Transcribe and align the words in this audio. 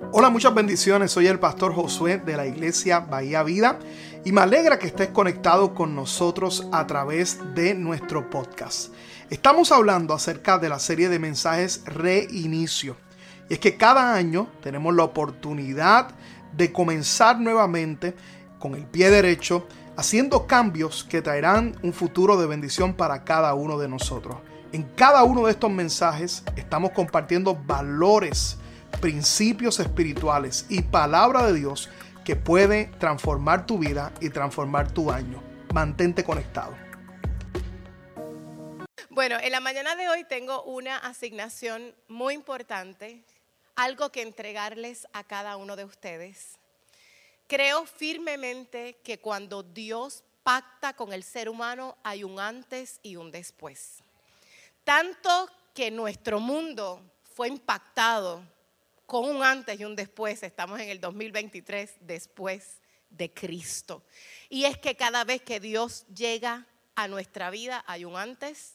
Hola, 0.00 0.30
muchas 0.30 0.54
bendiciones. 0.54 1.12
Soy 1.12 1.26
el 1.26 1.38
pastor 1.38 1.74
Josué 1.74 2.18
de 2.18 2.36
la 2.36 2.46
iglesia 2.46 3.00
Bahía 3.00 3.42
Vida 3.42 3.78
y 4.24 4.32
me 4.32 4.40
alegra 4.40 4.78
que 4.78 4.86
estés 4.86 5.08
conectado 5.08 5.74
con 5.74 5.94
nosotros 5.94 6.66
a 6.72 6.86
través 6.86 7.38
de 7.54 7.74
nuestro 7.74 8.28
podcast. 8.30 8.92
Estamos 9.30 9.72
hablando 9.72 10.14
acerca 10.14 10.58
de 10.58 10.68
la 10.68 10.78
serie 10.78 11.08
de 11.08 11.18
mensajes 11.18 11.84
Reinicio. 11.84 12.96
Y 13.48 13.54
es 13.54 13.58
que 13.58 13.76
cada 13.76 14.14
año 14.14 14.48
tenemos 14.62 14.94
la 14.94 15.04
oportunidad 15.04 16.08
de 16.52 16.72
comenzar 16.72 17.38
nuevamente 17.38 18.14
con 18.58 18.74
el 18.74 18.86
pie 18.86 19.10
derecho, 19.10 19.66
haciendo 19.96 20.46
cambios 20.46 21.04
que 21.04 21.22
traerán 21.22 21.76
un 21.82 21.92
futuro 21.92 22.36
de 22.36 22.46
bendición 22.46 22.94
para 22.94 23.24
cada 23.24 23.54
uno 23.54 23.78
de 23.78 23.88
nosotros. 23.88 24.38
En 24.72 24.82
cada 24.96 25.22
uno 25.22 25.46
de 25.46 25.52
estos 25.52 25.70
mensajes 25.70 26.42
estamos 26.56 26.90
compartiendo 26.92 27.54
valores 27.54 28.58
principios 29.00 29.80
espirituales 29.80 30.66
y 30.68 30.82
palabra 30.82 31.46
de 31.46 31.54
Dios 31.54 31.88
que 32.24 32.36
puede 32.36 32.86
transformar 32.98 33.66
tu 33.66 33.78
vida 33.78 34.12
y 34.20 34.30
transformar 34.30 34.92
tu 34.92 35.10
año. 35.10 35.42
Mantente 35.72 36.24
conectado. 36.24 36.74
Bueno, 39.10 39.36
en 39.40 39.52
la 39.52 39.60
mañana 39.60 39.94
de 39.94 40.08
hoy 40.08 40.24
tengo 40.24 40.62
una 40.64 40.96
asignación 40.96 41.94
muy 42.08 42.34
importante, 42.34 43.22
algo 43.76 44.10
que 44.10 44.22
entregarles 44.22 45.06
a 45.12 45.22
cada 45.22 45.56
uno 45.56 45.76
de 45.76 45.84
ustedes. 45.84 46.58
Creo 47.46 47.84
firmemente 47.86 48.98
que 49.04 49.18
cuando 49.18 49.62
Dios 49.62 50.24
pacta 50.42 50.94
con 50.94 51.12
el 51.12 51.22
ser 51.22 51.48
humano 51.48 51.96
hay 52.02 52.24
un 52.24 52.40
antes 52.40 52.98
y 53.02 53.16
un 53.16 53.30
después. 53.30 53.98
Tanto 54.82 55.48
que 55.74 55.90
nuestro 55.90 56.40
mundo 56.40 57.00
fue 57.34 57.48
impactado 57.48 58.42
con 59.14 59.30
un 59.30 59.44
antes 59.44 59.78
y 59.78 59.84
un 59.84 59.94
después. 59.94 60.42
Estamos 60.42 60.80
en 60.80 60.88
el 60.88 61.00
2023 61.00 61.88
después 62.00 62.78
de 63.10 63.32
Cristo. 63.32 64.02
Y 64.48 64.64
es 64.64 64.76
que 64.76 64.96
cada 64.96 65.22
vez 65.22 65.40
que 65.40 65.60
Dios 65.60 66.04
llega 66.12 66.66
a 66.96 67.06
nuestra 67.06 67.50
vida 67.50 67.84
hay 67.86 68.04
un 68.04 68.16
antes 68.16 68.72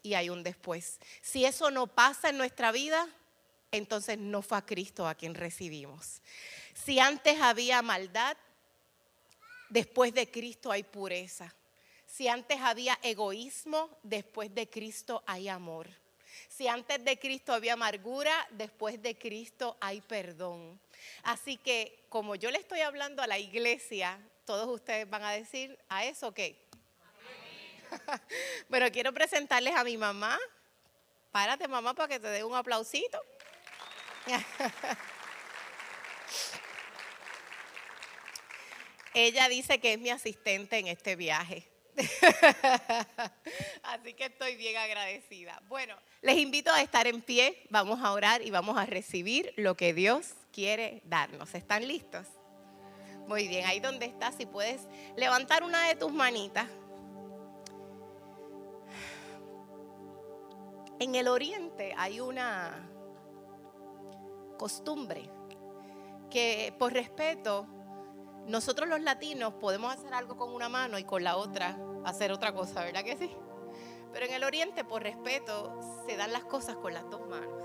y 0.00 0.14
hay 0.14 0.30
un 0.30 0.44
después. 0.44 1.00
Si 1.20 1.44
eso 1.44 1.72
no 1.72 1.88
pasa 1.88 2.28
en 2.28 2.38
nuestra 2.38 2.70
vida, 2.70 3.08
entonces 3.72 4.18
no 4.18 4.40
fue 4.40 4.58
a 4.58 4.64
Cristo 4.64 5.08
a 5.08 5.16
quien 5.16 5.34
recibimos. 5.34 6.22
Si 6.74 7.00
antes 7.00 7.40
había 7.40 7.82
maldad, 7.82 8.36
después 9.68 10.14
de 10.14 10.30
Cristo 10.30 10.70
hay 10.70 10.84
pureza. 10.84 11.52
Si 12.06 12.28
antes 12.28 12.60
había 12.60 13.00
egoísmo, 13.02 13.90
después 14.04 14.54
de 14.54 14.70
Cristo 14.70 15.24
hay 15.26 15.48
amor. 15.48 15.88
Si 16.56 16.68
antes 16.68 17.02
de 17.02 17.18
Cristo 17.18 17.54
había 17.54 17.72
amargura, 17.72 18.30
después 18.50 19.00
de 19.00 19.16
Cristo 19.16 19.78
hay 19.80 20.02
perdón. 20.02 20.78
Así 21.22 21.56
que 21.56 22.04
como 22.10 22.34
yo 22.34 22.50
le 22.50 22.58
estoy 22.58 22.80
hablando 22.80 23.22
a 23.22 23.26
la 23.26 23.38
iglesia, 23.38 24.20
todos 24.44 24.68
ustedes 24.68 25.08
van 25.08 25.24
a 25.24 25.32
decir, 25.32 25.78
¿a 25.88 26.04
eso 26.04 26.34
qué? 26.34 26.62
bueno, 28.68 28.92
quiero 28.92 29.14
presentarles 29.14 29.74
a 29.74 29.82
mi 29.82 29.96
mamá. 29.96 30.38
Párate, 31.30 31.66
mamá, 31.68 31.94
para 31.94 32.08
que 32.08 32.20
te 32.20 32.28
dé 32.28 32.44
un 32.44 32.54
aplausito. 32.54 33.18
Ella 39.14 39.48
dice 39.48 39.80
que 39.80 39.94
es 39.94 39.98
mi 39.98 40.10
asistente 40.10 40.78
en 40.78 40.88
este 40.88 41.16
viaje. 41.16 41.71
Así 43.82 44.14
que 44.14 44.24
estoy 44.24 44.56
bien 44.56 44.76
agradecida. 44.76 45.62
Bueno, 45.68 45.94
les 46.22 46.38
invito 46.38 46.70
a 46.72 46.80
estar 46.80 47.06
en 47.06 47.20
pie, 47.20 47.66
vamos 47.70 48.00
a 48.02 48.12
orar 48.12 48.42
y 48.42 48.50
vamos 48.50 48.78
a 48.78 48.86
recibir 48.86 49.52
lo 49.56 49.76
que 49.76 49.92
Dios 49.92 50.34
quiere 50.52 51.02
darnos. 51.04 51.54
¿Están 51.54 51.86
listos? 51.86 52.26
Muy 53.26 53.46
bien, 53.46 53.66
ahí 53.66 53.80
donde 53.80 54.06
estás, 54.06 54.34
si 54.36 54.46
puedes 54.46 54.86
levantar 55.16 55.62
una 55.62 55.86
de 55.86 55.94
tus 55.94 56.12
manitas. 56.12 56.68
En 60.98 61.14
el 61.14 61.28
oriente 61.28 61.94
hay 61.96 62.20
una 62.20 62.88
costumbre 64.56 65.28
que 66.30 66.72
por 66.78 66.92
respeto 66.92 67.66
nosotros 68.46 68.88
los 68.88 69.00
latinos 69.00 69.54
podemos 69.54 69.92
hacer 69.92 70.12
algo 70.14 70.36
con 70.36 70.52
una 70.52 70.68
mano 70.68 70.98
y 70.98 71.04
con 71.04 71.22
la 71.22 71.36
otra 71.36 71.78
hacer 72.04 72.32
otra 72.32 72.52
cosa, 72.52 72.82
¿verdad 72.84 73.04
que 73.04 73.16
sí? 73.16 73.30
Pero 74.12 74.26
en 74.26 74.32
el 74.32 74.44
oriente, 74.44 74.84
por 74.84 75.02
respeto, 75.02 75.78
se 76.06 76.16
dan 76.16 76.32
las 76.32 76.44
cosas 76.44 76.76
con 76.76 76.92
las 76.92 77.08
dos 77.08 77.26
manos. 77.28 77.62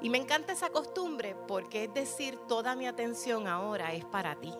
Y 0.00 0.10
me 0.10 0.18
encanta 0.18 0.52
esa 0.52 0.70
costumbre 0.70 1.36
porque 1.46 1.84
es 1.84 1.94
decir, 1.94 2.38
toda 2.48 2.74
mi 2.76 2.86
atención 2.86 3.46
ahora 3.46 3.92
es 3.92 4.04
para 4.04 4.36
ti. 4.36 4.52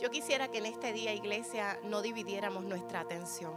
Yo 0.00 0.10
quisiera 0.10 0.48
que 0.48 0.58
en 0.58 0.66
este 0.66 0.92
día, 0.92 1.12
iglesia, 1.12 1.78
no 1.84 2.02
dividiéramos 2.02 2.64
nuestra 2.64 3.00
atención. 3.00 3.54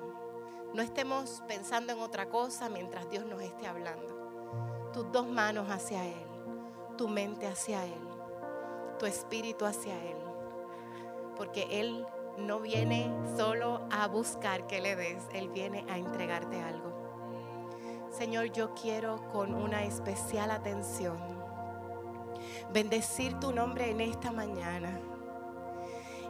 No 0.74 0.82
estemos 0.82 1.42
pensando 1.48 1.94
en 1.94 2.00
otra 2.00 2.30
cosa 2.30 2.70
mientras 2.70 3.10
Dios 3.10 3.26
nos 3.26 3.42
esté 3.42 3.66
hablando. 3.66 4.92
Tus 4.94 5.10
dos 5.12 5.28
manos 5.28 5.70
hacia 5.70 6.06
Él, 6.06 6.26
tu 6.98 7.08
mente 7.08 7.48
hacia 7.48 7.86
Él 7.86 8.13
tu 9.04 9.08
espíritu 9.08 9.66
hacia 9.66 10.02
Él. 10.02 10.16
Porque 11.36 11.68
Él 11.70 12.08
no 12.38 12.62
viene 12.62 13.14
solo 13.36 13.82
a 13.92 14.08
buscar 14.08 14.66
que 14.66 14.80
le 14.80 14.96
des, 14.96 15.28
Él 15.34 15.50
viene 15.50 15.86
a 15.90 15.98
entregarte 15.98 16.62
algo. 16.62 16.94
Señor, 18.18 18.54
yo 18.54 18.74
quiero 18.76 19.28
con 19.28 19.54
una 19.54 19.84
especial 19.84 20.52
atención 20.52 21.18
bendecir 22.72 23.38
tu 23.42 23.52
nombre 23.52 23.92
en 23.92 24.00
esta 24.00 24.32
mañana 24.32 24.98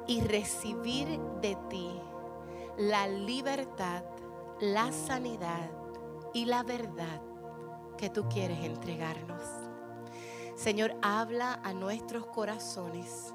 y 0.08 0.22
recibir 0.22 1.20
de 1.42 1.56
ti 1.70 1.92
la 2.76 3.08
libertad, 3.08 4.04
la 4.60 4.92
sanidad 4.92 5.70
y 6.34 6.46
la 6.46 6.64
verdad 6.64 7.22
que 8.00 8.10
tú 8.10 8.28
quieres 8.30 8.64
entregarnos. 8.64 9.63
Señor, 10.56 10.96
habla 11.02 11.60
a 11.64 11.74
nuestros 11.74 12.26
corazones 12.28 13.34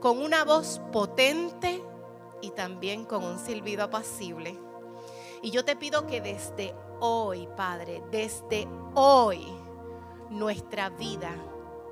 con 0.00 0.22
una 0.22 0.44
voz 0.44 0.80
potente 0.92 1.82
y 2.40 2.50
también 2.50 3.04
con 3.04 3.24
un 3.24 3.38
silbido 3.38 3.84
apacible. 3.84 4.58
Y 5.42 5.50
yo 5.50 5.64
te 5.64 5.76
pido 5.76 6.06
que 6.06 6.20
desde 6.20 6.74
hoy, 7.00 7.48
Padre, 7.56 8.02
desde 8.10 8.68
hoy, 8.94 9.46
nuestra 10.30 10.90
vida 10.90 11.34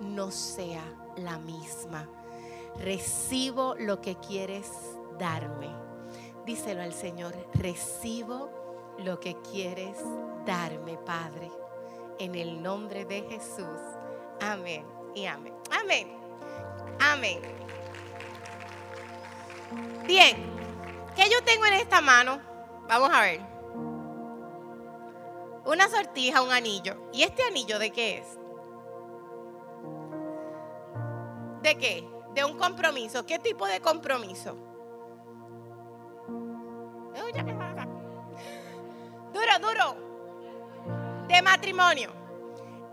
no 0.00 0.30
sea 0.30 0.82
la 1.16 1.38
misma. 1.38 2.08
Recibo 2.76 3.74
lo 3.78 4.00
que 4.00 4.16
quieres 4.16 4.70
darme. 5.18 5.70
Díselo 6.44 6.82
al 6.82 6.92
Señor, 6.92 7.34
recibo 7.54 8.94
lo 8.98 9.18
que 9.18 9.36
quieres 9.50 9.96
darme, 10.44 10.98
Padre, 10.98 11.50
en 12.18 12.34
el 12.34 12.62
nombre 12.62 13.04
de 13.04 13.22
Jesús. 13.22 13.80
Amén 14.44 14.84
y 15.14 15.24
amén. 15.26 15.54
Amén. 15.70 16.18
Amén. 17.00 17.40
Bien, 20.06 20.36
¿qué 21.16 21.30
yo 21.30 21.42
tengo 21.44 21.64
en 21.66 21.74
esta 21.74 22.00
mano? 22.00 22.40
Vamos 22.86 23.10
a 23.10 23.20
ver. 23.22 23.40
Una 25.64 25.88
sortija, 25.88 26.42
un 26.42 26.52
anillo. 26.52 27.08
¿Y 27.12 27.22
este 27.22 27.42
anillo 27.44 27.78
de 27.78 27.90
qué 27.90 28.18
es? 28.18 28.38
¿De 31.62 31.78
qué? 31.78 32.06
De 32.34 32.44
un 32.44 32.58
compromiso. 32.58 33.24
¿Qué 33.24 33.38
tipo 33.38 33.66
de 33.66 33.80
compromiso? 33.80 34.56
Duro, 39.32 39.58
duro. 39.60 39.96
De 41.28 41.40
matrimonio. 41.40 42.23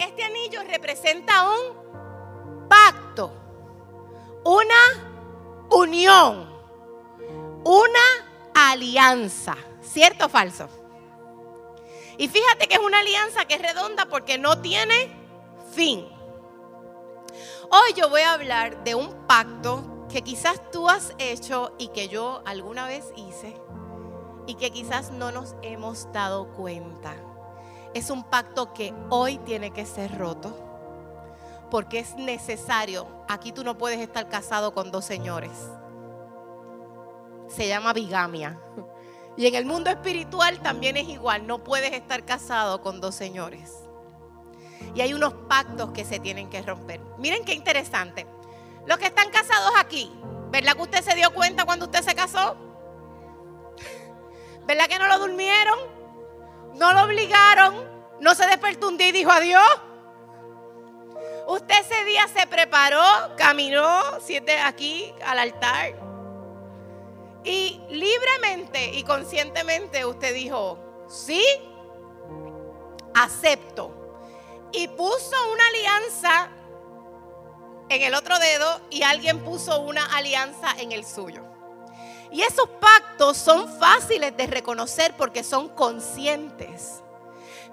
Este 0.01 0.23
anillo 0.23 0.63
representa 0.63 1.47
un 1.47 2.67
pacto, 2.67 3.31
una 4.43 5.67
unión, 5.69 6.49
una 7.63 7.99
alianza. 8.55 9.55
¿Cierto 9.79 10.25
o 10.25 10.29
falso? 10.29 10.67
Y 12.17 12.27
fíjate 12.29 12.67
que 12.67 12.75
es 12.75 12.81
una 12.81 12.97
alianza 12.97 13.45
que 13.45 13.53
es 13.53 13.61
redonda 13.61 14.07
porque 14.07 14.39
no 14.39 14.59
tiene 14.59 15.15
fin. 15.71 16.09
Hoy 17.69 17.93
yo 17.95 18.09
voy 18.09 18.21
a 18.21 18.33
hablar 18.33 18.83
de 18.83 18.95
un 18.95 19.27
pacto 19.27 20.07
que 20.11 20.23
quizás 20.23 20.71
tú 20.71 20.89
has 20.89 21.13
hecho 21.19 21.75
y 21.77 21.89
que 21.89 22.07
yo 22.07 22.41
alguna 22.47 22.87
vez 22.87 23.05
hice 23.15 23.55
y 24.47 24.55
que 24.55 24.71
quizás 24.71 25.11
no 25.11 25.31
nos 25.31 25.53
hemos 25.61 26.11
dado 26.11 26.51
cuenta 26.53 27.15
es 27.93 28.09
un 28.09 28.23
pacto 28.23 28.73
que 28.73 28.93
hoy 29.09 29.37
tiene 29.39 29.71
que 29.71 29.85
ser 29.85 30.17
roto. 30.17 30.57
Porque 31.69 31.99
es 31.99 32.15
necesario. 32.15 33.07
Aquí 33.29 33.51
tú 33.51 33.63
no 33.63 33.77
puedes 33.77 33.99
estar 33.99 34.27
casado 34.29 34.73
con 34.73 34.91
dos 34.91 35.05
señores. 35.05 35.51
Se 37.47 37.67
llama 37.67 37.93
bigamia. 37.93 38.59
Y 39.37 39.47
en 39.47 39.55
el 39.55 39.65
mundo 39.65 39.89
espiritual 39.89 40.59
también 40.59 40.97
es 40.97 41.07
igual. 41.07 41.47
No 41.47 41.63
puedes 41.63 41.93
estar 41.93 42.25
casado 42.25 42.81
con 42.81 42.99
dos 42.99 43.15
señores. 43.15 43.73
Y 44.93 45.01
hay 45.01 45.13
unos 45.13 45.33
pactos 45.47 45.91
que 45.91 46.03
se 46.03 46.19
tienen 46.19 46.49
que 46.49 46.61
romper. 46.61 46.99
Miren 47.17 47.45
qué 47.45 47.53
interesante. 47.53 48.27
Los 48.85 48.97
que 48.97 49.05
están 49.05 49.29
casados 49.29 49.71
aquí, 49.77 50.11
¿verdad 50.49 50.73
que 50.75 50.81
usted 50.81 51.01
se 51.01 51.15
dio 51.15 51.33
cuenta 51.33 51.65
cuando 51.65 51.85
usted 51.85 52.01
se 52.01 52.15
casó? 52.15 52.57
¿Verdad 54.65 54.87
que 54.87 54.99
no 54.99 55.07
lo 55.07 55.19
durmieron? 55.19 56.00
¿No 56.73 56.93
lo 56.93 57.03
obligaron? 57.03 57.89
¿No 58.19 58.35
se 58.35 58.45
despertó 58.45 58.87
un 58.87 58.97
día 58.97 59.07
y 59.09 59.11
dijo 59.11 59.31
adiós? 59.31 59.81
Usted 61.47 61.75
ese 61.81 62.05
día 62.05 62.27
se 62.27 62.47
preparó, 62.47 63.03
caminó 63.35 64.19
siete 64.21 64.59
aquí 64.59 65.13
al 65.25 65.39
altar. 65.39 65.93
Y 67.43 67.81
libremente 67.89 68.91
y 68.93 69.03
conscientemente 69.03 70.05
usted 70.05 70.33
dijo, 70.33 70.77
sí, 71.09 71.43
acepto. 73.15 73.97
Y 74.71 74.87
puso 74.87 75.35
una 75.51 75.67
alianza 75.67 76.49
en 77.89 78.01
el 78.01 78.13
otro 78.13 78.39
dedo 78.39 78.79
y 78.89 79.03
alguien 79.03 79.39
puso 79.39 79.81
una 79.81 80.05
alianza 80.15 80.71
en 80.77 80.91
el 80.93 81.05
suyo. 81.05 81.50
Y 82.31 82.41
esos 82.41 82.67
pactos 82.79 83.37
son 83.37 83.67
fáciles 83.67 84.35
de 84.37 84.47
reconocer 84.47 85.15
porque 85.17 85.43
son 85.43 85.69
conscientes. 85.69 87.01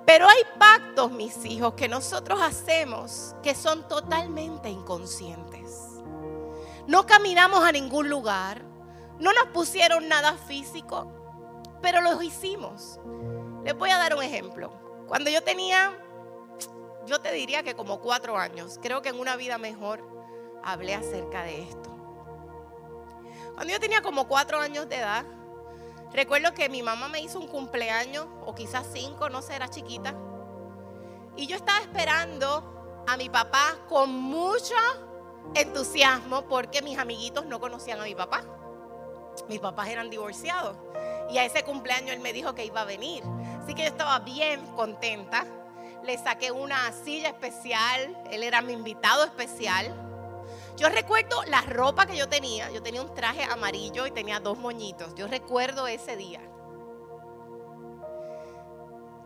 Pero 0.04 0.26
hay 0.26 0.42
pactos, 0.58 1.12
mis 1.12 1.44
hijos, 1.44 1.74
que 1.74 1.88
nosotros 1.88 2.40
hacemos 2.42 3.36
que 3.42 3.54
son 3.54 3.86
totalmente 3.88 4.68
inconscientes. 4.68 6.00
No 6.86 7.06
caminamos 7.06 7.62
a 7.62 7.70
ningún 7.70 8.08
lugar, 8.08 8.62
no 9.18 9.32
nos 9.32 9.48
pusieron 9.52 10.08
nada 10.08 10.34
físico, 10.34 11.12
pero 11.82 12.00
los 12.00 12.22
hicimos. 12.22 12.98
Les 13.64 13.76
voy 13.76 13.90
a 13.90 13.98
dar 13.98 14.16
un 14.16 14.22
ejemplo. 14.22 14.72
Cuando 15.06 15.30
yo 15.30 15.42
tenía, 15.42 15.92
yo 17.06 17.20
te 17.20 17.30
diría 17.32 17.62
que 17.62 17.74
como 17.74 18.00
cuatro 18.00 18.38
años, 18.38 18.78
creo 18.82 19.02
que 19.02 19.10
en 19.10 19.20
una 19.20 19.36
vida 19.36 19.58
mejor 19.58 20.02
hablé 20.64 20.94
acerca 20.94 21.42
de 21.42 21.62
esto. 21.62 21.97
Cuando 23.58 23.72
yo 23.72 23.80
tenía 23.80 24.02
como 24.02 24.28
cuatro 24.28 24.60
años 24.60 24.88
de 24.88 24.98
edad, 24.98 25.24
recuerdo 26.12 26.54
que 26.54 26.68
mi 26.68 26.80
mamá 26.80 27.08
me 27.08 27.20
hizo 27.20 27.40
un 27.40 27.48
cumpleaños, 27.48 28.24
o 28.46 28.54
quizás 28.54 28.86
cinco, 28.92 29.28
no 29.30 29.42
sé, 29.42 29.56
era 29.56 29.68
chiquita. 29.68 30.14
Y 31.34 31.48
yo 31.48 31.56
estaba 31.56 31.80
esperando 31.80 33.02
a 33.08 33.16
mi 33.16 33.28
papá 33.28 33.76
con 33.88 34.14
mucho 34.14 34.76
entusiasmo 35.56 36.42
porque 36.42 36.82
mis 36.82 36.98
amiguitos 36.98 37.46
no 37.46 37.58
conocían 37.58 38.00
a 38.00 38.04
mi 38.04 38.14
papá. 38.14 38.44
Mis 39.48 39.58
papás 39.58 39.88
eran 39.88 40.08
divorciados. 40.08 40.76
Y 41.28 41.38
a 41.38 41.44
ese 41.44 41.64
cumpleaños 41.64 42.14
él 42.14 42.20
me 42.20 42.32
dijo 42.32 42.54
que 42.54 42.64
iba 42.64 42.82
a 42.82 42.84
venir. 42.84 43.24
Así 43.60 43.74
que 43.74 43.82
yo 43.82 43.88
estaba 43.88 44.20
bien 44.20 44.64
contenta. 44.76 45.44
Le 46.04 46.16
saqué 46.16 46.52
una 46.52 46.92
silla 46.92 47.30
especial. 47.30 48.22
Él 48.30 48.44
era 48.44 48.62
mi 48.62 48.72
invitado 48.72 49.24
especial. 49.24 50.07
Yo 50.78 50.88
recuerdo 50.88 51.42
la 51.48 51.60
ropa 51.62 52.06
que 52.06 52.16
yo 52.16 52.28
tenía. 52.28 52.70
Yo 52.70 52.80
tenía 52.80 53.02
un 53.02 53.12
traje 53.12 53.42
amarillo 53.42 54.06
y 54.06 54.12
tenía 54.12 54.38
dos 54.38 54.56
moñitos. 54.58 55.12
Yo 55.16 55.26
recuerdo 55.26 55.88
ese 55.88 56.16
día. 56.16 56.40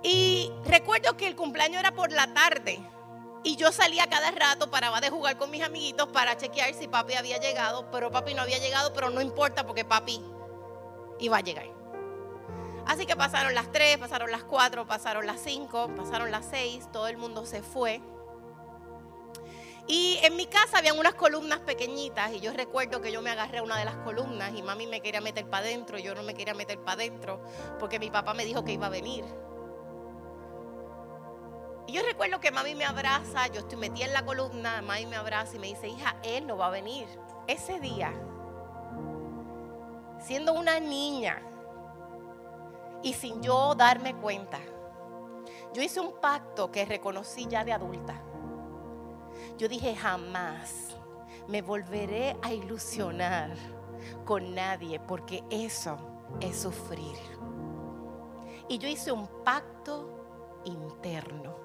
Y 0.03 0.51
recuerdo 0.65 1.17
que 1.17 1.27
el 1.27 1.37
cumpleaños 1.37 1.81
era 1.81 1.93
por 1.93 2.11
la 2.11 2.33
tarde. 2.33 2.81
Y 3.45 3.57
yo 3.57 3.71
salía 3.71 4.09
cada 4.09 4.31
rato, 4.31 4.71
paraba 4.71 5.01
de 5.01 5.11
jugar 5.11 5.37
con 5.37 5.51
mis 5.51 5.63
amiguitos 5.63 6.09
para 6.09 6.37
chequear 6.37 6.73
si 6.73 6.89
papi 6.89 7.15
había 7.15 7.37
llegado. 7.37 7.91
Pero 7.91 8.11
papi 8.11 8.33
no 8.33 8.43
había 8.43 8.59
llegado, 8.59 8.95
pero 8.95 9.11
no 9.11 9.21
importa 9.21 9.67
porque 9.67 9.85
papi 9.85 10.25
iba 11.19 11.37
a 11.37 11.41
llegar. 11.41 11.67
Así 12.87 13.05
que 13.05 13.15
pasaron 13.15 13.55
las 13.55 13.71
3, 13.71 13.99
pasaron 13.99 14.31
las 14.31 14.43
4, 14.43 14.87
pasaron 14.87 15.27
las 15.27 15.41
5, 15.41 15.91
pasaron 15.97 16.31
las 16.31 16.47
6, 16.47 16.89
todo 16.93 17.09
el 17.09 17.19
mundo 17.19 17.45
se 17.45 17.63
fue. 17.63 18.01
Y 19.89 20.19
en 20.23 20.37
mi 20.37 20.47
casa 20.47 20.79
habían 20.79 20.99
unas 20.99 21.15
columnas 21.15 21.59
pequeñitas 21.61 22.33
y 22.33 22.41
yo 22.41 22.53
recuerdo 22.53 23.01
que 23.01 23.11
yo 23.11 23.21
me 23.21 23.31
agarré 23.31 23.59
a 23.59 23.63
una 23.63 23.79
de 23.79 23.85
las 23.85 23.97
columnas 23.97 24.53
y 24.55 24.63
mami 24.63 24.87
me 24.87 25.01
quería 25.01 25.21
meter 25.21 25.49
para 25.49 25.67
adentro 25.67 25.99
y 25.99 26.03
yo 26.03 26.15
no 26.15 26.23
me 26.23 26.35
quería 26.35 26.55
meter 26.55 26.79
para 26.79 26.93
adentro 26.93 27.43
porque 27.81 27.99
mi 27.99 28.11
papá 28.11 28.33
me 28.33 28.45
dijo 28.45 28.65
que 28.65 28.73
iba 28.73 28.87
a 28.87 28.91
venir. 28.91 29.25
Y 31.89 31.95
yo 31.95 32.03
recuerdo 32.03 32.39
que 32.39 32.53
mami 32.53 32.77
me 32.77 32.85
abraza, 32.85 33.49
yo 33.49 33.61
estoy 33.61 33.77
metida 33.77 34.07
en 34.07 34.13
la 34.13 34.25
columna, 34.25 34.83
mami 34.83 35.07
me 35.07 35.17
abraza 35.17 35.57
y 35.57 35.59
me 35.59 35.67
dice, 35.67 35.89
hija, 35.89 36.17
él 36.23 36.47
no 36.47 36.57
va 36.57 36.67
a 36.67 36.71
venir. 36.71 37.09
Ese 37.49 37.81
día, 37.81 38.13
siendo 40.21 40.53
una 40.53 40.79
niña 40.79 41.43
y 43.03 43.15
sin 43.15 43.43
yo 43.43 43.75
darme 43.75 44.15
cuenta, 44.15 44.61
yo 45.75 45.83
hice 45.83 45.99
un 45.99 46.21
pacto 46.21 46.71
que 46.71 46.85
reconocí 46.85 47.47
ya 47.49 47.65
de 47.65 47.73
adulta. 47.73 48.23
Yo 49.59 49.69
dije, 49.69 49.95
jamás 49.95 50.97
me 51.49 51.63
volveré 51.63 52.37
a 52.43 52.53
ilusionar 52.53 53.51
con 54.25 54.55
nadie 54.55 54.99
porque 55.01 55.45
eso 55.51 55.97
es 56.41 56.61
sufrir. 56.61 57.17
Y 58.69 58.79
yo 58.79 58.89
hice 58.89 59.13
un 59.13 59.27
pacto 59.45 60.61
interno. 60.65 61.57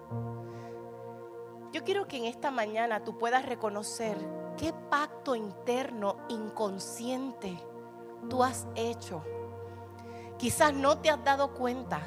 Yo 1.72 1.84
quiero 1.84 2.08
que 2.08 2.18
en 2.18 2.26
esta 2.26 2.52
mañana 2.52 3.04
tú 3.04 3.18
puedas 3.18 3.46
reconocer 3.46 4.18
qué 4.58 4.74
pacto 4.90 5.36
interno 5.36 6.18
inconsciente 6.30 7.58
tú 8.30 8.44
has 8.44 8.68
hecho. 8.76 9.24
Quizás 10.38 10.74
no 10.74 11.00
te 11.00 11.10
has 11.10 11.24
dado 11.24 11.54
cuenta, 11.54 12.02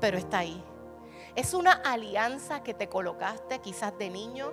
pero 0.00 0.18
está 0.18 0.38
ahí. 0.38 0.62
Es 1.34 1.54
una 1.54 1.72
alianza 1.72 2.62
que 2.62 2.74
te 2.74 2.88
colocaste 2.88 3.60
quizás 3.60 3.96
de 3.98 4.10
niño, 4.10 4.52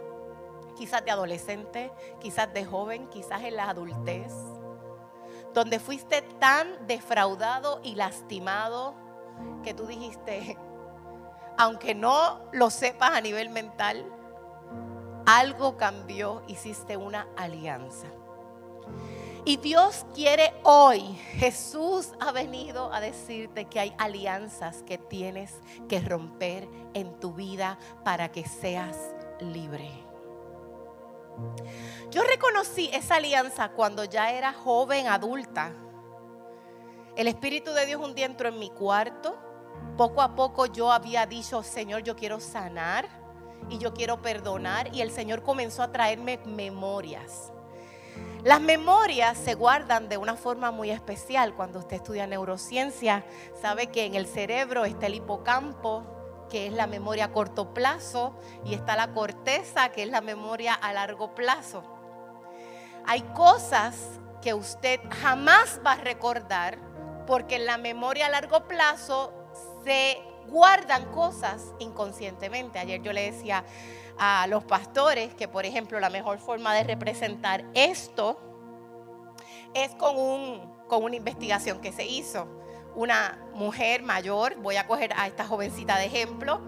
quizás 0.75 1.03
de 1.03 1.11
adolescente, 1.11 1.91
quizás 2.19 2.53
de 2.53 2.65
joven, 2.65 3.07
quizás 3.09 3.43
en 3.43 3.55
la 3.55 3.69
adultez, 3.69 4.33
donde 5.53 5.79
fuiste 5.79 6.21
tan 6.39 6.87
defraudado 6.87 7.81
y 7.83 7.95
lastimado 7.95 8.95
que 9.63 9.73
tú 9.73 9.85
dijiste, 9.85 10.57
aunque 11.57 11.93
no 11.93 12.41
lo 12.51 12.69
sepas 12.69 13.11
a 13.11 13.21
nivel 13.21 13.49
mental, 13.49 14.05
algo 15.25 15.77
cambió, 15.77 16.41
hiciste 16.47 16.97
una 16.97 17.27
alianza. 17.37 18.07
Y 19.43 19.57
Dios 19.57 20.05
quiere 20.13 20.53
hoy, 20.63 21.01
Jesús 21.33 22.11
ha 22.19 22.31
venido 22.31 22.93
a 22.93 23.01
decirte 23.01 23.65
que 23.65 23.79
hay 23.79 23.93
alianzas 23.97 24.83
que 24.83 24.99
tienes 24.99 25.59
que 25.89 25.99
romper 25.99 26.67
en 26.93 27.19
tu 27.19 27.33
vida 27.33 27.79
para 28.03 28.31
que 28.31 28.47
seas 28.47 28.97
libre. 29.39 30.10
Yo 32.09 32.23
reconocí 32.23 32.89
esa 32.93 33.15
alianza 33.15 33.69
cuando 33.69 34.03
ya 34.03 34.31
era 34.31 34.53
joven, 34.53 35.07
adulta. 35.07 35.73
El 37.15 37.27
Espíritu 37.27 37.71
de 37.71 37.85
Dios 37.85 38.01
un 38.01 38.15
día 38.15 38.25
entró 38.25 38.49
en 38.49 38.59
mi 38.59 38.69
cuarto. 38.69 39.37
Poco 39.97 40.21
a 40.21 40.35
poco 40.35 40.65
yo 40.65 40.91
había 40.91 41.25
dicho, 41.25 41.63
Señor, 41.63 42.03
yo 42.03 42.15
quiero 42.15 42.39
sanar 42.39 43.07
y 43.69 43.77
yo 43.77 43.93
quiero 43.93 44.21
perdonar. 44.21 44.93
Y 44.93 45.01
el 45.01 45.11
Señor 45.11 45.43
comenzó 45.43 45.83
a 45.83 45.91
traerme 45.91 46.39
memorias. 46.45 47.51
Las 48.43 48.59
memorias 48.59 49.37
se 49.37 49.53
guardan 49.53 50.09
de 50.09 50.17
una 50.17 50.35
forma 50.35 50.71
muy 50.71 50.89
especial. 50.89 51.53
Cuando 51.53 51.79
usted 51.79 51.97
estudia 51.97 52.25
neurociencia, 52.25 53.23
sabe 53.61 53.87
que 53.87 54.05
en 54.05 54.15
el 54.15 54.25
cerebro 54.25 54.83
está 54.85 55.05
el 55.05 55.15
hipocampo, 55.15 56.03
que 56.51 56.67
es 56.67 56.73
la 56.73 56.85
memoria 56.85 57.25
a 57.25 57.31
corto 57.31 57.73
plazo, 57.73 58.35
y 58.65 58.73
está 58.73 58.95
la 58.95 59.13
corteza, 59.13 59.89
que 59.89 60.03
es 60.03 60.09
la 60.09 60.21
memoria 60.21 60.73
a 60.73 60.93
largo 60.93 61.33
plazo. 61.33 61.83
Hay 63.07 63.21
cosas 63.33 64.19
que 64.41 64.53
usted 64.53 64.99
jamás 65.21 65.79
va 65.85 65.93
a 65.93 65.95
recordar 65.95 66.77
porque 67.25 67.55
en 67.55 67.65
la 67.65 67.77
memoria 67.77 68.25
a 68.25 68.29
largo 68.29 68.67
plazo 68.67 69.33
se 69.83 70.21
guardan 70.47 71.05
cosas 71.11 71.73
inconscientemente. 71.79 72.79
Ayer 72.79 73.01
yo 73.01 73.13
le 73.13 73.31
decía 73.31 73.63
a 74.17 74.45
los 74.47 74.63
pastores 74.65 75.33
que, 75.33 75.47
por 75.47 75.65
ejemplo, 75.65 75.99
la 75.99 76.09
mejor 76.09 76.39
forma 76.39 76.73
de 76.73 76.83
representar 76.83 77.63
esto 77.73 78.39
es 79.73 79.95
con, 79.95 80.17
un, 80.17 80.73
con 80.87 81.03
una 81.03 81.15
investigación 81.15 81.79
que 81.79 81.93
se 81.93 82.05
hizo. 82.05 82.47
Una 82.95 83.39
mujer 83.53 84.03
mayor, 84.03 84.55
voy 84.55 84.75
a 84.75 84.87
coger 84.87 85.13
a 85.15 85.27
esta 85.27 85.45
jovencita 85.45 85.97
de 85.97 86.05
ejemplo, 86.05 86.61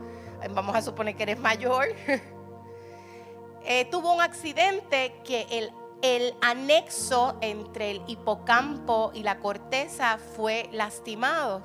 vamos 0.51 0.75
a 0.75 0.81
suponer 0.81 1.15
que 1.15 1.23
eres 1.23 1.39
mayor, 1.39 1.87
eh, 3.65 3.85
tuvo 3.85 4.13
un 4.13 4.21
accidente 4.21 5.15
que 5.23 5.47
el, 5.49 5.71
el 6.01 6.35
anexo 6.41 7.37
entre 7.41 7.91
el 7.91 8.01
hipocampo 8.07 9.11
y 9.13 9.23
la 9.23 9.39
corteza 9.39 10.17
fue 10.35 10.69
lastimado. 10.71 11.63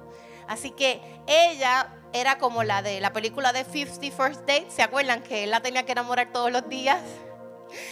Así 0.49 0.71
que 0.71 1.01
ella 1.27 1.95
era 2.13 2.39
como 2.39 2.65
la 2.65 2.83
de 2.83 3.01
la 3.01 3.13
película 3.13 3.53
de 3.53 3.65
50 3.65 4.17
First 4.17 4.41
Dates. 4.41 4.73
¿Se 4.73 4.83
acuerdan 4.83 5.23
que 5.23 5.45
él 5.45 5.51
la 5.51 5.61
tenía 5.61 5.85
que 5.85 5.93
enamorar 5.93 6.33
todos 6.33 6.51
los 6.51 6.69
días? 6.69 7.01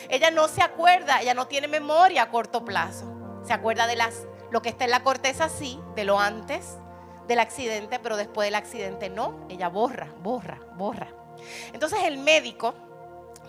Ella 0.09 0.31
no 0.31 0.49
se 0.49 0.63
acuerda, 0.63 1.21
ella 1.21 1.35
no 1.35 1.47
tiene 1.47 1.69
memoria 1.69 2.23
a 2.23 2.31
corto 2.31 2.65
plazo. 2.65 3.13
Se 3.45 3.53
acuerda 3.53 3.87
de 3.87 3.97
las, 3.97 4.27
lo 4.57 4.63
que 4.63 4.71
está 4.71 4.87
en 4.87 4.91
la 4.91 5.03
corteza, 5.03 5.51
sí, 5.51 5.79
de 5.95 6.05
lo 6.05 6.19
antes 6.19 6.79
del 7.29 7.41
accidente, 7.41 7.99
pero 7.99 8.17
después 8.17 8.47
del 8.47 8.55
accidente 8.55 9.11
no. 9.11 9.47
Ella 9.51 9.69
borra, 9.69 10.15
borra, 10.23 10.59
borra. 10.77 11.09
Entonces 11.75 11.99
el 12.05 12.17
médico 12.17 12.73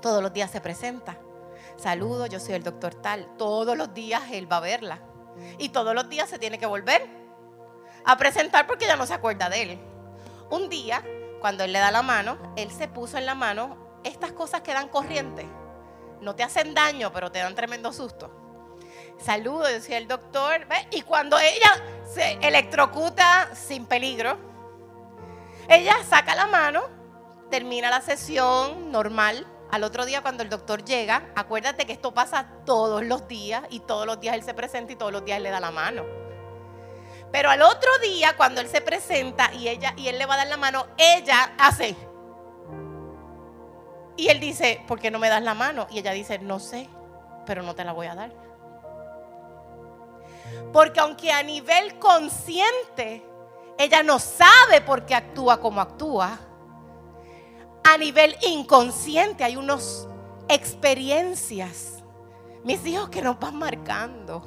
todos 0.01 0.21
los 0.21 0.33
días 0.33 0.51
se 0.51 0.59
presenta. 0.59 1.17
Saludo, 1.77 2.25
yo 2.25 2.41
soy 2.41 2.55
el 2.55 2.63
doctor 2.63 2.93
tal. 2.93 3.25
Todos 3.37 3.77
los 3.77 3.93
días 3.93 4.21
él 4.33 4.51
va 4.51 4.57
a 4.57 4.59
verla. 4.59 4.99
Y 5.57 5.69
todos 5.69 5.95
los 5.95 6.09
días 6.09 6.29
se 6.29 6.39
tiene 6.39 6.59
que 6.59 6.65
volver 6.65 7.07
a 8.03 8.17
presentar 8.17 8.67
porque 8.67 8.85
ya 8.85 8.97
no 8.97 9.05
se 9.05 9.13
acuerda 9.13 9.47
de 9.47 9.61
él. 9.61 9.79
Un 10.49 10.67
día, 10.67 11.05
cuando 11.39 11.63
él 11.63 11.71
le 11.71 11.79
da 11.79 11.89
la 11.89 12.01
mano, 12.01 12.37
él 12.57 12.69
se 12.69 12.89
puso 12.89 13.17
en 13.17 13.25
la 13.25 13.33
mano 13.33 13.77
estas 14.03 14.33
cosas 14.33 14.59
que 14.59 14.73
dan 14.73 14.89
corriente. 14.89 15.45
No 16.19 16.35
te 16.35 16.43
hacen 16.43 16.73
daño, 16.73 17.13
pero 17.13 17.31
te 17.31 17.39
dan 17.39 17.55
tremendo 17.55 17.93
susto. 17.93 18.36
Saludo, 19.19 19.65
decía 19.65 19.97
el 19.97 20.07
doctor. 20.07 20.67
Y 20.91 21.01
cuando 21.01 21.37
ella 21.39 21.71
se 22.05 22.33
electrocuta 22.41 23.49
sin 23.55 23.85
peligro, 23.85 24.37
ella 25.67 25.95
saca 26.07 26.35
la 26.35 26.47
mano, 26.47 26.83
termina 27.49 27.89
la 27.89 28.01
sesión 28.01 28.91
normal. 28.91 29.45
Al 29.69 29.83
otro 29.83 30.05
día 30.05 30.21
cuando 30.21 30.43
el 30.43 30.49
doctor 30.49 30.85
llega, 30.85 31.29
acuérdate 31.35 31.85
que 31.85 31.91
esto 31.91 32.13
pasa 32.13 32.47
todos 32.65 33.03
los 33.03 33.27
días 33.27 33.63
y 33.69 33.81
todos 33.81 34.05
los 34.05 34.19
días 34.19 34.35
él 34.35 34.43
se 34.43 34.53
presenta 34.53 34.93
y 34.93 34.95
todos 34.95 35.11
los 35.11 35.25
días 35.25 35.37
él 35.37 35.43
le 35.43 35.49
da 35.49 35.59
la 35.59 35.71
mano. 35.71 36.05
Pero 37.33 37.49
al 37.49 37.61
otro 37.61 37.89
día 38.01 38.37
cuando 38.37 38.61
él 38.61 38.69
se 38.69 38.79
presenta 38.79 39.53
y 39.53 39.67
ella 39.67 39.93
y 39.97 40.07
él 40.07 40.17
le 40.17 40.25
va 40.25 40.35
a 40.35 40.37
dar 40.37 40.47
la 40.47 40.55
mano, 40.55 40.87
ella 40.97 41.53
hace 41.57 41.97
y 44.15 44.29
él 44.29 44.39
dice, 44.39 44.81
"¿Por 44.87 44.99
qué 44.99 45.11
no 45.11 45.19
me 45.19 45.27
das 45.27 45.43
la 45.43 45.53
mano?" 45.53 45.85
Y 45.89 45.99
ella 45.99 46.11
dice, 46.11 46.39
"No 46.39 46.59
sé, 46.59 46.87
pero 47.45 47.61
no 47.61 47.75
te 47.75 47.83
la 47.83 47.91
voy 47.91 48.07
a 48.07 48.15
dar." 48.15 48.46
Porque 50.71 50.99
aunque 50.99 51.31
a 51.31 51.43
nivel 51.43 51.97
consciente 51.99 53.23
ella 53.77 54.03
no 54.03 54.19
sabe 54.19 54.81
por 54.81 55.05
qué 55.05 55.15
actúa 55.15 55.59
como 55.59 55.81
actúa, 55.81 56.39
a 57.83 57.97
nivel 57.97 58.35
inconsciente 58.41 59.43
hay 59.43 59.55
unas 59.55 60.07
experiencias, 60.49 62.03
mis 62.63 62.85
hijos 62.85 63.09
que 63.09 63.21
nos 63.21 63.39
van 63.39 63.57
marcando. 63.57 64.43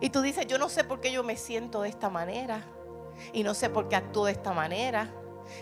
Y 0.00 0.10
tú 0.10 0.22
dices, 0.22 0.46
yo 0.46 0.58
no 0.58 0.68
sé 0.68 0.84
por 0.84 1.00
qué 1.00 1.12
yo 1.12 1.22
me 1.22 1.36
siento 1.36 1.82
de 1.82 1.88
esta 1.88 2.08
manera. 2.08 2.64
Y 3.32 3.42
no 3.42 3.54
sé 3.54 3.68
por 3.68 3.88
qué 3.88 3.96
actúo 3.96 4.26
de 4.26 4.32
esta 4.32 4.52
manera. 4.52 5.12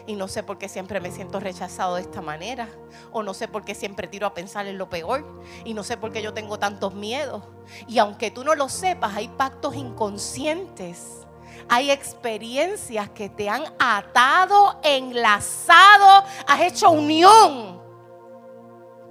Y 0.06 0.14
no 0.14 0.28
sé 0.28 0.42
por 0.42 0.58
qué 0.58 0.68
siempre 0.68 1.00
me 1.00 1.10
siento 1.10 1.40
rechazado 1.40 1.96
de 1.96 2.02
esta 2.02 2.20
manera. 2.20 2.68
O 3.12 3.22
no 3.22 3.34
sé 3.34 3.48
por 3.48 3.64
qué 3.64 3.74
siempre 3.74 4.08
tiro 4.08 4.26
a 4.26 4.34
pensar 4.34 4.66
en 4.66 4.78
lo 4.78 4.88
peor. 4.88 5.24
Y 5.64 5.74
no 5.74 5.82
sé 5.82 5.96
por 5.96 6.12
qué 6.12 6.22
yo 6.22 6.32
tengo 6.34 6.58
tantos 6.58 6.94
miedos. 6.94 7.42
Y 7.86 7.98
aunque 7.98 8.30
tú 8.30 8.44
no 8.44 8.54
lo 8.54 8.68
sepas, 8.68 9.16
hay 9.16 9.28
pactos 9.28 9.74
inconscientes. 9.74 11.26
Hay 11.68 11.90
experiencias 11.90 13.10
que 13.10 13.28
te 13.28 13.48
han 13.48 13.64
atado, 13.78 14.78
enlazado, 14.84 16.24
has 16.46 16.60
hecho 16.60 16.90
unión 16.90 17.82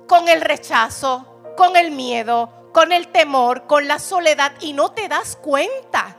con 0.08 0.27
el 0.27 0.41
rechazo, 0.41 1.25
con 1.58 1.75
el 1.75 1.91
miedo, 1.91 2.70
con 2.72 2.91
el 2.91 3.08
temor, 3.10 3.67
con 3.67 3.88
la 3.88 4.00
soledad 4.00 4.53
y 4.62 4.74
no 4.74 4.91
te 4.91 5.08
das 5.08 5.36
cuenta. 5.36 6.17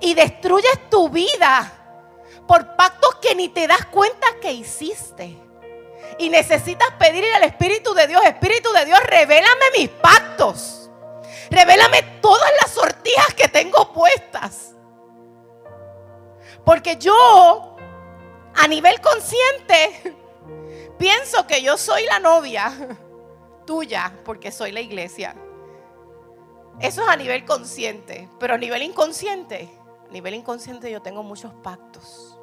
Y 0.00 0.14
destruyes 0.14 0.90
tu 0.90 1.08
vida 1.08 1.83
por 2.46 2.76
pactos 2.76 3.16
que 3.16 3.34
ni 3.34 3.48
te 3.48 3.66
das 3.66 3.86
cuenta 3.86 4.26
que 4.40 4.52
hiciste. 4.52 5.38
Y 6.18 6.28
necesitas 6.28 6.88
pedirle 6.98 7.34
al 7.34 7.44
Espíritu 7.44 7.94
de 7.94 8.06
Dios, 8.06 8.22
Espíritu 8.24 8.72
de 8.72 8.84
Dios, 8.84 9.00
revélame 9.04 9.64
mis 9.76 9.88
pactos. 9.88 10.90
Revélame 11.50 12.02
todas 12.20 12.50
las 12.60 12.70
sortijas 12.70 13.34
que 13.34 13.48
tengo 13.48 13.92
puestas. 13.92 14.74
Porque 16.64 16.96
yo, 16.96 17.76
a 18.54 18.68
nivel 18.68 19.00
consciente, 19.00 20.16
pienso 20.98 21.46
que 21.46 21.62
yo 21.62 21.76
soy 21.76 22.04
la 22.04 22.18
novia 22.18 22.72
tuya, 23.66 24.12
porque 24.24 24.52
soy 24.52 24.72
la 24.72 24.80
iglesia. 24.80 25.34
Eso 26.80 27.02
es 27.02 27.08
a 27.08 27.16
nivel 27.16 27.44
consciente, 27.44 28.28
pero 28.40 28.54
a 28.54 28.58
nivel 28.58 28.82
inconsciente, 28.82 29.70
a 30.08 30.12
nivel 30.12 30.34
inconsciente 30.34 30.90
yo 30.90 31.02
tengo 31.02 31.22
muchos 31.22 31.52
pactos. 31.62 32.33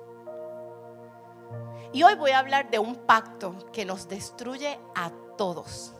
Y 1.94 2.04
hoy 2.04 2.16
voy 2.16 2.32
a 2.32 2.40
hablar 2.40 2.70
de 2.70 2.80
un 2.80 2.96
pacto 2.96 3.54
que 3.74 3.84
nos 3.84 4.08
destruye 4.08 4.80
a 4.96 5.12
todos. 5.38 5.94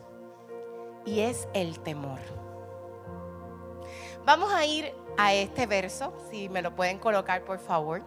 Y 1.04 1.20
es 1.20 1.46
el 1.52 1.80
temor. 1.80 2.20
Vamos 4.24 4.52
a 4.52 4.64
ir 4.64 4.94
a 5.18 5.34
este 5.34 5.66
verso, 5.66 6.14
si 6.30 6.48
me 6.48 6.62
lo 6.62 6.74
pueden 6.74 6.98
colocar 6.98 7.44
por 7.44 7.58
favor. 7.58 8.02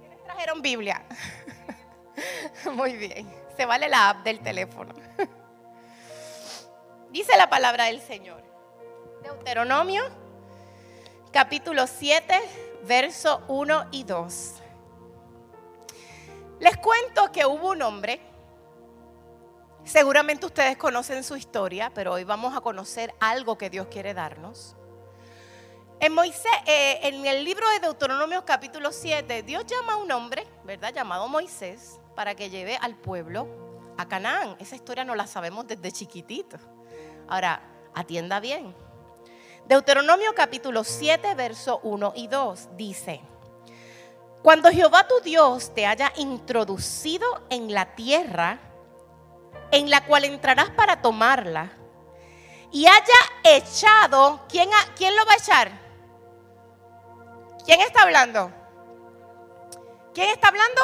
¿Quiénes 0.00 0.22
trajeron 0.22 0.62
Biblia? 0.62 1.04
Muy 2.72 2.96
bien, 2.96 3.30
se 3.56 3.66
vale 3.66 3.88
la 3.88 4.10
app 4.10 4.24
del 4.24 4.40
teléfono. 4.40 4.94
Dice 7.10 7.36
la 7.36 7.50
palabra 7.50 7.86
del 7.86 8.00
Señor. 8.00 8.42
Deuteronomio, 9.22 10.02
capítulo 11.32 11.86
7, 11.86 12.40
verso 12.86 13.42
1 13.48 13.86
y 13.92 14.04
2. 14.04 14.54
Les 16.60 16.76
cuento 16.76 17.32
que 17.32 17.44
hubo 17.44 17.70
un 17.70 17.82
hombre, 17.82 18.20
seguramente 19.84 20.46
ustedes 20.46 20.76
conocen 20.76 21.24
su 21.24 21.36
historia, 21.36 21.90
pero 21.94 22.12
hoy 22.12 22.24
vamos 22.24 22.56
a 22.56 22.60
conocer 22.60 23.14
algo 23.20 23.58
que 23.58 23.70
Dios 23.70 23.88
quiere 23.88 24.14
darnos. 24.14 24.76
En, 26.00 26.12
Moisés, 26.12 26.52
eh, 26.66 27.00
en 27.02 27.26
el 27.26 27.44
libro 27.44 27.68
de 27.70 27.80
Deuteronomio 27.80 28.44
capítulo 28.44 28.92
7, 28.92 29.42
Dios 29.42 29.64
llama 29.66 29.94
a 29.94 29.96
un 29.96 30.10
hombre, 30.12 30.46
¿verdad? 30.64 30.92
Llamado 30.92 31.28
Moisés, 31.28 32.00
para 32.14 32.34
que 32.34 32.50
lleve 32.50 32.76
al 32.76 32.96
pueblo 32.96 33.48
a 33.96 34.06
Canaán. 34.06 34.56
Esa 34.58 34.76
historia 34.76 35.04
no 35.04 35.14
la 35.14 35.26
sabemos 35.26 35.66
desde 35.66 35.92
chiquitito. 35.92 36.58
Ahora, 37.28 37.62
atienda 37.94 38.40
bien. 38.40 38.74
Deuteronomio 39.66 40.34
capítulo 40.34 40.84
7, 40.84 41.34
verso 41.34 41.80
1 41.84 42.12
y 42.16 42.28
2 42.28 42.76
dice, 42.76 43.22
cuando 44.42 44.70
Jehová 44.70 45.08
tu 45.08 45.20
Dios 45.20 45.72
te 45.74 45.86
haya 45.86 46.12
introducido 46.16 47.26
en 47.48 47.72
la 47.72 47.94
tierra 47.94 48.58
en 49.70 49.88
la 49.88 50.04
cual 50.04 50.24
entrarás 50.24 50.68
para 50.70 51.00
tomarla, 51.00 51.72
y 52.70 52.86
haya 52.86 53.14
echado, 53.42 54.42
¿quién, 54.48 54.68
¿quién 54.96 55.16
lo 55.16 55.24
va 55.24 55.32
a 55.32 55.36
echar? 55.36 55.70
¿Quién 57.64 57.80
está 57.80 58.02
hablando? 58.02 58.52
¿Quién 60.12 60.28
está 60.28 60.48
hablando? 60.48 60.82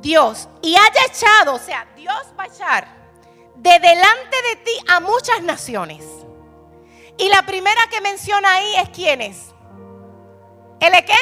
Dios. 0.00 0.48
Y 0.60 0.74
haya 0.74 1.04
echado, 1.06 1.54
o 1.54 1.58
sea, 1.58 1.86
Dios 1.94 2.34
va 2.38 2.44
a 2.44 2.46
echar 2.46 2.88
de 3.54 3.78
delante 3.78 4.42
de 4.50 4.56
ti 4.64 4.72
a 4.88 5.00
muchas 5.00 5.42
naciones. 5.42 6.04
Y 7.16 7.28
la 7.28 7.42
primera 7.42 7.86
que 7.90 8.00
menciona 8.00 8.54
ahí 8.54 8.76
es 8.76 8.88
quién 8.90 9.20
es. 9.20 9.54
¿El 10.80 10.92
qué? 11.04 11.16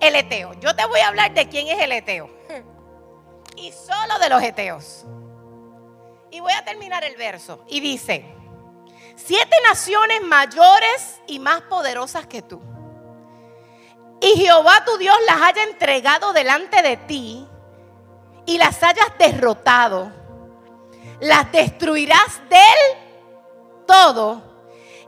El 0.00 0.16
Eteo. 0.16 0.54
Yo 0.54 0.74
te 0.74 0.84
voy 0.86 1.00
a 1.00 1.08
hablar 1.08 1.32
de 1.32 1.48
quién 1.48 1.68
es 1.68 1.80
el 1.80 1.92
Eteo. 1.92 2.30
Y 3.56 3.70
solo 3.70 4.18
de 4.18 4.28
los 4.28 4.42
Eteos. 4.42 5.04
Y 6.32 6.40
voy 6.40 6.52
a 6.52 6.64
terminar 6.64 7.04
el 7.04 7.16
verso. 7.16 7.64
Y 7.68 7.78
dice, 7.78 8.24
siete 9.14 9.56
naciones 9.68 10.22
mayores 10.22 11.20
y 11.28 11.38
más 11.38 11.62
poderosas 11.62 12.26
que 12.26 12.42
tú. 12.42 12.60
Y 14.20 14.40
Jehová 14.40 14.84
tu 14.84 14.98
Dios 14.98 15.16
las 15.26 15.40
haya 15.40 15.62
entregado 15.62 16.32
delante 16.32 16.82
de 16.82 16.96
ti 16.96 17.46
y 18.44 18.58
las 18.58 18.82
hayas 18.82 19.16
derrotado. 19.18 20.10
Las 21.20 21.52
destruirás 21.52 22.40
del 22.48 23.86
todo 23.86 24.53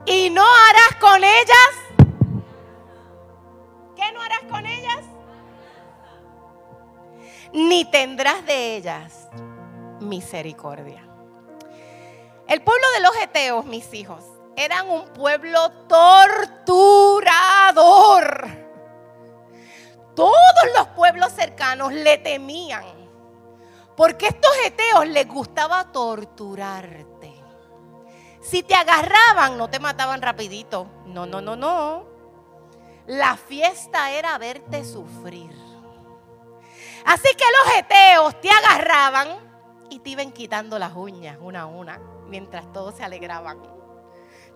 y 0.07 0.29
no 0.29 0.41
harás 0.43 0.95
con 0.99 1.23
ellas. 1.23 1.71
¿Qué 3.95 4.11
no 4.13 4.21
harás 4.21 4.43
con 4.49 4.65
ellas? 4.65 5.05
Ni 7.53 7.85
tendrás 7.85 8.45
de 8.45 8.77
ellas 8.77 9.27
misericordia. 9.99 11.03
El 12.47 12.61
pueblo 12.61 12.87
de 12.95 13.01
los 13.01 13.15
Eteos, 13.17 13.65
mis 13.65 13.93
hijos, 13.93 14.23
eran 14.55 14.89
un 14.89 15.09
pueblo 15.09 15.69
torturador. 15.87 17.27
Todos 20.15 20.33
los 20.75 20.87
pueblos 20.89 21.33
cercanos 21.33 21.91
le 21.91 22.17
temían, 22.17 22.85
porque 23.95 24.27
estos 24.27 24.51
Eteos 24.65 25.05
les 25.07 25.27
gustaba 25.27 25.91
torturarte. 25.91 27.26
Si 28.49 28.63
te 28.63 28.75
agarraban, 28.75 29.57
no 29.57 29.69
te 29.69 29.79
mataban 29.79 30.21
rapidito. 30.21 30.87
No, 31.05 31.25
no, 31.25 31.41
no, 31.41 31.57
no. 31.57 32.05
La 33.05 33.35
fiesta 33.35 34.11
era 34.11 34.37
verte 34.37 34.85
sufrir. 34.85 35.51
Así 37.05 37.27
que 37.35 37.43
los 37.43 37.75
Eteos 37.77 38.39
te 38.39 38.49
agarraban 38.49 39.27
y 39.89 39.99
te 39.99 40.11
iban 40.11 40.31
quitando 40.31 40.79
las 40.79 40.93
uñas 40.95 41.37
una 41.41 41.63
a 41.63 41.65
una 41.65 41.99
mientras 42.27 42.71
todos 42.71 42.95
se 42.95 43.03
alegraban. 43.03 43.61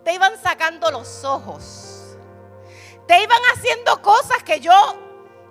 Te 0.05 0.13
iban 0.13 0.37
sacando 0.41 0.89
los 0.89 1.25
ojos. 1.25 2.17
Te 3.07 3.21
iban 3.21 3.41
haciendo 3.53 4.01
cosas 4.01 4.41
que 4.43 4.61
yo 4.61 4.71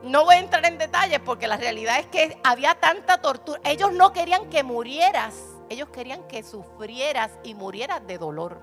No 0.02 0.25
voy 0.25 0.37
a 0.37 0.38
entrar 0.38 0.64
en 0.64 0.78
detalles 0.78 1.20
porque 1.20 1.47
la 1.47 1.59
realidad 1.59 1.99
es 1.99 2.06
que 2.06 2.40
había 2.42 2.75
tanta 2.75 3.20
tortura. 3.20 3.61
Ellos 3.64 3.92
no 3.92 4.14
querían 4.14 4.49
que 4.49 4.62
murieras, 4.62 5.35
ellos 5.70 5.88
querían 5.90 6.26
que 6.26 6.42
sufrieras 6.42 7.30
y 7.44 7.54
murieras 7.54 8.04
de 8.06 8.18
dolor. 8.18 8.60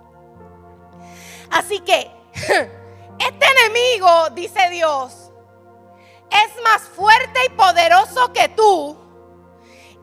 Así 1.50 1.80
que 1.80 2.12
este 2.36 3.46
enemigo, 3.60 4.30
dice 4.32 4.70
Dios, 4.70 5.32
es 6.30 6.64
más 6.64 6.82
fuerte 6.82 7.46
y 7.46 7.50
poderoso 7.50 8.32
que 8.34 8.50
tú. 8.50 8.98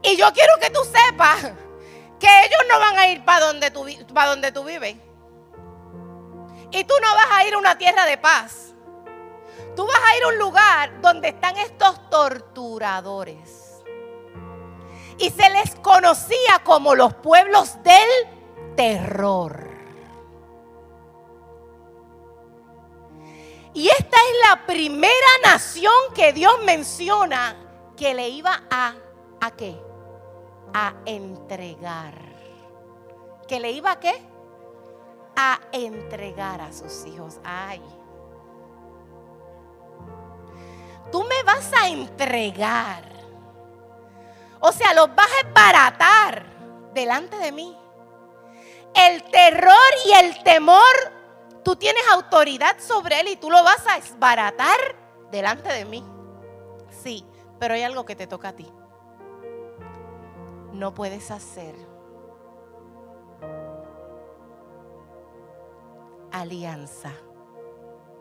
Y 0.02 0.16
yo 0.16 0.32
quiero 0.32 0.54
que 0.58 0.70
tú 0.70 0.80
sepas 0.84 1.42
que 2.18 2.40
ellos 2.46 2.62
no 2.70 2.78
van 2.78 2.98
a 2.98 3.08
ir 3.08 3.22
para 3.22 3.46
donde 3.46 3.70
tú, 3.70 3.86
donde 4.08 4.50
tú 4.50 4.64
vives. 4.64 4.96
Y 6.70 6.84
tú 6.84 6.94
no 7.02 7.14
vas 7.14 7.28
a 7.30 7.46
ir 7.46 7.52
a 7.52 7.58
una 7.58 7.76
tierra 7.76 8.06
de 8.06 8.16
paz. 8.16 8.72
Tú 9.76 9.86
vas 9.86 10.00
a 10.06 10.16
ir 10.16 10.24
a 10.24 10.28
un 10.28 10.38
lugar 10.38 11.00
donde 11.02 11.28
están 11.28 11.56
estos 11.58 12.08
torturadores. 12.08 13.63
Y 15.18 15.30
se 15.30 15.48
les 15.50 15.74
conocía 15.76 16.60
como 16.64 16.94
los 16.94 17.14
pueblos 17.14 17.76
del 17.82 18.74
terror. 18.76 19.70
Y 23.72 23.88
esta 23.88 24.16
es 24.16 24.48
la 24.48 24.66
primera 24.66 25.12
nación 25.44 25.92
que 26.14 26.32
Dios 26.32 26.54
menciona 26.64 27.56
que 27.96 28.14
le 28.14 28.28
iba 28.28 28.62
a, 28.70 28.94
¿a 29.40 29.50
qué? 29.52 29.76
A 30.72 30.94
entregar. 31.06 32.14
¿Que 33.48 33.60
le 33.60 33.72
iba 33.72 33.92
a 33.92 34.00
qué? 34.00 34.14
A 35.36 35.60
entregar 35.72 36.60
a 36.60 36.72
sus 36.72 37.04
hijos. 37.06 37.40
Ay. 37.42 37.82
tú 41.14 41.22
me 41.22 41.44
vas 41.44 41.72
a 41.72 41.88
entregar. 41.88 43.13
O 44.66 44.72
sea, 44.72 44.94
los 44.94 45.14
vas 45.14 45.28
a 45.30 45.46
esbaratar 45.46 46.42
delante 46.94 47.36
de 47.36 47.52
mí. 47.52 47.76
El 48.94 49.22
terror 49.24 49.90
y 50.06 50.12
el 50.12 50.42
temor, 50.42 50.80
tú 51.62 51.76
tienes 51.76 52.02
autoridad 52.10 52.74
sobre 52.78 53.20
él 53.20 53.28
y 53.28 53.36
tú 53.36 53.50
lo 53.50 53.62
vas 53.62 53.86
a 53.86 53.98
esbaratar 53.98 54.78
delante 55.30 55.70
de 55.70 55.84
mí. 55.84 56.02
Sí, 56.88 57.26
pero 57.58 57.74
hay 57.74 57.82
algo 57.82 58.06
que 58.06 58.16
te 58.16 58.26
toca 58.26 58.48
a 58.48 58.52
ti. 58.56 58.66
No 60.72 60.94
puedes 60.94 61.30
hacer 61.30 61.74
alianza 66.32 67.12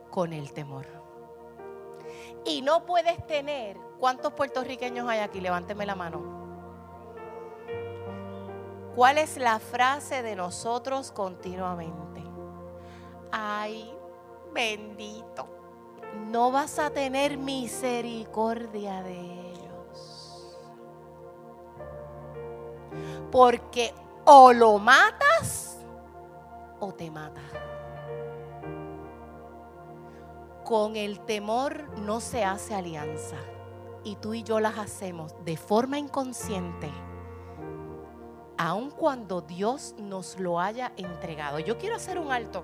con 0.10 0.34
el 0.34 0.52
temor. 0.52 1.03
Y 2.46 2.62
no 2.62 2.86
puedes 2.86 3.26
tener, 3.26 3.78
¿cuántos 4.00 4.34
puertorriqueños 4.34 5.08
hay 5.08 5.20
aquí? 5.20 5.40
Levánteme 5.40 5.86
la 5.86 5.96
mano. 5.96 6.34
¿Cuál 8.96 9.18
es 9.18 9.38
la 9.38 9.60
frase 9.60 10.22
de 10.22 10.36
nosotros 10.36 11.12
continuamente? 11.12 12.22
Ay, 13.32 13.92
bendito. 14.54 15.48
No 16.28 16.52
vas 16.52 16.78
a 16.78 16.92
tener 16.92 17.38
misericordia 17.38 19.02
de 19.02 19.20
ellos. 19.20 20.60
Porque 23.32 23.94
o 24.26 24.54
lo 24.54 24.78
matas 24.78 25.80
o 26.80 26.94
te 26.94 27.10
matas. 27.10 27.44
Con 30.66 30.96
el 30.96 31.20
temor 31.20 31.90
no 32.00 32.22
se 32.22 32.46
hace 32.46 32.74
alianza. 32.74 33.36
Y 34.06 34.16
tú 34.16 34.34
y 34.34 34.44
yo 34.44 34.60
las 34.60 34.78
hacemos 34.78 35.34
de 35.44 35.58
forma 35.58 35.98
inconsciente, 35.98 36.90
aun 38.58 38.92
cuando 38.92 39.42
Dios 39.42 39.96
nos 39.98 40.40
lo 40.40 40.60
haya 40.60 40.92
entregado. 40.98 41.60
Yo 41.60 41.78
quiero 41.78 41.96
hacer 41.96 42.20
un 42.20 42.32
alto, 42.32 42.64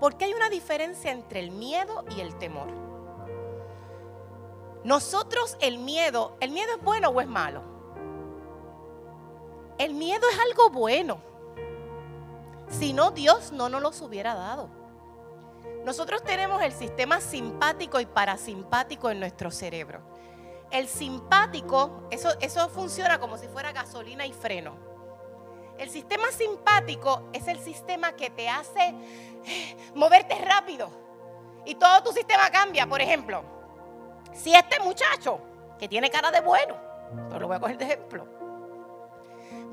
porque 0.00 0.26
hay 0.26 0.34
una 0.34 0.50
diferencia 0.50 1.12
entre 1.12 1.40
el 1.40 1.50
miedo 1.50 2.04
y 2.14 2.20
el 2.20 2.36
temor. 2.36 2.68
Nosotros 4.84 5.56
el 5.60 5.78
miedo, 5.78 6.36
¿el 6.40 6.50
miedo 6.50 6.72
es 6.76 6.82
bueno 6.82 7.08
o 7.08 7.20
es 7.20 7.26
malo? 7.26 7.62
El 9.78 9.94
miedo 9.94 10.26
es 10.30 10.38
algo 10.38 10.70
bueno. 10.70 11.18
Si 12.68 12.92
no, 12.92 13.10
Dios 13.10 13.52
no 13.52 13.68
nos 13.68 13.82
los 13.82 14.00
hubiera 14.02 14.34
dado. 14.34 14.77
Nosotros 15.84 16.22
tenemos 16.22 16.62
el 16.62 16.72
sistema 16.72 17.20
simpático 17.20 18.00
y 18.00 18.06
parasimpático 18.06 19.10
en 19.10 19.20
nuestro 19.20 19.50
cerebro. 19.50 20.00
El 20.70 20.86
simpático, 20.86 22.06
eso, 22.10 22.30
eso 22.40 22.68
funciona 22.68 23.18
como 23.18 23.38
si 23.38 23.48
fuera 23.48 23.72
gasolina 23.72 24.26
y 24.26 24.32
freno. 24.32 24.76
El 25.78 25.90
sistema 25.90 26.30
simpático 26.32 27.28
es 27.32 27.46
el 27.48 27.60
sistema 27.60 28.12
que 28.12 28.30
te 28.30 28.48
hace 28.48 28.94
eh, 29.44 29.76
moverte 29.94 30.34
rápido 30.34 30.90
y 31.64 31.76
todo 31.76 32.02
tu 32.02 32.12
sistema 32.12 32.50
cambia. 32.50 32.86
Por 32.86 33.00
ejemplo, 33.00 33.44
si 34.32 34.52
este 34.52 34.80
muchacho, 34.80 35.40
que 35.78 35.88
tiene 35.88 36.10
cara 36.10 36.30
de 36.30 36.40
bueno, 36.40 36.76
lo 37.38 37.46
voy 37.46 37.56
a 37.56 37.60
coger 37.60 37.78
de 37.78 37.84
ejemplo, 37.84 38.26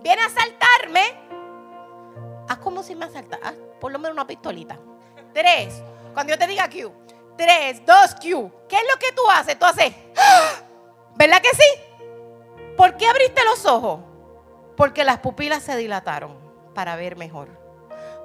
viene 0.02 0.22
a 0.22 0.28
asaltarme, 0.28 1.02
haz 2.48 2.58
como 2.60 2.84
si 2.84 2.96
me 2.96 3.06
asaltara, 3.06 3.54
por 3.82 3.91
lo 3.91 3.98
menos 3.98 4.13
una 4.13 4.28
pistolita. 4.28 4.78
Tres, 5.36 5.84
cuando 6.13 6.32
yo 6.32 6.39
te 6.39 6.48
diga 6.48 6.69
Q, 6.69 6.89
3, 7.38 7.86
2, 7.86 8.15
Q, 8.21 8.52
¿qué 8.69 8.78
es 8.78 8.84
lo 8.89 8.98
que 8.98 9.12
tú 9.13 9.30
haces? 9.30 9.60
Tú 9.60 9.65
haces. 9.65 9.93
¿verdad 11.17 11.41
que 11.41 11.50
sí? 11.50 12.63
¿Por 12.78 12.95
qué 12.95 13.06
abriste 13.06 13.43
los 13.43 13.65
ojos? 13.65 14.00
Porque 14.78 15.04
las 15.04 15.19
pupilas 15.19 15.62
se 15.62 15.76
dilataron 15.76 16.38
para 16.74 16.95
ver 16.95 17.17
mejor. 17.17 17.50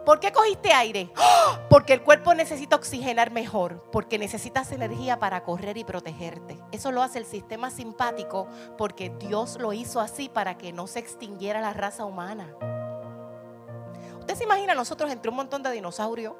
¿Por 0.07 0.20
qué 0.20 0.31
cogiste 0.31 0.73
aire? 0.73 1.12
Porque 1.68 1.94
el 1.94 2.03
cuerpo 2.03 2.33
necesita 2.33 2.77
oxigenar 2.77 3.33
mejor, 3.33 3.90
porque 3.90 4.16
necesitas 4.16 4.70
energía 4.70 5.18
para 5.18 5.42
correr 5.42 5.79
y 5.79 5.85
protegerte. 5.85 6.61
Eso 6.70 6.92
lo 6.92 7.03
hace 7.03 7.18
el 7.18 7.27
sistema 7.27 7.70
simpático 7.70 8.46
porque 8.79 9.11
Dios 9.18 9.57
lo 9.59 9.73
hizo 9.73 10.01
así 10.01 10.29
para 10.29 10.59
que 10.59 10.73
no 10.73 10.87
se 10.87 11.01
extinguiera 11.01 11.61
la 11.61 11.73
raza 11.73 12.05
humana. 12.05 12.55
¿Usted 14.20 14.35
se 14.37 14.44
imagina 14.44 14.75
nosotros 14.75 15.11
entre 15.11 15.31
un 15.31 15.37
montón 15.37 15.62
de 15.62 15.73
dinosaurios? 15.73 16.35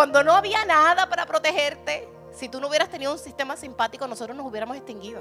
Cuando 0.00 0.24
no 0.24 0.32
había 0.32 0.64
nada 0.64 1.10
para 1.10 1.26
protegerte, 1.26 2.08
si 2.32 2.48
tú 2.48 2.58
no 2.58 2.68
hubieras 2.68 2.88
tenido 2.88 3.12
un 3.12 3.18
sistema 3.18 3.54
simpático, 3.54 4.08
nosotros 4.08 4.34
nos 4.34 4.46
hubiéramos 4.46 4.78
extinguido. 4.78 5.20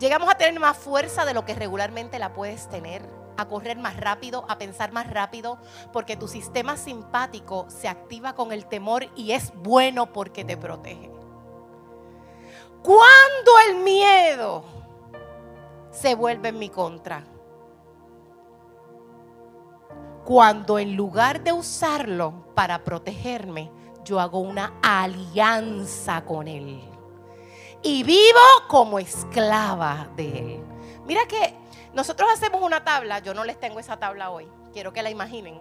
Llegamos 0.00 0.30
a 0.30 0.38
tener 0.38 0.58
más 0.58 0.78
fuerza 0.78 1.26
de 1.26 1.34
lo 1.34 1.44
que 1.44 1.54
regularmente 1.54 2.18
la 2.18 2.32
puedes 2.32 2.70
tener, 2.70 3.02
a 3.36 3.46
correr 3.48 3.76
más 3.76 3.98
rápido, 3.98 4.46
a 4.48 4.56
pensar 4.56 4.92
más 4.92 5.10
rápido, 5.10 5.58
porque 5.92 6.16
tu 6.16 6.28
sistema 6.28 6.78
simpático 6.78 7.66
se 7.68 7.88
activa 7.88 8.34
con 8.34 8.52
el 8.52 8.64
temor 8.64 9.08
y 9.16 9.32
es 9.32 9.52
bueno 9.56 10.14
porque 10.14 10.46
te 10.46 10.56
protege. 10.56 11.10
Cuando 12.82 13.52
el 13.68 13.76
miedo 13.80 14.64
se 15.90 16.14
vuelve 16.14 16.48
en 16.48 16.58
mi 16.58 16.70
contra, 16.70 17.22
cuando 20.24 20.78
en 20.78 20.96
lugar 20.96 21.42
de 21.42 21.52
usarlo 21.52 22.32
para 22.54 22.84
protegerme, 22.84 23.70
yo 24.04 24.20
hago 24.20 24.38
una 24.38 24.74
alianza 24.82 26.24
con 26.24 26.46
Él. 26.48 26.80
Y 27.82 28.04
vivo 28.04 28.40
como 28.68 28.98
esclava 28.98 30.08
de 30.16 30.56
Él. 30.56 30.64
Mira 31.06 31.26
que 31.26 31.54
nosotros 31.92 32.30
hacemos 32.32 32.62
una 32.62 32.84
tabla, 32.84 33.18
yo 33.18 33.34
no 33.34 33.44
les 33.44 33.58
tengo 33.58 33.80
esa 33.80 33.98
tabla 33.98 34.30
hoy, 34.30 34.48
quiero 34.72 34.92
que 34.92 35.02
la 35.02 35.10
imaginen. 35.10 35.60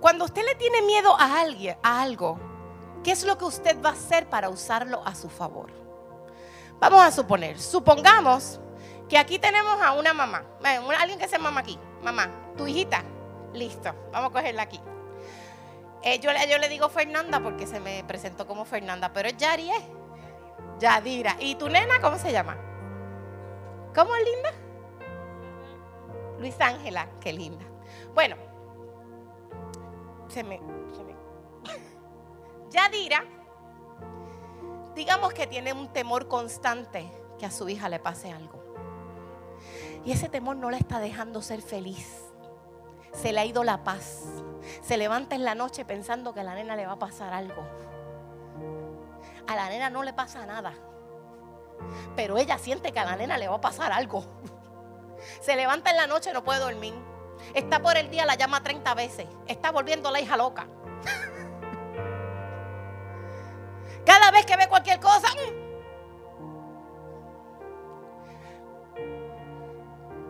Cuando 0.00 0.24
usted 0.24 0.42
le 0.44 0.54
tiene 0.54 0.80
miedo 0.82 1.14
a 1.18 1.40
alguien, 1.40 1.76
a 1.82 2.00
algo, 2.00 2.38
¿qué 3.04 3.12
es 3.12 3.24
lo 3.24 3.36
que 3.36 3.44
usted 3.44 3.76
va 3.84 3.90
a 3.90 3.92
hacer 3.92 4.30
para 4.30 4.48
usarlo 4.48 5.02
a 5.04 5.14
su 5.14 5.28
favor? 5.28 5.70
Vamos 6.78 7.02
a 7.02 7.12
suponer, 7.12 7.60
supongamos 7.60 8.58
que 9.10 9.18
aquí 9.18 9.38
tenemos 9.38 9.78
a 9.82 9.92
una 9.92 10.14
mamá, 10.14 10.42
alguien 10.98 11.18
que 11.18 11.28
se 11.28 11.38
mamá 11.38 11.60
aquí 11.60 11.78
mamá, 12.02 12.30
tu 12.56 12.66
hijita, 12.66 13.04
listo, 13.52 13.92
vamos 14.12 14.30
a 14.30 14.32
cogerla 14.32 14.62
aquí. 14.62 14.80
Eh, 16.02 16.18
yo, 16.18 16.32
le 16.32 16.68
digo 16.68 16.88
Fernanda 16.88 17.40
porque 17.40 17.66
se 17.66 17.78
me 17.78 18.02
presentó 18.04 18.46
como 18.46 18.64
Fernanda, 18.64 19.12
pero 19.12 19.28
es 19.28 19.36
Yari, 19.36 19.70
¿eh? 19.70 19.84
Yadira. 20.78 21.36
¿Y 21.38 21.56
tu 21.56 21.68
nena 21.68 22.00
cómo 22.00 22.16
se 22.16 22.32
llama? 22.32 22.56
¿Cómo 23.94 24.16
es 24.16 24.24
linda? 24.24 24.50
Luis 26.38 26.58
Ángela, 26.58 27.06
qué 27.20 27.34
linda. 27.34 27.66
Bueno, 28.14 28.36
se 30.28 30.36
se 30.36 30.44
me. 30.44 30.58
Yadira, 32.70 33.22
digamos 34.94 35.34
que 35.34 35.46
tiene 35.46 35.74
un 35.74 35.92
temor 35.92 36.28
constante 36.28 37.12
que 37.38 37.44
a 37.44 37.50
su 37.50 37.68
hija 37.68 37.90
le 37.90 37.98
pase 37.98 38.32
algo. 38.32 38.59
Y 40.04 40.12
ese 40.12 40.28
temor 40.28 40.56
no 40.56 40.70
la 40.70 40.78
está 40.78 41.00
dejando 41.00 41.42
ser 41.42 41.62
feliz. 41.62 42.06
Se 43.12 43.32
le 43.32 43.40
ha 43.40 43.44
ido 43.44 43.64
la 43.64 43.84
paz. 43.84 44.22
Se 44.82 44.96
levanta 44.96 45.34
en 45.34 45.44
la 45.44 45.54
noche 45.54 45.84
pensando 45.84 46.32
que 46.32 46.40
a 46.40 46.44
la 46.44 46.54
nena 46.54 46.76
le 46.76 46.86
va 46.86 46.92
a 46.92 46.98
pasar 46.98 47.32
algo. 47.32 47.62
a 49.46 49.56
la 49.56 49.68
nena 49.68 49.90
no 49.90 50.02
le 50.02 50.12
pasa 50.12 50.46
nada. 50.46 50.72
Pero 52.14 52.38
ella 52.38 52.58
siente 52.58 52.92
que 52.92 53.00
a 53.00 53.04
la 53.04 53.16
nena 53.16 53.36
le 53.36 53.48
va 53.48 53.56
a 53.56 53.60
pasar 53.60 53.92
algo. 53.92 54.24
Se 55.40 55.56
levanta 55.56 55.90
en 55.90 55.96
la 55.96 56.06
noche, 56.06 56.32
no 56.32 56.44
puede 56.44 56.60
dormir. 56.60 56.94
Está 57.54 57.80
por 57.80 57.96
el 57.96 58.10
día, 58.10 58.26
la 58.26 58.36
llama 58.36 58.62
30 58.62 58.94
veces. 58.94 59.26
Está 59.46 59.72
volviendo 59.72 60.10
la 60.10 60.20
hija 60.20 60.36
loca. 60.36 60.66
Cada 64.06 64.30
vez 64.30 64.46
que 64.46 64.56
ve 64.56 64.68
cualquier 64.68 65.00
cosa. 65.00 65.28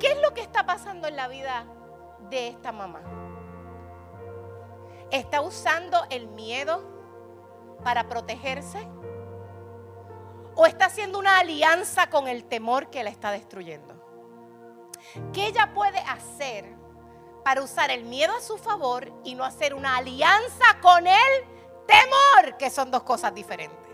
¿Qué 0.01 0.09
es 0.13 0.21
lo 0.23 0.33
que 0.33 0.41
está 0.41 0.65
pasando 0.65 1.07
en 1.09 1.15
la 1.15 1.29
vida 1.29 1.67
de 2.31 2.49
esta 2.49 2.73
mamá? 2.73 3.03
¿Está 5.11 5.43
usando 5.43 5.99
el 6.09 6.27
miedo 6.29 6.83
para 7.85 8.09
protegerse? 8.09 8.89
¿O 10.55 10.65
está 10.65 10.87
haciendo 10.87 11.19
una 11.19 11.39
alianza 11.39 12.09
con 12.09 12.29
el 12.29 12.45
temor 12.45 12.89
que 12.89 13.05
la 13.05 13.11
está 13.11 13.31
destruyendo? 13.31 13.95
¿Qué 15.35 15.49
ella 15.49 15.73
puede 15.75 15.99
hacer 15.99 16.75
para 17.45 17.63
usar 17.63 17.91
el 17.91 18.05
miedo 18.05 18.35
a 18.35 18.41
su 18.41 18.57
favor 18.57 19.13
y 19.23 19.35
no 19.35 19.45
hacer 19.45 19.75
una 19.75 19.99
alianza 19.99 20.81
con 20.81 21.07
el 21.07 21.45
temor, 21.87 22.57
que 22.57 22.71
son 22.71 22.91
dos 22.91 23.03
cosas 23.03 23.35
diferentes? 23.35 23.90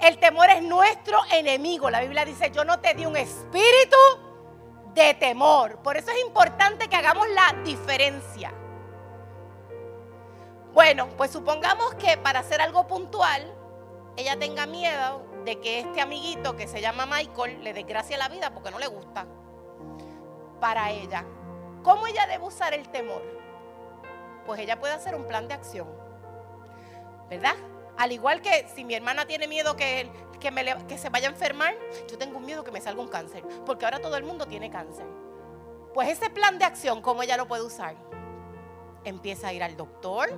El 0.00 0.18
temor 0.18 0.50
es 0.50 0.62
nuestro 0.62 1.18
enemigo. 1.32 1.90
La 1.90 2.00
Biblia 2.00 2.24
dice, 2.24 2.50
yo 2.50 2.64
no 2.64 2.80
te 2.80 2.94
di 2.94 3.06
un 3.06 3.16
espíritu 3.16 3.96
de 4.94 5.14
temor. 5.14 5.78
Por 5.82 5.96
eso 5.96 6.10
es 6.10 6.20
importante 6.20 6.88
que 6.88 6.96
hagamos 6.96 7.26
la 7.28 7.54
diferencia. 7.64 8.52
Bueno, 10.72 11.08
pues 11.16 11.30
supongamos 11.30 11.94
que 11.94 12.18
para 12.18 12.40
hacer 12.40 12.60
algo 12.60 12.86
puntual, 12.86 13.42
ella 14.16 14.38
tenga 14.38 14.66
miedo 14.66 15.24
de 15.44 15.60
que 15.60 15.80
este 15.80 16.00
amiguito 16.00 16.56
que 16.56 16.66
se 16.66 16.80
llama 16.80 17.06
Michael 17.06 17.62
le 17.62 17.72
desgracie 17.72 18.18
la 18.18 18.28
vida 18.28 18.52
porque 18.52 18.70
no 18.70 18.78
le 18.78 18.86
gusta 18.86 19.26
para 20.60 20.90
ella. 20.90 21.24
¿Cómo 21.82 22.06
ella 22.06 22.26
debe 22.26 22.44
usar 22.44 22.74
el 22.74 22.88
temor? 22.88 23.22
Pues 24.44 24.60
ella 24.60 24.78
puede 24.78 24.94
hacer 24.94 25.14
un 25.14 25.26
plan 25.26 25.48
de 25.48 25.54
acción. 25.54 25.88
¿Verdad? 27.30 27.54
Al 27.98 28.12
igual 28.12 28.42
que 28.42 28.68
si 28.74 28.84
mi 28.84 28.94
hermana 28.94 29.26
tiene 29.26 29.48
miedo 29.48 29.74
que, 29.74 30.10
que, 30.38 30.98
se 30.98 31.08
vaya 31.08 31.28
a 31.28 31.30
enfermar, 31.30 31.74
yo 32.10 32.18
tengo 32.18 32.38
un 32.38 32.44
miedo 32.44 32.62
que 32.62 32.70
me 32.70 32.80
salga 32.80 33.00
un 33.00 33.08
cáncer, 33.08 33.42
porque 33.64 33.84
ahora 33.84 34.00
todo 34.00 34.16
el 34.16 34.24
mundo 34.24 34.46
tiene 34.46 34.70
cáncer. 34.70 35.06
Pues 35.94 36.10
ese 36.10 36.28
plan 36.28 36.58
de 36.58 36.66
acción, 36.66 37.00
¿cómo 37.00 37.22
ella 37.22 37.36
lo 37.36 37.48
puede 37.48 37.62
usar? 37.62 37.96
Empieza 39.04 39.48
a 39.48 39.52
ir 39.54 39.62
al 39.62 39.76
doctor, 39.76 40.28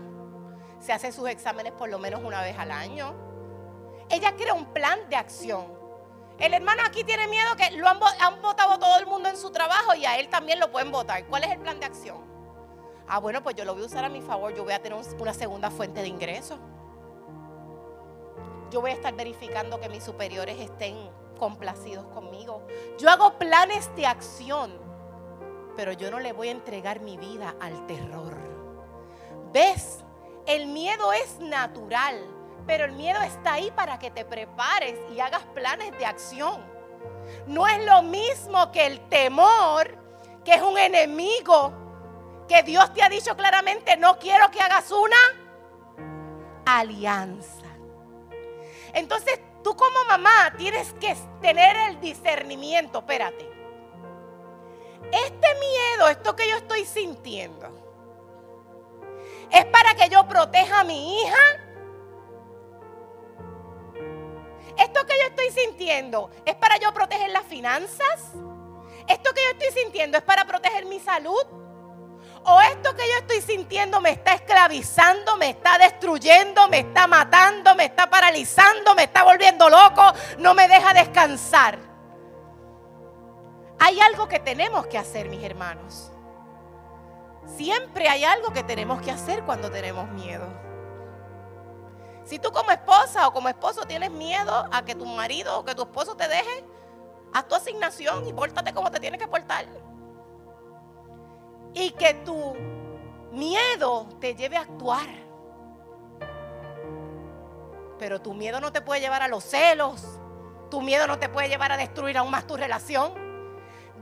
se 0.78 0.92
hace 0.92 1.10
sus 1.10 1.28
exámenes 1.28 1.72
por 1.72 1.88
lo 1.88 1.98
menos 1.98 2.22
una 2.22 2.42
vez 2.42 2.56
al 2.58 2.70
año. 2.70 3.14
Ella 4.08 4.36
crea 4.36 4.54
un 4.54 4.66
plan 4.72 5.00
de 5.08 5.16
acción. 5.16 5.76
El 6.38 6.54
hermano 6.54 6.82
aquí 6.86 7.02
tiene 7.02 7.26
miedo 7.26 7.56
que 7.56 7.72
lo 7.72 7.88
han, 7.88 7.98
han 8.20 8.40
votado 8.40 8.78
todo 8.78 8.96
el 8.98 9.06
mundo 9.06 9.28
en 9.28 9.36
su 9.36 9.50
trabajo 9.50 9.94
y 9.94 10.06
a 10.06 10.16
él 10.18 10.28
también 10.28 10.60
lo 10.60 10.70
pueden 10.70 10.92
votar. 10.92 11.26
¿Cuál 11.26 11.42
es 11.42 11.50
el 11.50 11.58
plan 11.58 11.80
de 11.80 11.86
acción? 11.86 12.18
Ah, 13.08 13.18
bueno, 13.18 13.42
pues 13.42 13.56
yo 13.56 13.64
lo 13.64 13.74
voy 13.74 13.82
a 13.82 13.86
usar 13.86 14.04
a 14.04 14.08
mi 14.08 14.20
favor. 14.20 14.54
Yo 14.54 14.62
voy 14.62 14.74
a 14.74 14.80
tener 14.80 14.96
una 15.18 15.34
segunda 15.34 15.70
fuente 15.70 16.00
de 16.00 16.06
ingresos. 16.06 16.60
Yo 18.70 18.80
voy 18.80 18.90
a 18.90 18.94
estar 18.94 19.14
verificando 19.14 19.80
que 19.80 19.88
mis 19.88 20.04
superiores 20.04 20.58
estén 20.60 20.96
complacidos 21.38 22.06
conmigo. 22.08 22.66
Yo 22.98 23.08
hago 23.08 23.38
planes 23.38 23.94
de 23.96 24.06
acción, 24.06 24.72
pero 25.76 25.92
yo 25.92 26.10
no 26.10 26.20
le 26.20 26.32
voy 26.32 26.48
a 26.48 26.52
entregar 26.52 27.00
mi 27.00 27.16
vida 27.16 27.54
al 27.60 27.86
terror. 27.86 28.36
¿Ves? 29.52 30.04
El 30.46 30.66
miedo 30.66 31.12
es 31.12 31.38
natural, 31.40 32.18
pero 32.66 32.84
el 32.84 32.92
miedo 32.92 33.20
está 33.22 33.54
ahí 33.54 33.70
para 33.70 33.98
que 33.98 34.10
te 34.10 34.24
prepares 34.24 34.98
y 35.14 35.20
hagas 35.20 35.42
planes 35.54 35.96
de 35.98 36.06
acción. 36.06 36.62
No 37.46 37.66
es 37.66 37.84
lo 37.84 38.02
mismo 38.02 38.70
que 38.72 38.86
el 38.86 39.00
temor, 39.08 39.96
que 40.44 40.54
es 40.54 40.62
un 40.62 40.78
enemigo, 40.78 41.72
que 42.48 42.62
Dios 42.62 42.92
te 42.94 43.02
ha 43.02 43.08
dicho 43.08 43.36
claramente, 43.36 43.96
no 43.96 44.18
quiero 44.18 44.50
que 44.50 44.60
hagas 44.60 44.90
una 44.90 45.16
alianza. 46.64 47.57
Entonces 48.98 49.40
tú 49.62 49.76
como 49.76 50.04
mamá 50.04 50.52
tienes 50.56 50.92
que 50.94 51.16
tener 51.40 51.76
el 51.88 52.00
discernimiento, 52.00 52.98
espérate. 52.98 53.48
Este 55.10 55.48
miedo, 55.54 56.08
esto 56.08 56.36
que 56.36 56.48
yo 56.48 56.56
estoy 56.56 56.84
sintiendo, 56.84 57.88
¿Es 59.50 59.64
para 59.66 59.94
que 59.94 60.08
yo 60.10 60.26
proteja 60.28 60.80
a 60.80 60.84
mi 60.84 61.22
hija? 61.22 61.36
¿Esto 64.76 65.06
que 65.06 65.14
yo 65.18 65.26
estoy 65.26 65.50
sintiendo 65.50 66.30
es 66.44 66.54
para 66.54 66.78
yo 66.78 66.92
proteger 66.92 67.30
las 67.30 67.44
finanzas? 67.44 68.32
¿Esto 69.08 69.32
que 69.32 69.42
yo 69.42 69.50
estoy 69.58 69.82
sintiendo 69.82 70.18
es 70.18 70.24
para 70.24 70.44
proteger 70.44 70.84
mi 70.84 71.00
salud? 71.00 71.42
¿O 72.44 72.60
esto 72.60 72.94
que 72.94 73.02
yo 73.08 73.18
estoy 73.18 73.40
sintiendo 73.40 74.00
me 74.00 74.10
está 74.10 74.34
esclavizando, 74.34 75.36
me 75.36 75.50
está 75.50 75.78
destruyendo, 75.78 76.68
me 76.68 76.80
está 76.80 77.06
matando, 77.06 77.74
me 77.74 77.84
está 77.84 78.08
paralizando, 78.08 78.94
me 78.94 79.04
está 79.04 79.24
volviendo 79.24 79.68
loco, 79.68 80.02
no 80.38 80.54
me 80.54 80.68
deja 80.68 80.94
descansar? 80.94 81.78
Hay 83.78 84.00
algo 84.00 84.28
que 84.28 84.38
tenemos 84.38 84.86
que 84.86 84.98
hacer, 84.98 85.28
mis 85.28 85.42
hermanos. 85.42 86.10
Siempre 87.56 88.08
hay 88.08 88.24
algo 88.24 88.52
que 88.52 88.62
tenemos 88.62 89.00
que 89.00 89.10
hacer 89.10 89.44
cuando 89.44 89.70
tenemos 89.70 90.08
miedo. 90.10 90.46
Si 92.24 92.38
tú 92.38 92.52
como 92.52 92.70
esposa 92.70 93.26
o 93.26 93.32
como 93.32 93.48
esposo 93.48 93.84
tienes 93.84 94.10
miedo 94.10 94.68
a 94.70 94.84
que 94.84 94.94
tu 94.94 95.06
marido 95.06 95.60
o 95.60 95.64
que 95.64 95.74
tu 95.74 95.82
esposo 95.82 96.14
te 96.14 96.28
deje, 96.28 96.64
haz 97.32 97.48
tu 97.48 97.54
asignación 97.54 98.26
y 98.26 98.32
pórtate 98.32 98.74
como 98.74 98.90
te 98.90 99.00
tienes 99.00 99.18
que 99.18 99.28
portar. 99.28 99.66
Y 101.78 101.90
que 101.92 102.14
tu 102.14 102.56
miedo 103.32 104.08
te 104.20 104.34
lleve 104.34 104.56
a 104.56 104.62
actuar. 104.62 105.08
Pero 107.98 108.20
tu 108.20 108.34
miedo 108.34 108.60
no 108.60 108.72
te 108.72 108.80
puede 108.80 109.00
llevar 109.00 109.22
a 109.22 109.28
los 109.28 109.44
celos. 109.44 110.02
Tu 110.70 110.80
miedo 110.80 111.06
no 111.06 111.18
te 111.18 111.28
puede 111.28 111.48
llevar 111.48 111.72
a 111.72 111.76
destruir 111.76 112.18
aún 112.18 112.30
más 112.30 112.46
tu 112.46 112.56
relación. 112.56 113.12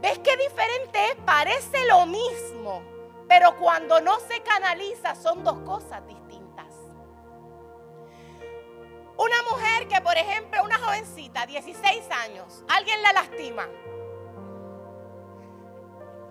¿Ves 0.01 0.19
qué 0.21 0.37
diferente 0.37 1.11
es? 1.11 1.17
Parece 1.25 1.87
lo 1.87 2.07
mismo 2.07 2.97
pero 3.29 3.57
cuando 3.57 4.01
no 4.01 4.19
se 4.21 4.41
canaliza 4.43 5.15
son 5.15 5.43
dos 5.43 5.59
cosas 5.61 6.07
distintas. 6.07 6.67
Una 9.17 9.43
mujer 9.51 9.89
que, 9.89 10.01
por 10.01 10.17
ejemplo, 10.17 10.63
una 10.63 10.79
jovencita, 10.79 11.47
16 11.47 12.05
años, 12.11 12.63
alguien 12.69 13.03
la 13.03 13.13
lastima. 13.15 13.67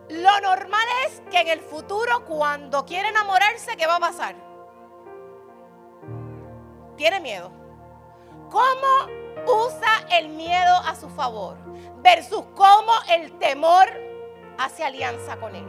Lo 0.10 0.39
normal 0.41 0.88
es 1.08 1.22
que 1.32 1.39
en 1.41 1.48
el 1.48 1.62
futuro, 1.62 2.26
cuando 2.26 2.86
quiere 2.86 3.10
enamorarse, 3.10 3.76
¿qué 3.76 3.88
va 3.88 3.96
a 3.96 4.00
pasar? 4.00 4.36
Tiene 6.96 7.20
miedo. 7.20 7.52
¿Cómo 8.50 9.65
usa 9.65 10.06
el 10.12 10.30
miedo 10.30 10.76
a 10.86 10.96
su 10.96 11.10
favor? 11.10 11.58
Versus 12.02 12.46
cómo 12.56 12.91
el 13.10 13.38
temor 13.39 13.88
hace 14.58 14.84
alianza 14.84 15.38
con 15.38 15.56
él. 15.56 15.65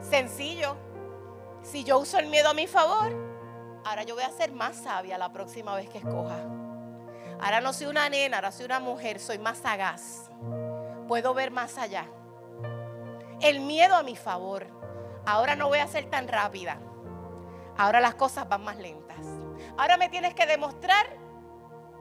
Sencillo. 0.00 0.76
Si 1.62 1.84
yo 1.84 1.98
uso 1.98 2.18
el 2.18 2.26
miedo 2.26 2.48
a 2.48 2.54
mi 2.54 2.66
favor, 2.66 3.12
ahora 3.84 4.04
yo 4.04 4.14
voy 4.14 4.24
a 4.24 4.30
ser 4.30 4.52
más 4.52 4.76
sabia 4.76 5.18
la 5.18 5.32
próxima 5.32 5.74
vez 5.74 5.88
que 5.90 5.98
escoja. 5.98 6.38
Ahora 7.40 7.60
no 7.60 7.72
soy 7.72 7.88
una 7.88 8.08
nena, 8.08 8.36
ahora 8.36 8.52
soy 8.52 8.66
una 8.66 8.80
mujer, 8.80 9.18
soy 9.18 9.38
más 9.38 9.58
sagaz. 9.58 10.30
Puedo 11.08 11.34
ver 11.34 11.50
más 11.50 11.76
allá. 11.76 12.06
El 13.40 13.60
miedo 13.60 13.96
a 13.96 14.02
mi 14.02 14.16
favor. 14.16 14.66
Ahora 15.26 15.56
no 15.56 15.68
voy 15.68 15.78
a 15.78 15.86
ser 15.86 16.08
tan 16.10 16.28
rápida. 16.28 16.78
Ahora 17.76 18.00
las 18.00 18.14
cosas 18.14 18.48
van 18.48 18.64
más 18.64 18.76
lentas. 18.76 19.24
Ahora 19.76 19.96
me 19.96 20.08
tienes 20.08 20.34
que 20.34 20.46
demostrar 20.46 21.06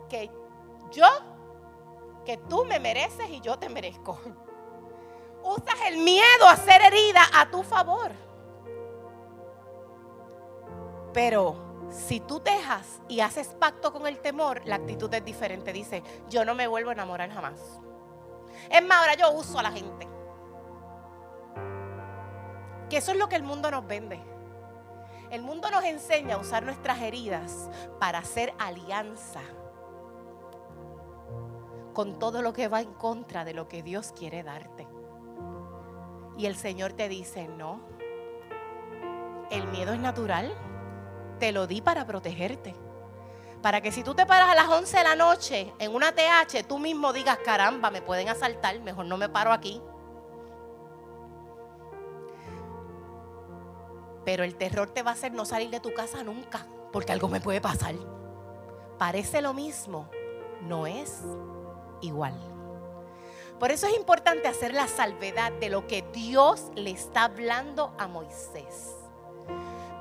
que 0.09 0.31
yo, 0.91 1.07
que 2.25 2.37
tú 2.37 2.65
me 2.65 2.79
mereces 2.79 3.29
y 3.29 3.41
yo 3.41 3.57
te 3.59 3.69
merezco 3.69 4.19
usas 5.43 5.79
el 5.87 5.97
miedo 5.97 6.47
a 6.47 6.55
ser 6.55 6.81
herida 6.81 7.21
a 7.33 7.49
tu 7.49 7.63
favor. 7.63 8.11
Pero 11.13 11.87
si 11.89 12.19
tú 12.19 12.41
dejas 12.41 13.01
y 13.07 13.21
haces 13.21 13.47
pacto 13.47 13.91
con 13.91 14.05
el 14.05 14.19
temor, 14.19 14.61
la 14.65 14.75
actitud 14.75 15.13
es 15.13 15.25
diferente. 15.25 15.73
Dice, 15.73 16.03
yo 16.29 16.45
no 16.45 16.55
me 16.55 16.67
vuelvo 16.67 16.91
a 16.91 16.93
enamorar 16.93 17.31
jamás. 17.31 17.59
Es 18.69 18.85
más, 18.85 18.99
ahora 18.99 19.15
yo 19.15 19.31
uso 19.31 19.57
a 19.57 19.63
la 19.63 19.71
gente. 19.71 20.07
Que 22.89 22.97
eso 22.97 23.11
es 23.11 23.17
lo 23.17 23.29
que 23.29 23.35
el 23.35 23.43
mundo 23.43 23.69
nos 23.71 23.85
vende. 23.85 24.19
El 25.29 25.43
mundo 25.43 25.69
nos 25.69 25.83
enseña 25.83 26.35
a 26.35 26.39
usar 26.39 26.63
nuestras 26.63 27.01
heridas 27.01 27.69
para 27.99 28.19
hacer 28.19 28.53
alianza 28.57 29.41
con 31.93 32.17
todo 32.17 32.41
lo 32.41 32.53
que 32.53 32.67
va 32.67 32.81
en 32.81 32.93
contra 32.93 33.45
de 33.45 33.53
lo 33.53 33.67
que 33.67 33.83
Dios 33.83 34.13
quiere 34.17 34.41
darte. 34.41 34.87
Y 36.37 36.45
el 36.45 36.55
Señor 36.55 36.93
te 36.93 37.09
dice, 37.09 37.47
no, 37.47 37.81
el 39.51 39.67
miedo 39.67 39.93
es 39.93 39.99
natural, 39.99 40.53
te 41.39 41.51
lo 41.51 41.67
di 41.67 41.81
para 41.81 42.05
protegerte, 42.05 42.73
Para 43.61 43.81
que 43.81 43.91
si 43.91 44.03
tú 44.03 44.15
te 44.15 44.25
paras 44.25 44.49
a 44.49 44.55
las 44.55 44.69
11 44.69 44.97
de 44.97 45.03
la 45.03 45.15
noche 45.17 45.73
en 45.79 45.93
una 45.93 46.13
TH, 46.13 46.65
tú 46.65 46.79
mismo 46.79 47.11
digas, 47.11 47.37
caramba, 47.43 47.91
me 47.91 48.01
pueden 48.01 48.29
asaltar, 48.29 48.79
mejor 48.79 49.05
no 49.05 49.17
me 49.17 49.27
paro 49.27 49.51
aquí. 49.51 49.81
Pero 54.25 54.43
el 54.43 54.55
terror 54.55 54.89
te 54.89 55.03
va 55.03 55.11
a 55.11 55.13
hacer 55.13 55.31
no 55.33 55.45
salir 55.45 55.69
de 55.69 55.79
tu 55.79 55.93
casa 55.93 56.23
nunca, 56.23 56.65
porque 56.91 57.11
algo 57.11 57.27
me 57.27 57.41
puede 57.41 57.61
pasar. 57.61 57.95
Parece 58.97 59.41
lo 59.41 59.53
mismo, 59.53 60.09
no 60.61 60.85
es 60.87 61.21
igual. 62.01 62.33
Por 63.59 63.71
eso 63.71 63.87
es 63.87 63.95
importante 63.95 64.47
hacer 64.47 64.73
la 64.73 64.87
salvedad 64.87 65.51
de 65.51 65.69
lo 65.69 65.85
que 65.85 66.03
Dios 66.13 66.71
le 66.75 66.91
está 66.91 67.25
hablando 67.25 67.93
a 67.97 68.07
Moisés. 68.07 68.95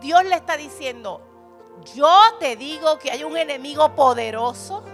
Dios 0.00 0.24
le 0.24 0.37
está 0.37 0.57
diciendo, 0.57 1.20
yo 1.94 2.16
te 2.38 2.57
digo 2.57 2.98
que 2.98 3.11
hay 3.11 3.24
un 3.24 3.37
enemigo 3.37 3.94
poderoso 3.96 4.85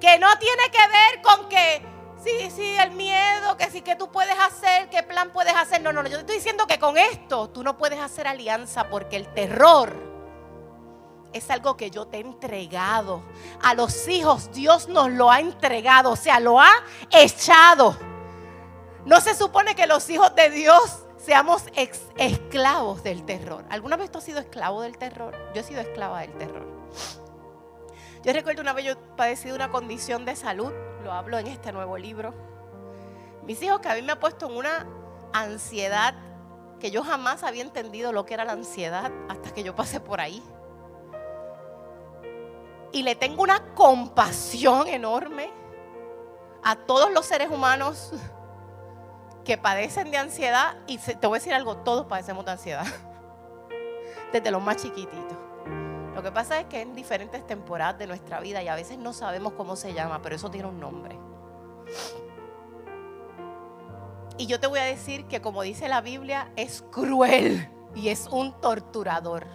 que 0.00 0.18
no 0.18 0.28
tiene 0.38 0.62
que 0.72 0.78
ver 0.78 1.22
con 1.22 1.48
que 1.48 1.82
sí, 2.24 2.50
sí, 2.50 2.76
el 2.78 2.92
miedo, 2.92 3.56
que 3.56 3.70
sí, 3.70 3.82
que 3.82 3.96
tú 3.96 4.10
puedes 4.10 4.38
hacer, 4.38 4.88
qué 4.90 5.02
plan 5.02 5.30
puedes 5.32 5.54
hacer. 5.54 5.82
No, 5.82 5.92
no, 5.92 6.02
no, 6.02 6.08
yo 6.08 6.16
te 6.16 6.20
estoy 6.20 6.36
diciendo 6.36 6.66
que 6.66 6.78
con 6.78 6.98
esto 6.98 7.50
tú 7.50 7.62
no 7.62 7.76
puedes 7.76 8.00
hacer 8.00 8.26
alianza 8.26 8.88
porque 8.88 9.16
el 9.16 9.26
terror 9.32 10.10
es 11.32 11.50
algo 11.50 11.76
que 11.76 11.90
yo 11.90 12.06
te 12.06 12.18
he 12.18 12.20
entregado. 12.20 13.22
A 13.62 13.74
los 13.74 14.08
hijos 14.08 14.50
Dios 14.52 14.88
nos 14.88 15.10
lo 15.10 15.30
ha 15.30 15.40
entregado, 15.40 16.10
o 16.10 16.16
sea, 16.16 16.40
lo 16.40 16.60
ha 16.60 16.72
echado. 17.10 17.96
No 19.04 19.20
se 19.20 19.34
supone 19.34 19.74
que 19.74 19.86
los 19.86 20.08
hijos 20.10 20.34
de 20.34 20.50
Dios 20.50 21.06
seamos 21.16 21.64
esclavos 22.16 23.02
del 23.02 23.24
terror. 23.24 23.64
¿Alguna 23.70 23.96
vez 23.96 24.10
tú 24.10 24.18
has 24.18 24.24
sido 24.24 24.40
esclavo 24.40 24.82
del 24.82 24.98
terror? 24.98 25.36
Yo 25.54 25.60
he 25.60 25.64
sido 25.64 25.80
esclava 25.80 26.20
del 26.20 26.32
terror. 26.32 26.66
Yo 28.22 28.32
recuerdo 28.32 28.60
una 28.60 28.74
vez 28.74 28.84
yo 28.84 28.98
padecido 29.16 29.56
una 29.56 29.70
condición 29.70 30.26
de 30.26 30.36
salud, 30.36 30.72
lo 31.02 31.12
hablo 31.12 31.38
en 31.38 31.46
este 31.46 31.72
nuevo 31.72 31.96
libro. 31.96 32.34
Mis 33.44 33.62
hijos 33.62 33.80
que 33.80 33.88
a 33.88 33.94
mí 33.94 34.02
me 34.02 34.12
ha 34.12 34.20
puesto 34.20 34.46
en 34.46 34.56
una 34.56 34.86
ansiedad 35.32 36.14
que 36.78 36.90
yo 36.90 37.02
jamás 37.04 37.42
había 37.42 37.62
entendido 37.62 38.12
lo 38.12 38.24
que 38.24 38.34
era 38.34 38.44
la 38.44 38.52
ansiedad 38.52 39.10
hasta 39.28 39.52
que 39.52 39.62
yo 39.62 39.74
pasé 39.74 40.00
por 40.00 40.20
ahí. 40.20 40.42
Y 42.92 43.02
le 43.02 43.14
tengo 43.14 43.42
una 43.42 43.74
compasión 43.74 44.88
enorme 44.88 45.50
a 46.62 46.76
todos 46.76 47.12
los 47.12 47.26
seres 47.26 47.50
humanos 47.50 48.12
que 49.44 49.56
padecen 49.56 50.10
de 50.10 50.18
ansiedad, 50.18 50.76
y 50.86 50.98
te 50.98 51.26
voy 51.26 51.36
a 51.36 51.38
decir 51.38 51.54
algo, 51.54 51.78
todos 51.78 52.06
padecemos 52.06 52.44
de 52.44 52.50
ansiedad, 52.52 52.86
desde 54.32 54.50
los 54.50 54.62
más 54.62 54.76
chiquititos. 54.76 55.38
Lo 56.20 56.24
que 56.24 56.32
pasa 56.32 56.60
es 56.60 56.66
que 56.66 56.82
en 56.82 56.94
diferentes 56.94 57.46
temporadas 57.46 57.96
de 57.98 58.06
nuestra 58.06 58.40
vida 58.40 58.62
y 58.62 58.68
a 58.68 58.74
veces 58.74 58.98
no 58.98 59.14
sabemos 59.14 59.54
cómo 59.54 59.74
se 59.74 59.94
llama, 59.94 60.20
pero 60.20 60.36
eso 60.36 60.50
tiene 60.50 60.68
un 60.68 60.78
nombre. 60.78 61.18
Y 64.36 64.44
yo 64.46 64.60
te 64.60 64.66
voy 64.66 64.80
a 64.80 64.84
decir 64.84 65.24
que 65.28 65.40
como 65.40 65.62
dice 65.62 65.88
la 65.88 66.02
Biblia, 66.02 66.52
es 66.56 66.84
cruel 66.90 67.70
y 67.94 68.10
es 68.10 68.26
un 68.26 68.52
torturador. 68.60 69.46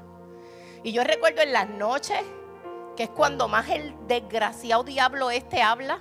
Y 0.82 0.92
yo 0.92 1.04
recuerdo 1.04 1.44
en 1.44 1.54
las 1.54 1.70
noches, 1.70 2.24
que 2.96 3.04
es 3.04 3.10
cuando 3.12 3.48
más 3.48 3.70
el 3.70 3.96
desgraciado 4.08 4.84
diablo 4.84 5.30
este 5.30 5.62
habla, 5.62 6.00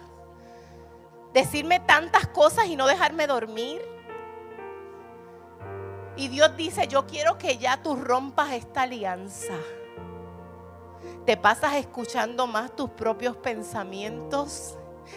decirme 1.34 1.80
tantas 1.80 2.28
cosas 2.28 2.68
y 2.68 2.76
no 2.76 2.86
dejarme 2.86 3.26
dormir. 3.26 3.82
Y 6.16 6.28
Dios 6.28 6.56
dice, 6.56 6.88
yo 6.88 7.06
quiero 7.06 7.36
que 7.36 7.58
ya 7.58 7.82
tú 7.82 7.96
rompas 7.96 8.52
esta 8.52 8.84
alianza. 8.84 9.52
Te 11.26 11.38
pasas 11.38 11.76
escuchando 11.76 12.46
más 12.46 12.76
tus 12.76 12.90
propios 12.90 13.36
pensamientos 13.36 14.76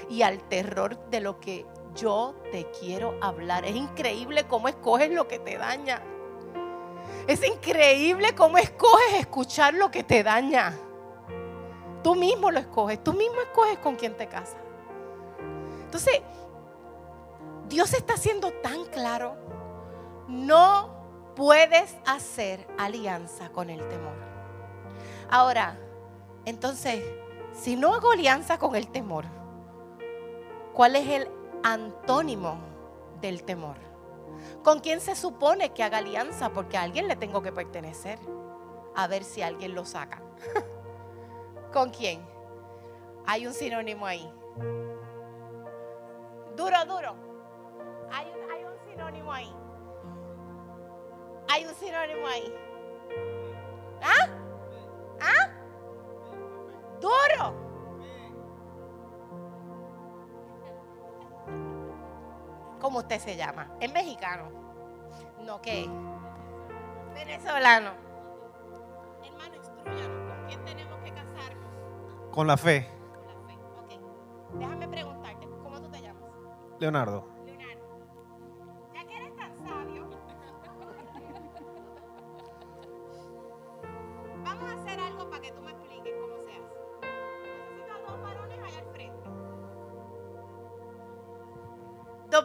y 0.10 0.22
al 0.22 0.42
terror 0.48 0.98
de 1.10 1.20
lo 1.20 1.40
que 1.40 1.66
yo 1.96 2.36
te 2.52 2.70
quiero 2.80 3.16
hablar. 3.22 3.66
Es 3.66 3.76
increíble 3.76 4.46
cómo 4.48 4.70
escoges 4.70 5.12
lo 5.12 5.28
que 5.28 5.40
te 5.40 5.58
daña. 5.58 6.02
Es 7.28 7.46
increíble 7.46 8.34
cómo 8.36 8.58
escoges 8.58 9.16
escuchar 9.20 9.74
lo 9.74 9.92
que 9.92 10.04
te 10.04 10.24
daña. 10.24 10.74
Tú 12.04 12.16
mismo 12.16 12.52
lo 12.52 12.60
escoges, 12.60 13.04
tú 13.04 13.12
mismo 13.12 13.42
escoges 13.42 13.78
con 13.80 13.98
quién 13.98 14.16
te 14.16 14.28
casas. 14.28 14.62
Entonces, 15.84 16.22
Dios 17.68 17.94
está 17.94 18.16
siendo 18.16 18.52
tan 18.52 18.86
claro, 18.86 19.36
no 20.30 21.34
puedes 21.36 21.98
hacer 22.06 22.66
alianza 22.78 23.50
con 23.50 23.70
el 23.70 23.86
temor. 23.90 24.16
Ahora, 25.30 25.78
entonces, 26.48 27.04
si 27.52 27.76
no 27.76 27.94
hago 27.94 28.14
alianza 28.14 28.58
con 28.58 28.74
el 28.78 28.88
temor, 28.88 29.26
¿cuál 30.74 30.96
es 30.96 31.06
el 31.10 31.30
antónimo 31.62 32.58
del 33.20 33.44
temor? 33.44 33.76
¿Con 34.64 34.80
quién 34.80 35.02
se 35.02 35.18
supone 35.18 35.74
que 35.74 35.84
haga 35.84 35.98
alianza? 35.98 36.52
Porque 36.52 36.78
a 36.78 36.84
alguien 36.84 37.10
le 37.10 37.18
tengo 37.18 37.42
que 37.42 37.52
pertenecer. 37.52 38.18
A 38.96 39.08
ver 39.08 39.26
si 39.26 39.42
alguien 39.42 39.76
lo 39.76 39.84
saca. 39.84 40.22
¿Con 41.74 41.90
quién? 41.90 42.26
Hay 43.26 43.46
un 43.46 43.54
sinónimo 43.54 44.06
ahí. 44.06 44.32
Duro, 46.56 46.86
duro. 46.86 47.14
Hay 48.10 48.26
un, 48.64 48.90
sinónimo 48.90 49.34
ahí. 49.34 49.54
Hay 51.50 51.66
un 51.66 51.76
sinónimo 51.76 52.26
ahí. 52.26 52.54
¿Ah? 54.02 54.30
¿Ah? 55.20 55.57
Duro. 57.00 57.68
¿Cómo 62.80 63.00
usted 63.00 63.20
se 63.20 63.36
llama? 63.36 63.72
¿Es 63.80 63.92
mexicano? 63.92 64.50
No, 65.46 65.62
¿qué? 65.62 65.90
Venezolano. 67.14 67.92
Hermano, 69.24 69.56
instruyanos. 69.56 70.34
¿Con 70.36 70.48
quién 70.48 70.66
tenemos 70.66 70.98
que 71.04 71.12
casarnos? 71.12 72.32
Con 72.32 72.48
la 72.48 72.58
fe. 72.58 72.88
Con 73.14 73.28
la 73.28 73.48
fe. 73.48 73.58
Ok. 73.80 74.60
Déjame 74.60 74.88
preguntarte. 74.88 75.48
¿Cómo 75.64 75.82
tú 75.82 75.90
te 75.90 76.02
llamas? 76.02 76.24
Leonardo. 76.80 77.37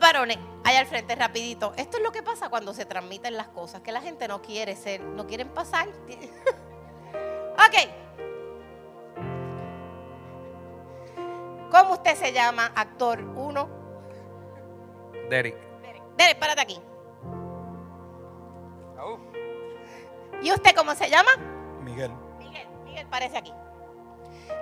Varones 0.02 0.36
allá 0.64 0.80
al 0.80 0.86
frente, 0.86 1.14
rapidito. 1.14 1.72
Esto 1.76 1.96
es 1.96 2.02
lo 2.02 2.12
que 2.12 2.22
pasa 2.22 2.50
cuando 2.50 2.74
se 2.74 2.84
transmiten 2.84 3.36
las 3.36 3.48
cosas, 3.48 3.80
que 3.80 3.92
la 3.92 4.02
gente 4.02 4.28
no 4.28 4.42
quiere 4.42 4.76
ser, 4.76 5.00
no 5.00 5.26
quieren 5.26 5.48
pasar. 5.48 5.88
ok. 7.54 7.76
¿Cómo 11.70 11.94
usted 11.94 12.14
se 12.16 12.32
llama, 12.34 12.70
actor? 12.76 13.20
Uno. 13.20 13.68
Derek. 15.30 15.56
Derek, 16.18 16.38
párate 16.38 16.60
aquí. 16.60 16.82
¿Y 20.42 20.50
usted 20.50 20.74
cómo 20.74 20.94
se 20.94 21.08
llama? 21.08 21.30
Miguel. 21.82 22.10
Miguel, 22.38 22.66
Miguel, 22.84 23.06
parece 23.06 23.38
aquí. 23.38 23.52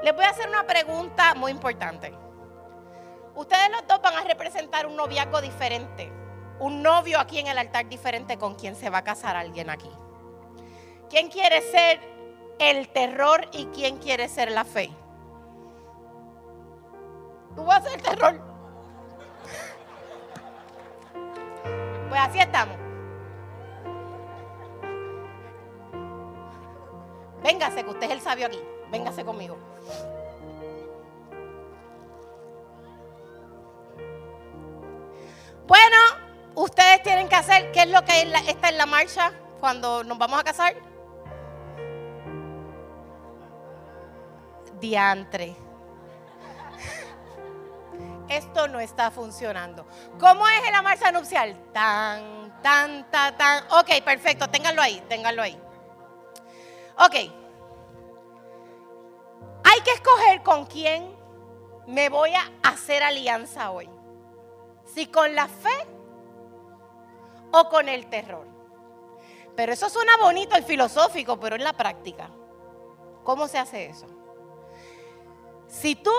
Les 0.05 0.15
voy 0.15 0.25
a 0.25 0.29
hacer 0.29 0.47
una 0.47 0.67
pregunta 0.67 1.35
muy 1.35 1.51
importante. 1.51 2.13
Ustedes 3.41 3.71
los 3.71 3.87
dos 3.87 4.03
van 4.03 4.15
a 4.17 4.21
representar 4.21 4.87
un 4.87 4.97
noviazgo 4.97 5.41
diferente. 5.41 6.13
Un 6.59 6.83
novio 6.83 7.19
aquí 7.19 7.39
en 7.39 7.47
el 7.47 7.57
altar 7.57 7.89
diferente 7.89 8.37
con 8.37 8.55
quien 8.55 8.77
se 8.77 8.91
va 8.91 8.99
a 8.99 9.03
casar 9.05 9.35
alguien 9.35 9.71
aquí. 9.71 9.91
¿Quién 11.09 11.31
quiere 11.31 11.63
ser 11.63 12.01
el 12.59 12.91
terror 12.91 13.49
y 13.53 13.65
quién 13.69 13.97
quiere 13.97 14.29
ser 14.29 14.51
la 14.51 14.67
fe? 14.67 14.91
Tú 17.57 17.65
vas 17.65 17.79
a 17.79 17.89
ser 17.89 17.95
el 17.95 18.03
terror. 18.03 18.43
Pues 22.11 22.21
así 22.21 22.41
estamos. 22.41 22.77
Véngase, 27.43 27.85
que 27.85 27.91
usted 27.91 28.07
es 28.07 28.13
el 28.13 28.21
sabio 28.21 28.49
aquí. 28.49 28.61
Véngase 28.91 29.25
conmigo. 29.25 29.57
Bueno, 35.71 35.97
ustedes 36.57 37.01
tienen 37.05 37.29
que 37.29 37.37
hacer, 37.37 37.71
¿qué 37.71 37.83
es 37.83 37.89
lo 37.91 38.05
que 38.05 38.23
está 38.49 38.71
en 38.71 38.77
la 38.77 38.87
marcha 38.87 39.31
cuando 39.61 40.03
nos 40.03 40.19
vamos 40.19 40.41
a 40.41 40.43
casar? 40.43 40.75
Diantre 44.81 45.55
esto 48.29 48.67
no 48.67 48.81
está 48.81 49.13
funcionando. 49.13 49.87
¿Cómo 50.19 50.49
es 50.49 50.73
la 50.73 50.83
marcha 50.83 51.13
nupcial? 51.13 51.57
Tan, 51.73 52.61
tan, 52.63 53.09
tan, 53.09 53.39
tan. 53.39 53.63
Ok, 53.71 54.03
perfecto, 54.05 54.49
ténganlo 54.49 54.83
ahí, 54.83 55.01
ténganlo 55.09 55.41
ahí. 55.41 55.57
Ok. 56.99 57.15
que 59.85 59.93
escoger 59.93 60.43
con 60.43 60.67
quién 60.67 61.17
me 61.87 62.09
voy 62.09 62.35
a 62.35 62.51
hacer 62.65 63.05
alianza 63.05 63.71
hoy. 63.71 63.89
Si 64.95 65.07
con 65.07 65.35
la 65.35 65.49
fe 65.49 65.87
o 67.53 67.69
con 67.69 67.89
el 67.89 68.09
terror. 68.09 68.47
Pero 69.57 69.73
eso 69.73 69.89
suena 69.89 70.17
bonito 70.17 70.57
y 70.59 70.63
filosófico, 70.63 71.39
pero 71.39 71.57
en 71.57 71.65
la 71.65 71.73
práctica, 71.73 72.31
¿cómo 73.25 73.49
se 73.49 73.59
hace 73.59 73.87
eso? 73.87 74.07
Si 75.67 75.97
tú 75.97 76.13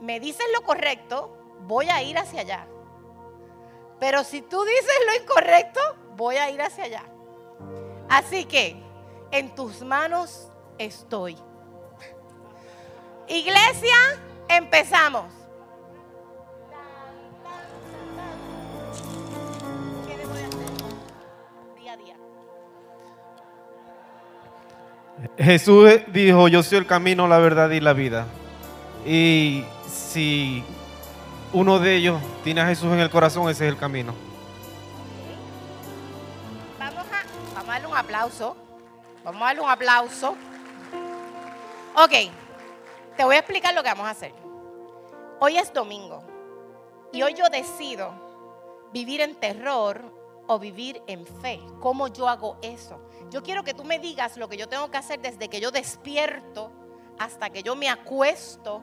me 0.00 0.20
dices 0.20 0.46
lo 0.54 0.62
correcto, 0.62 1.36
voy 1.60 1.88
a 1.88 2.02
ir 2.02 2.18
hacia 2.18 2.40
allá. 2.40 2.66
Pero 3.98 4.24
si 4.24 4.42
tú 4.42 4.62
dices 4.64 4.94
lo 5.06 5.22
incorrecto, 5.22 5.80
voy 6.16 6.36
a 6.36 6.50
ir 6.50 6.60
hacia 6.62 6.84
allá. 6.84 7.04
Así 8.08 8.44
que 8.44 8.82
en 9.30 9.54
tus 9.54 9.82
manos 9.82 10.48
estoy. 10.78 11.36
Iglesia, 13.28 13.96
empezamos. 14.48 15.39
Jesús 25.36 25.90
dijo, 26.08 26.48
yo 26.48 26.62
soy 26.62 26.78
el 26.78 26.86
camino, 26.86 27.28
la 27.28 27.38
verdad 27.38 27.70
y 27.70 27.80
la 27.80 27.92
vida. 27.92 28.26
Y 29.04 29.64
si 29.86 30.64
uno 31.52 31.78
de 31.78 31.96
ellos 31.96 32.20
tiene 32.44 32.60
a 32.60 32.66
Jesús 32.66 32.92
en 32.92 33.00
el 33.00 33.10
corazón, 33.10 33.48
ese 33.48 33.66
es 33.66 33.72
el 33.72 33.78
camino. 33.78 34.14
Vamos 36.78 37.04
a, 37.56 37.62
darle 37.64 37.86
un 37.86 37.96
aplauso. 37.96 38.56
Vamos 39.24 39.42
a 39.42 39.44
darle 39.46 39.60
un 39.62 39.70
aplauso. 39.70 40.36
Ok, 41.96 42.12
te 43.16 43.24
voy 43.24 43.36
a 43.36 43.38
explicar 43.38 43.74
lo 43.74 43.82
que 43.82 43.88
vamos 43.88 44.06
a 44.06 44.10
hacer. 44.10 44.32
Hoy 45.38 45.58
es 45.58 45.72
domingo 45.72 46.22
y 47.12 47.22
hoy 47.22 47.34
yo 47.34 47.48
decido 47.48 48.12
vivir 48.92 49.20
en 49.20 49.34
terror 49.34 50.19
o 50.52 50.58
vivir 50.58 51.00
en 51.06 51.24
fe. 51.26 51.60
¿Cómo 51.78 52.08
yo 52.08 52.28
hago 52.28 52.56
eso? 52.60 53.00
Yo 53.30 53.40
quiero 53.44 53.62
que 53.62 53.72
tú 53.72 53.84
me 53.84 54.00
digas 54.00 54.36
lo 54.36 54.48
que 54.48 54.56
yo 54.56 54.68
tengo 54.68 54.90
que 54.90 54.98
hacer 54.98 55.20
desde 55.20 55.48
que 55.48 55.60
yo 55.60 55.70
despierto 55.70 56.72
hasta 57.20 57.50
que 57.50 57.62
yo 57.62 57.76
me 57.76 57.88
acuesto 57.88 58.82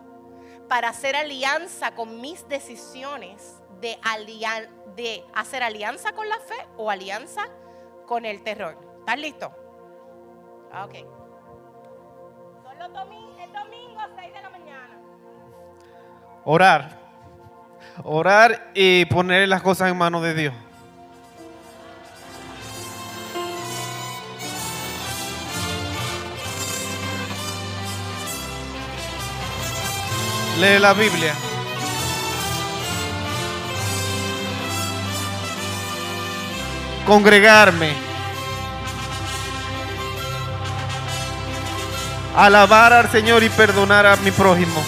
para 0.70 0.88
hacer 0.88 1.18
alianza 1.18 1.94
con 1.94 2.22
mis 2.22 2.48
decisiones 2.48 3.62
de, 3.82 4.00
alia- 4.02 4.70
de 4.96 5.26
hacer 5.36 5.62
alianza 5.62 6.14
con 6.14 6.30
la 6.30 6.40
fe 6.40 6.56
o 6.78 6.90
alianza 6.90 7.42
con 8.06 8.24
el 8.24 8.44
terror. 8.44 8.78
¿Estás 9.00 9.20
listo? 9.20 9.52
Ah, 10.72 10.86
Ok. 10.86 10.94
Son 12.64 12.80
los 12.80 12.90
domi- 12.94 13.42
el 13.44 13.52
domingo 13.52 14.00
a 14.00 14.10
6 14.16 14.34
de 14.34 14.42
la 14.42 14.50
mañana. 14.50 15.02
Orar. 16.46 16.98
Orar 18.06 18.72
y 18.74 19.04
poner 19.06 19.50
las 19.50 19.62
cosas 19.62 19.92
en 19.92 19.98
manos 19.98 20.22
de 20.24 20.34
Dios. 20.34 20.54
Lee 30.60 30.80
la 30.80 30.94
Biblia. 30.94 31.34
Congregarme. 37.06 37.94
Alabar 42.36 42.94
al 42.94 43.10
Señor 43.10 43.44
y 43.44 43.50
perdonar 43.50 44.06
a 44.06 44.16
mi 44.18 44.32
prójimo. 44.32 44.84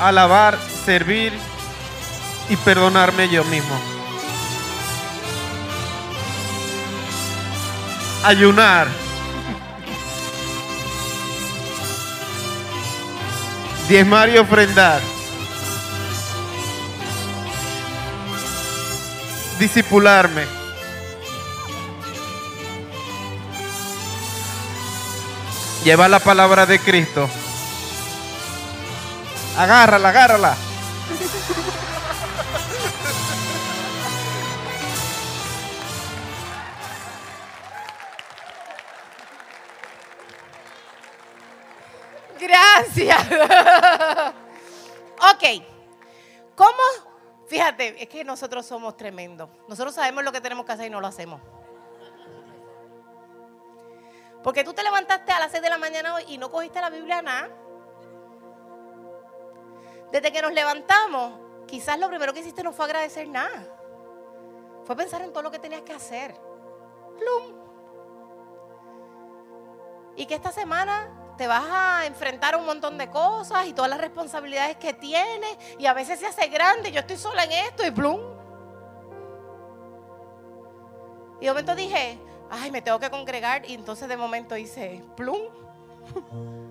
alabar, 0.00 0.58
servir 0.84 1.32
y 2.48 2.56
perdonarme 2.56 3.28
yo 3.28 3.44
mismo. 3.44 3.78
Ayunar. 8.24 9.07
Diezmar 13.88 14.28
y 14.28 14.36
ofrendar. 14.36 15.00
Discipularme. 19.58 20.44
Llevar 25.84 26.10
la 26.10 26.18
palabra 26.18 26.66
de 26.66 26.78
Cristo. 26.80 27.30
Agárrala, 29.56 30.10
agárrala. 30.10 30.56
Ok. 45.18 45.64
¿Cómo? 46.54 46.78
Fíjate, 47.46 48.02
es 48.02 48.08
que 48.08 48.24
nosotros 48.24 48.66
somos 48.66 48.96
tremendos. 48.96 49.48
Nosotros 49.68 49.94
sabemos 49.94 50.22
lo 50.22 50.32
que 50.32 50.40
tenemos 50.40 50.64
que 50.64 50.72
hacer 50.72 50.86
y 50.86 50.90
no 50.90 51.00
lo 51.00 51.06
hacemos. 51.06 51.40
Porque 54.42 54.64
tú 54.64 54.72
te 54.72 54.82
levantaste 54.82 55.32
a 55.32 55.40
las 55.40 55.50
6 55.50 55.62
de 55.62 55.70
la 55.70 55.78
mañana 55.78 56.14
hoy 56.14 56.24
y 56.28 56.38
no 56.38 56.50
cogiste 56.50 56.80
la 56.80 56.90
Biblia 56.90 57.22
nada. 57.22 57.48
Desde 60.12 60.32
que 60.32 60.40
nos 60.40 60.52
levantamos, 60.52 61.32
quizás 61.66 61.98
lo 61.98 62.08
primero 62.08 62.32
que 62.32 62.40
hiciste 62.40 62.62
no 62.62 62.72
fue 62.72 62.84
agradecer 62.86 63.28
nada. 63.28 63.66
Fue 64.84 64.96
pensar 64.96 65.22
en 65.22 65.32
todo 65.32 65.42
lo 65.42 65.50
que 65.50 65.58
tenías 65.58 65.82
que 65.82 65.92
hacer. 65.92 66.34
Plum. 67.18 67.58
Y 70.16 70.26
que 70.26 70.34
esta 70.34 70.52
semana 70.52 71.17
te 71.38 71.46
vas 71.46 71.64
a 71.70 72.06
enfrentar 72.06 72.54
a 72.54 72.56
un 72.58 72.66
montón 72.66 72.98
de 72.98 73.08
cosas 73.08 73.66
y 73.68 73.72
todas 73.72 73.88
las 73.88 74.00
responsabilidades 74.00 74.76
que 74.76 74.92
tienes. 74.92 75.56
Y 75.78 75.86
a 75.86 75.94
veces 75.94 76.18
se 76.18 76.26
hace 76.26 76.48
grande. 76.48 76.90
Yo 76.90 77.00
estoy 77.00 77.16
sola 77.16 77.44
en 77.44 77.52
esto 77.52 77.86
y 77.86 77.92
plum. 77.92 78.20
Y 81.40 81.44
de 81.44 81.50
momento 81.50 81.76
dije, 81.76 82.18
ay, 82.50 82.72
me 82.72 82.82
tengo 82.82 82.98
que 82.98 83.08
congregar. 83.08 83.64
Y 83.70 83.74
entonces 83.74 84.08
de 84.08 84.16
momento 84.16 84.56
hice 84.56 85.02
plum. 85.16 85.40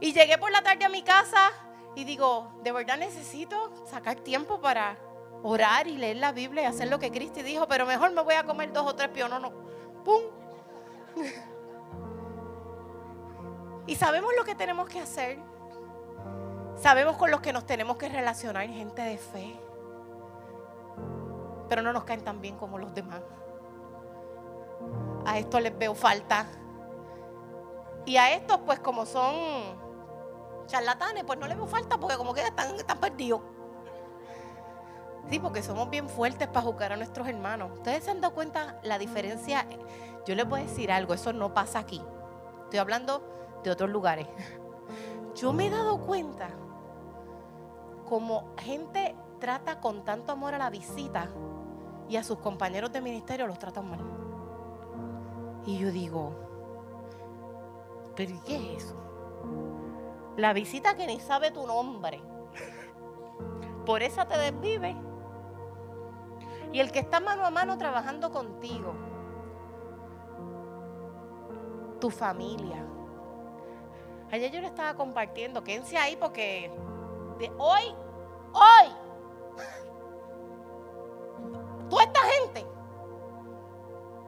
Y 0.00 0.12
llegué 0.12 0.38
por 0.38 0.52
la 0.52 0.62
tarde 0.62 0.84
a 0.84 0.88
mi 0.88 1.02
casa 1.02 1.50
y 1.96 2.04
digo, 2.04 2.52
de 2.62 2.70
verdad 2.70 2.98
necesito 2.98 3.84
sacar 3.84 4.14
tiempo 4.20 4.60
para 4.60 4.96
orar 5.42 5.88
y 5.88 5.96
leer 5.96 6.18
la 6.18 6.30
Biblia 6.30 6.62
y 6.62 6.66
hacer 6.66 6.86
lo 6.86 7.00
que 7.00 7.10
Cristi 7.10 7.42
dijo, 7.42 7.66
pero 7.66 7.84
mejor 7.84 8.12
me 8.12 8.22
voy 8.22 8.34
a 8.34 8.44
comer 8.44 8.72
dos 8.72 8.86
o 8.86 8.94
tres 8.94 9.08
piononos. 9.08 9.50
¡Pum! 10.04 10.22
Y 13.88 13.96
sabemos 13.96 14.34
lo 14.36 14.44
que 14.44 14.54
tenemos 14.54 14.86
que 14.86 15.00
hacer. 15.00 15.38
Sabemos 16.76 17.16
con 17.16 17.30
los 17.30 17.40
que 17.40 17.54
nos 17.54 17.64
tenemos 17.64 17.96
que 17.96 18.10
relacionar, 18.10 18.68
gente 18.68 19.00
de 19.00 19.16
fe. 19.16 19.58
Pero 21.70 21.80
no 21.80 21.94
nos 21.94 22.04
caen 22.04 22.22
tan 22.22 22.38
bien 22.42 22.58
como 22.58 22.78
los 22.78 22.94
demás. 22.94 23.22
A 25.24 25.38
esto 25.38 25.58
les 25.58 25.76
veo 25.76 25.94
falta. 25.94 26.46
Y 28.04 28.18
a 28.18 28.34
estos, 28.34 28.58
pues 28.58 28.78
como 28.78 29.06
son 29.06 29.34
charlatanes, 30.66 31.24
pues 31.24 31.38
no 31.38 31.46
les 31.46 31.56
veo 31.56 31.66
falta 31.66 31.98
porque 31.98 32.18
como 32.18 32.34
que 32.34 32.42
están, 32.42 32.74
están 32.76 32.98
perdidos. 32.98 33.40
Sí, 35.30 35.38
porque 35.38 35.62
somos 35.62 35.88
bien 35.88 36.10
fuertes 36.10 36.46
para 36.46 36.60
juzgar 36.60 36.92
a 36.92 36.96
nuestros 36.98 37.26
hermanos. 37.26 37.70
¿Ustedes 37.72 38.04
se 38.04 38.10
han 38.10 38.20
dado 38.20 38.34
cuenta 38.34 38.78
la 38.82 38.98
diferencia? 38.98 39.66
Yo 40.26 40.34
les 40.34 40.46
voy 40.46 40.60
a 40.60 40.64
decir 40.64 40.92
algo, 40.92 41.14
eso 41.14 41.32
no 41.32 41.54
pasa 41.54 41.78
aquí. 41.78 42.02
Estoy 42.64 42.80
hablando 42.80 43.38
de 43.62 43.70
otros 43.70 43.90
lugares. 43.90 44.26
Yo 45.34 45.52
me 45.52 45.66
he 45.66 45.70
dado 45.70 45.98
cuenta 46.00 46.50
como 48.08 48.54
gente 48.58 49.14
trata 49.38 49.80
con 49.80 50.04
tanto 50.04 50.32
amor 50.32 50.54
a 50.54 50.58
la 50.58 50.70
visita 50.70 51.28
y 52.08 52.16
a 52.16 52.24
sus 52.24 52.38
compañeros 52.38 52.92
de 52.92 53.00
ministerio 53.00 53.46
los 53.46 53.58
tratan 53.58 53.90
mal. 53.90 54.00
Y 55.66 55.78
yo 55.78 55.90
digo, 55.90 56.32
¿pero 58.16 58.40
qué 58.46 58.56
es 58.56 58.84
eso? 58.84 58.96
La 60.36 60.52
visita 60.52 60.96
que 60.96 61.06
ni 61.06 61.20
sabe 61.20 61.50
tu 61.50 61.66
nombre. 61.66 62.22
Por 63.84 64.02
esa 64.02 64.26
te 64.26 64.38
desvive. 64.38 64.96
Y 66.72 66.80
el 66.80 66.92
que 66.92 67.00
está 67.00 67.20
mano 67.20 67.44
a 67.44 67.50
mano 67.50 67.76
trabajando 67.76 68.30
contigo. 68.30 68.94
Tu 72.00 72.10
familia. 72.10 72.84
Ayer 74.30 74.50
yo 74.50 74.60
le 74.60 74.66
estaba 74.66 74.94
compartiendo, 74.94 75.64
quédense 75.64 75.96
ahí 75.96 76.16
porque 76.16 76.70
de 77.38 77.50
hoy, 77.58 77.94
hoy, 78.52 78.88
toda 81.88 82.02
esta 82.02 82.20
gente 82.20 82.66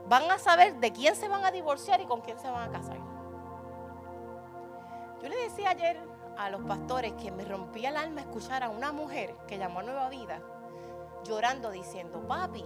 van 0.09 0.31
a 0.31 0.39
saber 0.39 0.81
de 0.81 0.93
quién 0.93 1.15
se 1.15 1.29
van 1.29 1.45
a 1.45 1.51
divorciar 1.51 2.01
y 2.01 2.07
con 2.07 2.21
quién 2.21 2.39
se 2.39 2.51
van 2.51 2.69
a 2.69 2.73
casar. 2.73 2.99
Yo 5.23 5.29
le 5.29 5.37
decía 5.37 5.71
ayer 5.71 6.01
a 6.39 6.49
los 6.49 6.63
pastores 6.63 7.13
que 7.13 7.31
me 7.31 7.45
rompía 7.45 7.91
el 7.91 7.97
alma 7.97 8.23
escuchar 8.23 8.63
a 8.63 8.71
una 8.71 8.93
mujer 8.93 9.37
que 9.47 9.59
llamó 9.59 9.81
a 9.81 9.83
Nueva 9.83 10.09
Vida 10.09 10.41
llorando 11.25 11.71
diciendo, 11.71 12.27
papi, 12.27 12.65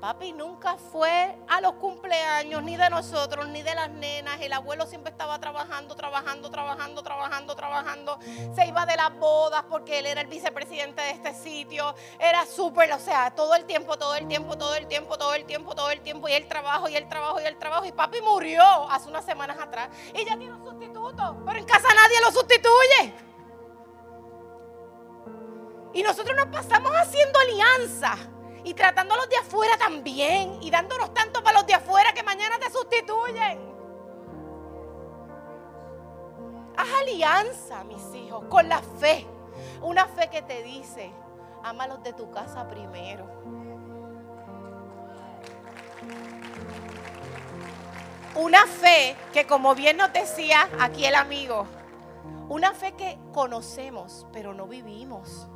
Papi 0.00 0.32
nunca 0.32 0.76
fue 0.76 1.36
a 1.48 1.60
los 1.60 1.72
cumpleaños 1.74 2.62
ni 2.62 2.76
de 2.76 2.88
nosotros 2.88 3.48
ni 3.48 3.62
de 3.62 3.74
las 3.74 3.90
nenas. 3.90 4.40
El 4.40 4.52
abuelo 4.52 4.86
siempre 4.86 5.10
estaba 5.10 5.40
trabajando, 5.40 5.96
trabajando, 5.96 6.50
trabajando, 6.50 7.02
trabajando, 7.02 7.56
trabajando. 7.56 8.18
Se 8.54 8.64
iba 8.66 8.86
de 8.86 8.96
las 8.96 9.12
bodas 9.18 9.64
porque 9.68 9.98
él 9.98 10.06
era 10.06 10.20
el 10.20 10.28
vicepresidente 10.28 11.02
de 11.02 11.10
este 11.10 11.34
sitio. 11.34 11.96
Era 12.20 12.46
súper, 12.46 12.92
o 12.92 13.00
sea, 13.00 13.32
todo 13.34 13.56
el 13.56 13.64
tiempo, 13.64 13.98
todo 13.98 14.14
el 14.14 14.28
tiempo, 14.28 14.56
todo 14.56 14.76
el 14.76 14.86
tiempo, 14.86 15.18
todo 15.18 15.34
el 15.34 15.44
tiempo, 15.44 15.74
todo 15.74 15.90
el 15.90 16.00
tiempo. 16.00 16.28
Y 16.28 16.32
el 16.34 16.46
trabajo, 16.46 16.88
y 16.88 16.94
el 16.94 17.08
trabajo, 17.08 17.40
y 17.40 17.44
el 17.44 17.58
trabajo. 17.58 17.84
Y 17.84 17.90
papi 17.90 18.20
murió 18.20 18.62
hace 18.90 19.08
unas 19.08 19.24
semanas 19.24 19.58
atrás. 19.58 19.88
Y 20.14 20.24
ya 20.24 20.36
tiene 20.36 20.54
un 20.54 20.64
sustituto. 20.64 21.42
Pero 21.44 21.58
en 21.58 21.64
casa 21.64 21.88
nadie 21.92 22.20
lo 22.20 22.30
sustituye. 22.30 23.14
Y 25.92 26.02
nosotros 26.04 26.36
nos 26.36 26.46
pasamos 26.46 26.92
haciendo 26.92 27.36
alianza 27.40 28.16
y 28.68 28.74
tratando 28.74 29.14
a 29.14 29.16
los 29.16 29.30
de 29.30 29.36
afuera 29.38 29.78
también 29.78 30.58
y 30.60 30.70
dándonos 30.70 31.14
tanto 31.14 31.42
para 31.42 31.56
los 31.56 31.66
de 31.66 31.72
afuera 31.72 32.12
que 32.12 32.22
mañana 32.22 32.58
te 32.58 32.70
sustituyen. 32.70 33.58
Haz 36.76 36.88
alianza, 37.00 37.82
mis 37.84 38.14
hijos, 38.14 38.44
con 38.50 38.68
la 38.68 38.82
fe. 38.82 39.26
Una 39.80 40.04
fe 40.06 40.28
que 40.28 40.42
te 40.42 40.62
dice, 40.62 41.10
ama 41.64 41.86
los 41.86 42.02
de 42.02 42.12
tu 42.12 42.30
casa 42.30 42.68
primero. 42.68 43.24
Una 48.34 48.66
fe 48.66 49.16
que, 49.32 49.46
como 49.46 49.74
bien 49.74 49.96
nos 49.96 50.12
decía 50.12 50.68
aquí 50.78 51.06
el 51.06 51.14
amigo, 51.14 51.66
una 52.50 52.74
fe 52.74 52.92
que 52.92 53.18
conocemos, 53.32 54.26
pero 54.30 54.52
no 54.52 54.66
vivimos. 54.66 55.48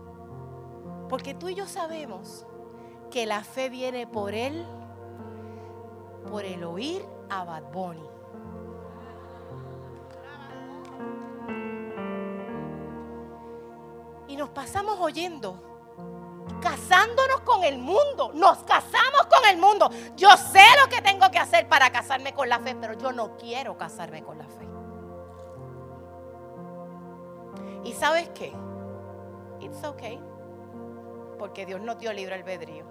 Porque 1.10 1.34
tú 1.34 1.50
y 1.50 1.54
yo 1.54 1.66
sabemos 1.66 2.46
que 3.12 3.26
la 3.26 3.44
fe 3.44 3.68
viene 3.68 4.06
por 4.06 4.32
él, 4.32 4.66
por 6.30 6.46
el 6.46 6.64
oír 6.64 7.04
a 7.28 7.44
Bad 7.44 7.64
Bunny. 7.70 8.08
Y 14.28 14.36
nos 14.36 14.48
pasamos 14.48 14.98
oyendo, 14.98 15.62
casándonos 16.62 17.42
con 17.42 17.62
el 17.64 17.76
mundo. 17.76 18.32
Nos 18.32 18.64
casamos 18.64 19.26
con 19.30 19.46
el 19.50 19.58
mundo. 19.58 19.90
Yo 20.16 20.30
sé 20.30 20.64
lo 20.82 20.88
que 20.88 21.02
tengo 21.02 21.30
que 21.30 21.38
hacer 21.38 21.68
para 21.68 21.92
casarme 21.92 22.32
con 22.32 22.48
la 22.48 22.60
fe, 22.60 22.74
pero 22.80 22.94
yo 22.94 23.12
no 23.12 23.36
quiero 23.36 23.76
casarme 23.76 24.22
con 24.22 24.38
la 24.38 24.46
fe. 24.46 24.66
¿Y 27.84 27.92
sabes 27.92 28.30
qué? 28.30 28.54
It's 29.60 29.84
okay 29.84 30.31
porque 31.42 31.66
Dios 31.66 31.80
no 31.80 31.96
dio 31.96 32.12
libre 32.12 32.36
albedrío. 32.36 32.84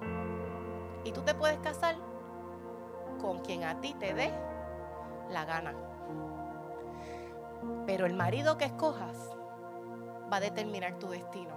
Y 1.06 1.14
tú 1.14 1.22
te 1.22 1.34
puedes 1.34 1.58
casar 1.60 1.96
con 3.22 3.40
quien 3.40 3.64
a 3.64 3.80
ti 3.80 3.94
te 3.94 4.14
dé 4.14 4.30
la 5.30 5.46
gana. 5.46 5.74
Pero 7.86 8.06
el 8.06 8.14
marido 8.14 8.58
que 8.58 8.66
escojas 8.66 9.16
va 10.30 10.36
a 10.36 10.40
determinar 10.42 11.00
tu 11.00 11.08
destino. 11.08 11.56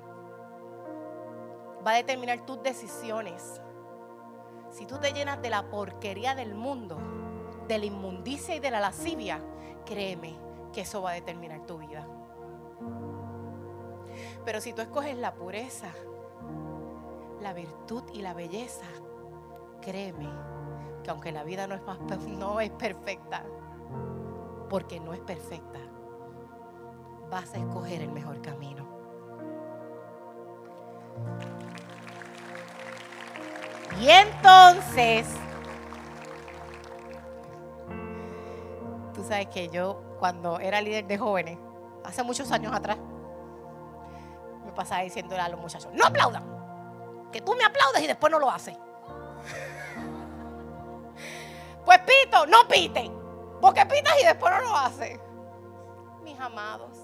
Va 1.84 1.90
a 1.90 1.96
determinar 1.96 2.46
tus 2.46 2.62
decisiones. 2.62 3.60
Si 4.70 4.86
tú 4.86 4.98
te 4.98 5.12
llenas 5.12 5.42
de 5.42 5.50
la 5.50 5.68
porquería 5.68 6.36
del 6.36 6.54
mundo, 6.54 6.96
de 7.66 7.78
la 7.78 7.86
inmundicia 7.86 8.54
y 8.54 8.60
de 8.60 8.70
la 8.70 8.78
lascivia, 8.78 9.40
créeme 9.84 10.38
que 10.72 10.82
eso 10.82 11.02
va 11.02 11.10
a 11.10 11.14
determinar 11.14 11.66
tu 11.66 11.76
vida. 11.76 12.06
Pero 14.44 14.60
si 14.60 14.72
tú 14.72 14.80
escoges 14.80 15.16
la 15.16 15.34
pureza, 15.34 15.88
la 17.44 17.52
virtud 17.52 18.02
y 18.14 18.22
la 18.22 18.32
belleza, 18.32 18.86
créeme 19.82 20.30
que 21.02 21.10
aunque 21.10 21.30
la 21.30 21.44
vida 21.44 21.66
no 21.66 21.74
es, 21.74 21.82
no 22.26 22.58
es 22.58 22.70
perfecta, 22.70 23.44
porque 24.70 24.98
no 24.98 25.12
es 25.12 25.20
perfecta, 25.20 25.78
vas 27.30 27.52
a 27.52 27.58
escoger 27.58 28.00
el 28.00 28.10
mejor 28.10 28.40
camino. 28.40 28.88
Y 34.00 34.08
entonces, 34.08 35.28
tú 39.12 39.22
sabes 39.22 39.48
que 39.48 39.68
yo 39.68 40.02
cuando 40.18 40.58
era 40.60 40.80
líder 40.80 41.06
de 41.06 41.18
jóvenes, 41.18 41.58
hace 42.04 42.22
muchos 42.22 42.50
años 42.50 42.72
atrás, 42.72 42.96
me 44.64 44.72
pasaba 44.72 45.02
diciendo 45.02 45.36
a 45.38 45.48
los 45.50 45.60
muchachos, 45.60 45.92
no 45.92 46.06
aplaudan 46.06 46.53
que 47.34 47.40
tú 47.40 47.52
me 47.56 47.64
aplaudes 47.64 48.00
y 48.00 48.06
después 48.06 48.30
no 48.30 48.38
lo 48.38 48.48
haces. 48.48 48.76
Pues 51.84 51.98
pito, 51.98 52.46
no 52.46 52.68
pite. 52.68 53.10
Porque 53.60 53.84
pitas 53.86 54.14
y 54.22 54.24
después 54.24 54.54
no 54.54 54.60
lo 54.60 54.76
haces. 54.76 55.18
Mis 56.22 56.38
amados, 56.38 56.96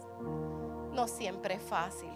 no 0.92 1.08
siempre 1.08 1.54
es 1.56 1.62
fácil. 1.62 2.12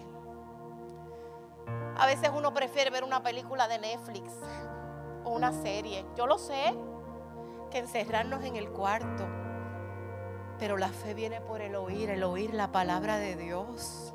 A 1.96 2.06
veces 2.06 2.30
uno 2.32 2.54
prefiere 2.54 2.88
ver 2.90 3.02
una 3.02 3.20
película 3.20 3.66
de 3.66 3.80
Netflix 3.80 4.32
o 5.24 5.30
una 5.30 5.52
serie. 5.52 6.06
Yo 6.16 6.28
lo 6.28 6.38
sé, 6.38 6.72
que 7.72 7.78
encerrarnos 7.78 8.44
en 8.44 8.54
el 8.54 8.70
cuarto. 8.70 9.26
Pero 10.60 10.76
la 10.76 10.90
fe 10.90 11.14
viene 11.14 11.40
por 11.40 11.60
el 11.60 11.74
oír, 11.74 12.10
el 12.10 12.22
oír 12.22 12.54
la 12.54 12.70
palabra 12.70 13.18
de 13.18 13.34
Dios. 13.34 14.14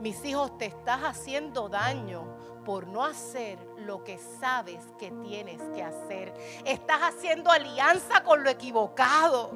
Mis 0.00 0.24
hijos, 0.24 0.56
te 0.56 0.64
estás 0.64 1.02
haciendo 1.02 1.68
daño 1.68 2.46
por 2.66 2.88
no 2.88 3.04
hacer 3.04 3.60
lo 3.76 4.02
que 4.02 4.18
sabes 4.18 4.82
que 4.98 5.12
tienes 5.12 5.62
que 5.72 5.84
hacer. 5.84 6.34
Estás 6.64 7.00
haciendo 7.00 7.48
alianza 7.48 8.24
con 8.24 8.42
lo 8.42 8.50
equivocado. 8.50 9.52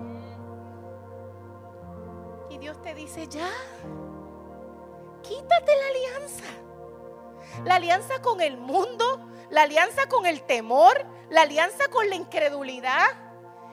Y 2.50 2.58
Dios 2.58 2.80
te 2.80 2.94
dice, 2.94 3.26
ya, 3.26 3.50
quítate 5.22 5.72
la 5.76 5.86
alianza. 5.88 6.44
La 7.64 7.74
alianza 7.74 8.22
con 8.22 8.40
el 8.40 8.56
mundo, 8.56 9.28
la 9.50 9.62
alianza 9.62 10.06
con 10.08 10.24
el 10.24 10.42
temor, 10.42 11.04
la 11.30 11.42
alianza 11.42 11.88
con 11.88 12.08
la 12.08 12.14
incredulidad. 12.14 13.08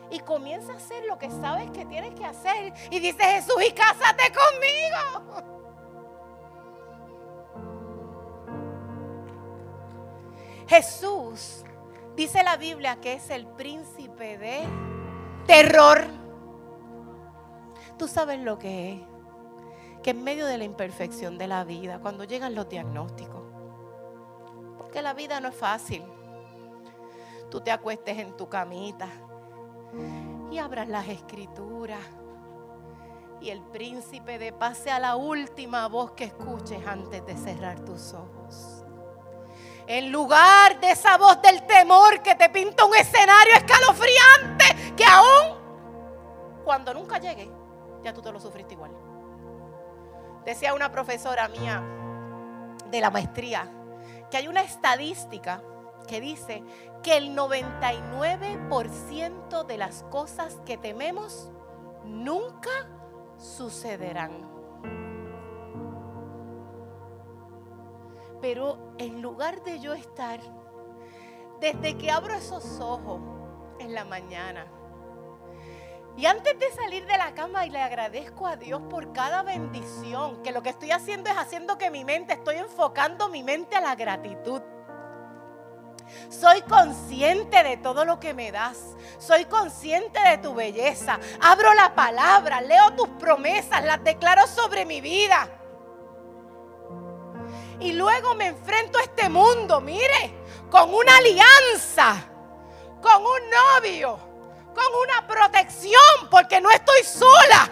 Y 0.09 0.19
comienza 0.21 0.73
a 0.73 0.77
hacer 0.77 1.05
lo 1.05 1.19
que 1.19 1.29
sabes 1.29 1.69
que 1.69 1.85
tienes 1.85 2.15
que 2.15 2.25
hacer. 2.25 2.73
Y 2.89 2.99
dice 2.99 3.23
Jesús, 3.23 3.61
y 3.63 3.71
cásate 3.71 4.33
conmigo. 4.33 5.56
Jesús, 10.67 11.63
dice 12.15 12.43
la 12.43 12.57
Biblia 12.57 12.99
que 12.99 13.13
es 13.13 13.29
el 13.29 13.47
príncipe 13.47 14.37
de 14.37 14.63
terror. 15.45 16.05
Tú 17.97 18.07
sabes 18.07 18.39
lo 18.39 18.59
que 18.59 18.93
es. 18.93 19.01
Que 20.03 20.11
en 20.11 20.23
medio 20.23 20.45
de 20.45 20.57
la 20.57 20.63
imperfección 20.63 21.37
de 21.37 21.47
la 21.47 21.63
vida, 21.63 21.99
cuando 21.99 22.23
llegan 22.23 22.53
los 22.53 22.69
diagnósticos, 22.69 23.41
porque 24.77 25.01
la 25.01 25.13
vida 25.13 25.39
no 25.39 25.49
es 25.49 25.55
fácil, 25.55 26.03
tú 27.49 27.61
te 27.61 27.71
acuestes 27.71 28.17
en 28.17 28.37
tu 28.37 28.47
camita 28.47 29.09
y 30.51 30.59
abras 30.59 30.87
las 30.87 31.07
escrituras 31.07 31.99
y 33.41 33.49
el 33.49 33.61
príncipe 33.61 34.39
de 34.39 34.51
paz 34.51 34.77
sea 34.77 34.99
la 34.99 35.15
última 35.15 35.87
voz 35.87 36.11
que 36.11 36.25
escuches 36.25 36.85
antes 36.85 37.25
de 37.25 37.35
cerrar 37.35 37.79
tus 37.81 38.13
ojos. 38.13 38.76
En 39.87 40.11
lugar 40.11 40.79
de 40.81 40.91
esa 40.91 41.17
voz 41.17 41.41
del 41.41 41.65
temor 41.65 42.21
que 42.21 42.35
te 42.35 42.49
pinta 42.49 42.85
un 42.85 42.95
escenario 42.95 43.53
escalofriante 43.55 44.93
que 44.95 45.05
aún 45.05 45.57
cuando 46.65 46.93
nunca 46.93 47.17
llegue, 47.17 47.49
ya 48.03 48.13
tú 48.13 48.21
te 48.21 48.31
lo 48.31 48.39
sufriste 48.39 48.73
igual. 48.73 48.91
Decía 50.43 50.73
una 50.73 50.91
profesora 50.91 51.47
mía 51.47 51.81
de 52.89 52.99
la 52.99 53.09
maestría 53.09 53.71
que 54.29 54.35
hay 54.37 54.49
una 54.49 54.61
estadística 54.61 55.61
que 56.07 56.19
dice 56.19 56.63
que 57.03 57.17
el 57.17 57.35
99% 57.35 59.65
de 59.65 59.77
las 59.77 60.03
cosas 60.03 60.59
que 60.65 60.77
tememos 60.77 61.51
nunca 62.03 62.69
sucederán. 63.37 64.56
Pero 68.41 68.93
en 68.97 69.21
lugar 69.21 69.63
de 69.63 69.79
yo 69.79 69.93
estar, 69.93 70.39
desde 71.59 71.97
que 71.97 72.11
abro 72.11 72.33
esos 72.33 72.79
ojos 72.79 73.21
en 73.79 73.93
la 73.93 74.05
mañana, 74.05 74.67
y 76.17 76.25
antes 76.25 76.57
de 76.57 76.71
salir 76.71 77.05
de 77.05 77.15
la 77.15 77.35
cama 77.35 77.67
y 77.67 77.69
le 77.69 77.79
agradezco 77.79 78.47
a 78.47 78.55
Dios 78.55 78.81
por 78.89 79.13
cada 79.13 79.43
bendición, 79.43 80.41
que 80.41 80.51
lo 80.51 80.63
que 80.63 80.69
estoy 80.69 80.89
haciendo 80.89 81.29
es 81.29 81.37
haciendo 81.37 81.77
que 81.77 81.91
mi 81.91 82.03
mente, 82.03 82.33
estoy 82.33 82.55
enfocando 82.55 83.29
mi 83.29 83.43
mente 83.43 83.75
a 83.75 83.81
la 83.81 83.93
gratitud. 83.93 84.61
Soy 86.29 86.61
consciente 86.63 87.63
de 87.63 87.77
todo 87.77 88.03
lo 88.03 88.19
que 88.19 88.33
me 88.33 88.51
das. 88.51 88.95
Soy 89.19 89.45
consciente 89.45 90.19
de 90.19 90.39
tu 90.39 90.55
belleza. 90.55 91.19
Abro 91.39 91.73
la 91.75 91.93
palabra, 91.93 92.61
leo 92.61 92.93
tus 92.93 93.09
promesas, 93.09 93.83
las 93.85 94.03
declaro 94.03 94.47
sobre 94.47 94.85
mi 94.85 95.01
vida. 95.01 95.47
Y 97.79 97.93
luego 97.93 98.33
me 98.33 98.47
enfrento 98.47 98.97
a 98.97 99.03
este 99.03 99.29
mundo, 99.29 99.79
mire, 99.81 100.33
con 100.69 100.93
una 100.93 101.17
alianza, 101.17 102.15
con 103.01 103.21
un 103.21 103.39
novio, 103.49 104.19
con 104.73 104.85
una 105.03 105.27
protección, 105.27 106.29
porque 106.31 106.59
no 106.59 106.71
estoy 106.71 107.03
sola. 107.03 107.69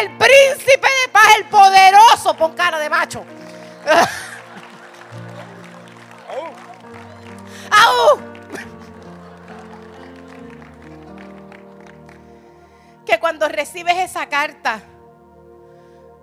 El 0.00 0.16
príncipe 0.16 0.88
de 1.02 1.12
paz, 1.12 1.36
el 1.36 1.44
poderoso, 1.46 2.34
pon 2.36 2.54
cara 2.54 2.78
de 2.78 2.90
macho. 2.90 3.24
Que 13.06 13.18
cuando 13.18 13.48
recibes 13.48 13.96
esa 13.96 14.28
carta, 14.28 14.82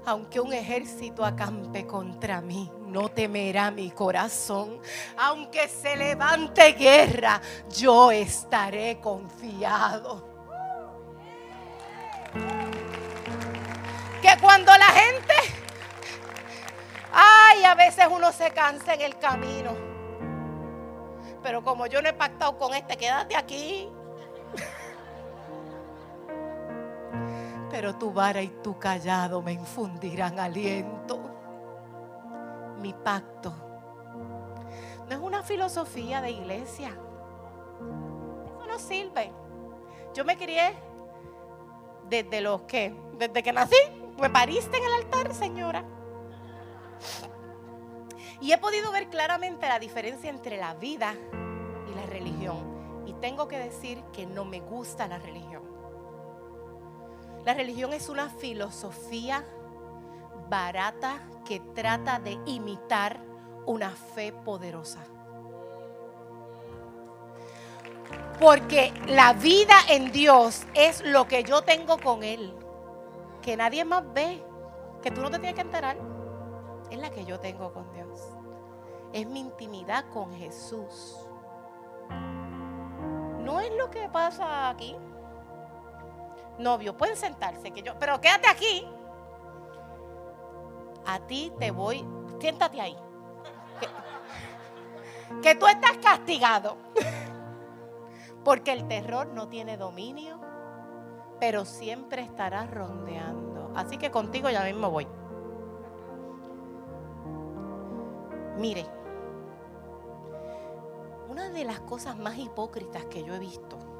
aunque 0.05 0.39
un 0.39 0.53
ejército 0.53 1.23
acampe 1.25 1.85
contra 1.85 2.41
mí, 2.41 2.71
no 2.87 3.09
temerá 3.09 3.71
mi 3.71 3.91
corazón. 3.91 4.79
Aunque 5.17 5.67
se 5.67 5.95
levante 5.95 6.73
guerra, 6.73 7.41
yo 7.69 8.11
estaré 8.11 8.99
confiado. 8.99 10.33
Que 14.21 14.37
cuando 14.41 14.71
la 14.77 14.87
gente, 14.87 15.33
ay, 17.11 17.63
a 17.63 17.75
veces 17.75 18.05
uno 18.09 18.31
se 18.31 18.51
cansa 18.51 18.93
en 18.93 19.01
el 19.01 19.17
camino 19.17 19.95
pero 21.45 21.63
como 21.63 21.85
yo 21.85 22.01
no 22.01 22.09
he 22.09 22.13
pactado 22.13 22.57
con 22.57 22.73
este, 22.73 22.97
quédate 22.97 23.35
aquí. 23.35 23.87
Pero 27.75 27.93
tu 27.97 28.13
vara 28.13 28.41
y 28.41 28.47
tu 28.63 28.79
callado 28.79 29.41
me 29.41 29.51
infundirán 29.51 30.39
aliento. 30.39 31.19
Mi 32.79 32.93
pacto 32.93 33.53
no 35.09 35.13
es 35.13 35.19
una 35.19 35.43
filosofía 35.43 36.21
de 36.21 36.31
iglesia. 36.31 36.87
Eso 38.47 38.65
no 38.65 38.79
sirve. 38.79 39.29
Yo 40.13 40.23
me 40.23 40.37
crié 40.37 40.73
desde 42.07 42.39
los 42.39 42.61
que, 42.61 42.95
desde 43.17 43.43
que 43.43 43.51
nací, 43.51 43.75
me 44.21 44.29
pariste 44.29 44.77
en 44.77 44.85
el 44.85 44.93
altar, 44.93 45.33
señora. 45.33 45.83
Y 48.39 48.53
he 48.53 48.57
podido 48.57 48.89
ver 48.93 49.09
claramente 49.09 49.67
la 49.67 49.79
diferencia 49.79 50.29
entre 50.29 50.55
la 50.55 50.75
vida 50.75 51.13
y 51.91 51.93
la 51.93 52.05
religión. 52.05 53.03
Y 53.05 53.11
tengo 53.15 53.49
que 53.49 53.59
decir 53.59 54.01
que 54.13 54.25
no 54.25 54.45
me 54.45 54.61
gusta 54.61 55.09
la 55.09 55.17
religión. 55.17 55.54
La 57.45 57.53
religión 57.53 57.93
es 57.93 58.09
una 58.09 58.29
filosofía 58.29 59.45
barata 60.49 61.19
que 61.45 61.59
trata 61.59 62.19
de 62.19 62.37
imitar 62.45 63.19
una 63.65 63.91
fe 63.91 64.33
poderosa. 64.33 64.99
Porque 68.39 68.91
la 69.07 69.33
vida 69.33 69.75
en 69.89 70.11
Dios 70.11 70.63
es 70.73 71.01
lo 71.05 71.27
que 71.27 71.43
yo 71.43 71.61
tengo 71.61 71.97
con 71.97 72.23
Él, 72.23 72.53
que 73.41 73.55
nadie 73.55 73.85
más 73.85 74.03
ve, 74.13 74.43
que 75.01 75.11
tú 75.11 75.21
no 75.21 75.31
te 75.31 75.39
tienes 75.39 75.55
que 75.55 75.61
enterar 75.61 75.97
es 76.89 76.99
la 76.99 77.09
que 77.09 77.25
yo 77.25 77.39
tengo 77.39 77.73
con 77.73 77.91
Dios. 77.93 78.19
Es 79.13 79.27
mi 79.27 79.39
intimidad 79.39 80.05
con 80.13 80.33
Jesús. 80.35 81.15
No 83.39 83.59
es 83.59 83.71
lo 83.75 83.89
que 83.89 84.09
pasa 84.09 84.69
aquí. 84.69 84.95
Novio, 86.57 86.95
pueden 86.95 87.17
sentarse, 87.17 87.71
que 87.71 87.81
yo, 87.81 87.97
pero 87.99 88.19
quédate 88.21 88.47
aquí. 88.47 88.87
A 91.05 91.19
ti 91.19 91.51
te 91.59 91.71
voy, 91.71 92.05
siéntate 92.39 92.81
ahí. 92.81 92.97
Que, 95.41 95.55
tú 95.55 95.67
estás 95.67 95.97
castigado. 95.97 96.77
Porque 98.43 98.71
el 98.71 98.87
terror 98.87 99.27
no 99.27 99.47
tiene 99.49 99.75
dominio, 99.75 100.39
pero 101.39 101.65
siempre 101.65 102.21
estará 102.21 102.65
rondeando. 102.67 103.71
Así 103.75 103.97
que 103.97 104.11
contigo 104.11 104.49
ya 104.49 104.63
mismo 104.63 104.89
voy. 104.91 105.07
Mire, 108.57 108.85
una 111.27 111.49
de 111.49 111.65
las 111.65 111.81
cosas 111.81 112.17
más 112.17 112.37
hipócritas 112.37 113.05
que 113.05 113.23
yo 113.23 113.33
he 113.33 113.39
visto 113.39 113.94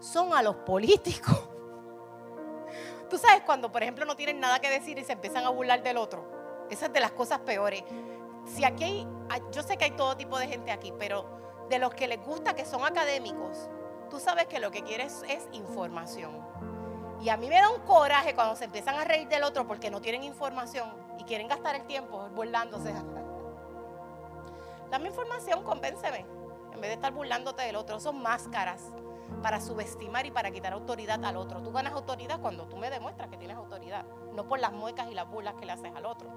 son 0.00 0.32
a 0.32 0.42
los 0.42 0.56
políticos. 0.56 1.48
Tú 3.08 3.16
sabes 3.16 3.42
cuando, 3.44 3.72
por 3.72 3.82
ejemplo, 3.82 4.04
no 4.04 4.16
tienen 4.16 4.38
nada 4.38 4.60
que 4.60 4.68
decir 4.68 4.98
y 4.98 5.04
se 5.04 5.12
empiezan 5.12 5.44
a 5.44 5.50
burlar 5.50 5.82
del 5.82 5.96
otro. 5.96 6.66
Esa 6.70 6.86
es 6.86 6.92
de 6.92 7.00
las 7.00 7.12
cosas 7.12 7.40
peores. 7.40 7.82
Si 8.44 8.64
aquí 8.64 9.06
hay, 9.30 9.42
yo 9.50 9.62
sé 9.62 9.76
que 9.76 9.86
hay 9.86 9.90
todo 9.92 10.16
tipo 10.16 10.38
de 10.38 10.46
gente 10.46 10.70
aquí, 10.70 10.92
pero 10.98 11.26
de 11.70 11.78
los 11.78 11.94
que 11.94 12.06
les 12.06 12.22
gusta 12.22 12.54
que 12.54 12.66
son 12.66 12.84
académicos, 12.84 13.70
tú 14.10 14.20
sabes 14.20 14.46
que 14.46 14.58
lo 14.60 14.70
que 14.70 14.82
quieres 14.82 15.22
es 15.28 15.48
información. 15.52 16.46
Y 17.20 17.30
a 17.30 17.36
mí 17.36 17.48
me 17.48 17.56
da 17.56 17.70
un 17.70 17.80
coraje 17.80 18.34
cuando 18.34 18.54
se 18.56 18.64
empiezan 18.66 18.94
a 18.96 19.04
reír 19.04 19.26
del 19.28 19.42
otro 19.42 19.66
porque 19.66 19.90
no 19.90 20.00
tienen 20.00 20.22
información 20.22 20.92
y 21.18 21.24
quieren 21.24 21.48
gastar 21.48 21.74
el 21.76 21.84
tiempo 21.86 22.28
burlándose. 22.30 22.94
Dame 24.90 25.08
información, 25.08 25.64
convénceme. 25.64 26.26
En 26.72 26.80
vez 26.80 26.90
de 26.90 26.94
estar 26.94 27.12
burlándote 27.12 27.62
del 27.62 27.76
otro, 27.76 27.98
son 27.98 28.22
máscaras 28.22 28.82
para 29.42 29.60
subestimar 29.60 30.26
y 30.26 30.30
para 30.30 30.50
quitar 30.50 30.72
autoridad 30.72 31.24
al 31.24 31.36
otro. 31.36 31.62
Tú 31.62 31.72
ganas 31.72 31.92
autoridad 31.92 32.40
cuando 32.40 32.66
tú 32.66 32.76
me 32.76 32.90
demuestras 32.90 33.28
que 33.28 33.36
tienes 33.36 33.56
autoridad, 33.56 34.04
no 34.32 34.46
por 34.48 34.58
las 34.58 34.72
muecas 34.72 35.10
y 35.10 35.14
las 35.14 35.28
burlas 35.28 35.54
que 35.54 35.66
le 35.66 35.72
haces 35.72 35.94
al 35.94 36.06
otro. 36.06 36.28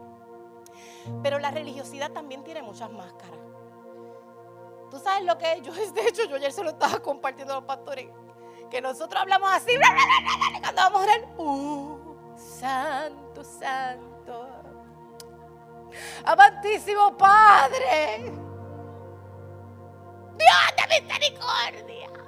Pero 1.23 1.39
la 1.39 1.51
religiosidad 1.51 2.11
también 2.11 2.43
tiene 2.43 2.61
muchas 2.61 2.91
máscaras. 2.91 3.39
Tú 4.89 4.99
sabes 4.99 5.23
lo 5.23 5.37
que 5.37 5.53
es. 5.53 5.61
Yo, 5.61 5.73
de 5.93 6.07
hecho, 6.07 6.25
yo 6.25 6.35
ayer 6.35 6.51
se 6.51 6.63
lo 6.63 6.71
estaba 6.71 6.99
compartiendo 6.99 7.53
a 7.53 7.57
los 7.57 7.65
pastores 7.65 8.09
que 8.71 8.81
nosotros 8.81 9.21
hablamos 9.21 9.51
así, 9.51 9.73
cuando 10.61 10.81
vamos 10.81 11.01
a 11.01 11.03
orar, 11.03 11.27
uh, 11.37 12.15
santo, 12.37 13.43
santo, 13.43 14.47
amantísimo 16.23 17.17
Padre, 17.17 18.31
Dios 20.37 20.71
de 20.77 21.01
misericordia. 21.01 22.20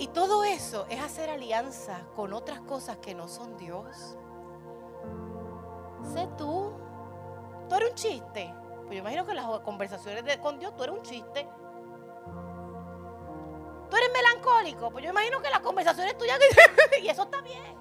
Y 0.00 0.08
todo 0.08 0.44
eso 0.44 0.86
es 0.88 0.98
hacer 0.98 1.28
alianza 1.28 2.06
con 2.16 2.32
otras 2.32 2.60
cosas 2.60 2.96
que 3.02 3.14
no 3.14 3.28
son 3.28 3.58
Dios. 3.58 4.16
Sé 6.14 6.26
tú. 6.38 6.72
Tú 7.68 7.74
eres 7.74 7.90
un 7.90 7.94
chiste. 7.96 8.54
Pues 8.86 8.92
yo 8.92 9.00
imagino 9.00 9.26
que 9.26 9.34
las 9.34 9.44
conversaciones 9.60 10.38
con 10.38 10.58
Dios, 10.58 10.74
tú 10.74 10.84
eres 10.84 10.96
un 10.96 11.02
chiste. 11.02 11.46
Tú 13.90 13.96
eres 13.98 14.10
melancólico. 14.10 14.90
Pues 14.90 15.04
yo 15.04 15.10
imagino 15.10 15.42
que 15.42 15.50
las 15.50 15.60
conversaciones 15.60 16.16
tuyas. 16.16 16.40
y 17.02 17.06
eso 17.06 17.24
está 17.24 17.42
bien. 17.42 17.76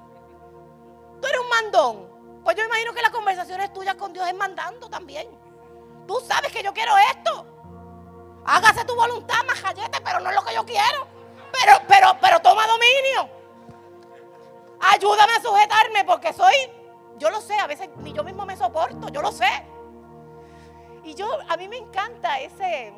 Tú 1.22 1.26
eres 1.26 1.40
un 1.40 1.50
mandón. 1.50 2.42
Pues 2.44 2.58
yo 2.58 2.66
imagino 2.66 2.94
que 2.94 3.02
las 3.02 3.12
conversaciones 3.12 3.72
tuyas 3.72 3.96
con 3.96 4.12
Dios 4.12 4.28
es 4.28 4.36
mandando 4.36 4.90
también. 4.90 5.30
Tú 6.06 6.20
sabes 6.28 6.52
que 6.52 6.64
yo 6.64 6.74
quiero 6.74 6.92
esto. 6.98 7.46
Hágase 8.44 8.84
tu 8.84 8.94
voluntad, 8.94 9.38
majayete, 9.48 10.02
pero 10.02 10.20
no 10.20 10.30
es 10.30 10.36
lo 10.36 10.44
que 10.44 10.54
yo 10.54 10.66
quiero. 10.66 11.19
Pero, 11.52 11.78
pero, 11.88 12.18
pero 12.22 12.39
toma 12.41 12.64
dominio. 12.68 13.30
Ayúdame 14.80 15.34
a 15.34 15.41
sujetarme 15.41 16.06
porque 16.06 16.34
soy, 16.34 16.54
yo 17.18 17.30
lo 17.30 17.41
sé, 17.41 17.56
a 17.60 17.68
veces 17.68 17.89
ni 17.97 18.14
yo 18.14 18.24
mismo 18.24 18.45
me 18.45 18.56
soporto, 18.56 19.10
yo 19.10 19.22
lo 19.22 19.32
sé. 19.32 19.50
Y 21.04 21.16
yo, 21.16 21.28
a 21.47 21.58
mí 21.58 21.68
me 21.68 21.78
encanta 21.78 22.39
ese, 22.39 22.93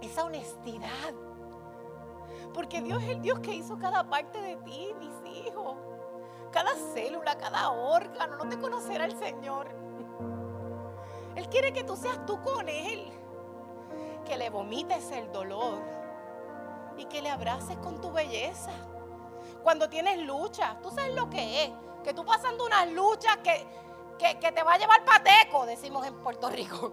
esa 0.00 0.24
honestidad 0.24 1.14
porque 2.56 2.80
Dios 2.80 3.02
es 3.02 3.10
el 3.10 3.20
Dios 3.20 3.40
que 3.40 3.54
hizo 3.54 3.78
cada 3.78 4.08
parte 4.08 4.40
de 4.40 4.56
ti, 4.56 4.94
mis 4.98 5.36
hijos. 5.44 5.76
Cada 6.50 6.74
célula, 6.94 7.36
cada 7.36 7.70
órgano. 7.70 8.38
No 8.38 8.48
te 8.48 8.58
conocerá 8.58 9.04
el 9.04 9.18
Señor. 9.18 9.68
Él 11.34 11.46
quiere 11.50 11.74
que 11.74 11.84
tú 11.84 11.94
seas 11.94 12.24
tú 12.24 12.40
con 12.40 12.66
Él. 12.66 13.12
Que 14.24 14.38
le 14.38 14.48
vomites 14.48 15.10
el 15.10 15.30
dolor. 15.32 15.82
Y 16.96 17.04
que 17.06 17.22
le 17.22 17.30
abraces 17.30 17.76
con 17.78 18.00
tu 18.00 18.12
belleza. 18.12 18.72
Cuando 19.62 19.88
tienes 19.88 20.18
lucha, 20.18 20.78
tú 20.82 20.90
sabes 20.90 21.14
lo 21.14 21.28
que 21.28 21.64
es. 21.64 21.70
Que 22.02 22.14
tú 22.14 22.24
pasando 22.24 22.64
unas 22.64 22.88
luchas 22.90 23.36
que, 23.38 23.66
que, 24.18 24.38
que 24.38 24.52
te 24.52 24.62
va 24.62 24.74
a 24.74 24.78
llevar 24.78 25.04
pateco, 25.04 25.66
decimos 25.66 26.06
en 26.06 26.14
Puerto 26.22 26.48
Rico. 26.48 26.92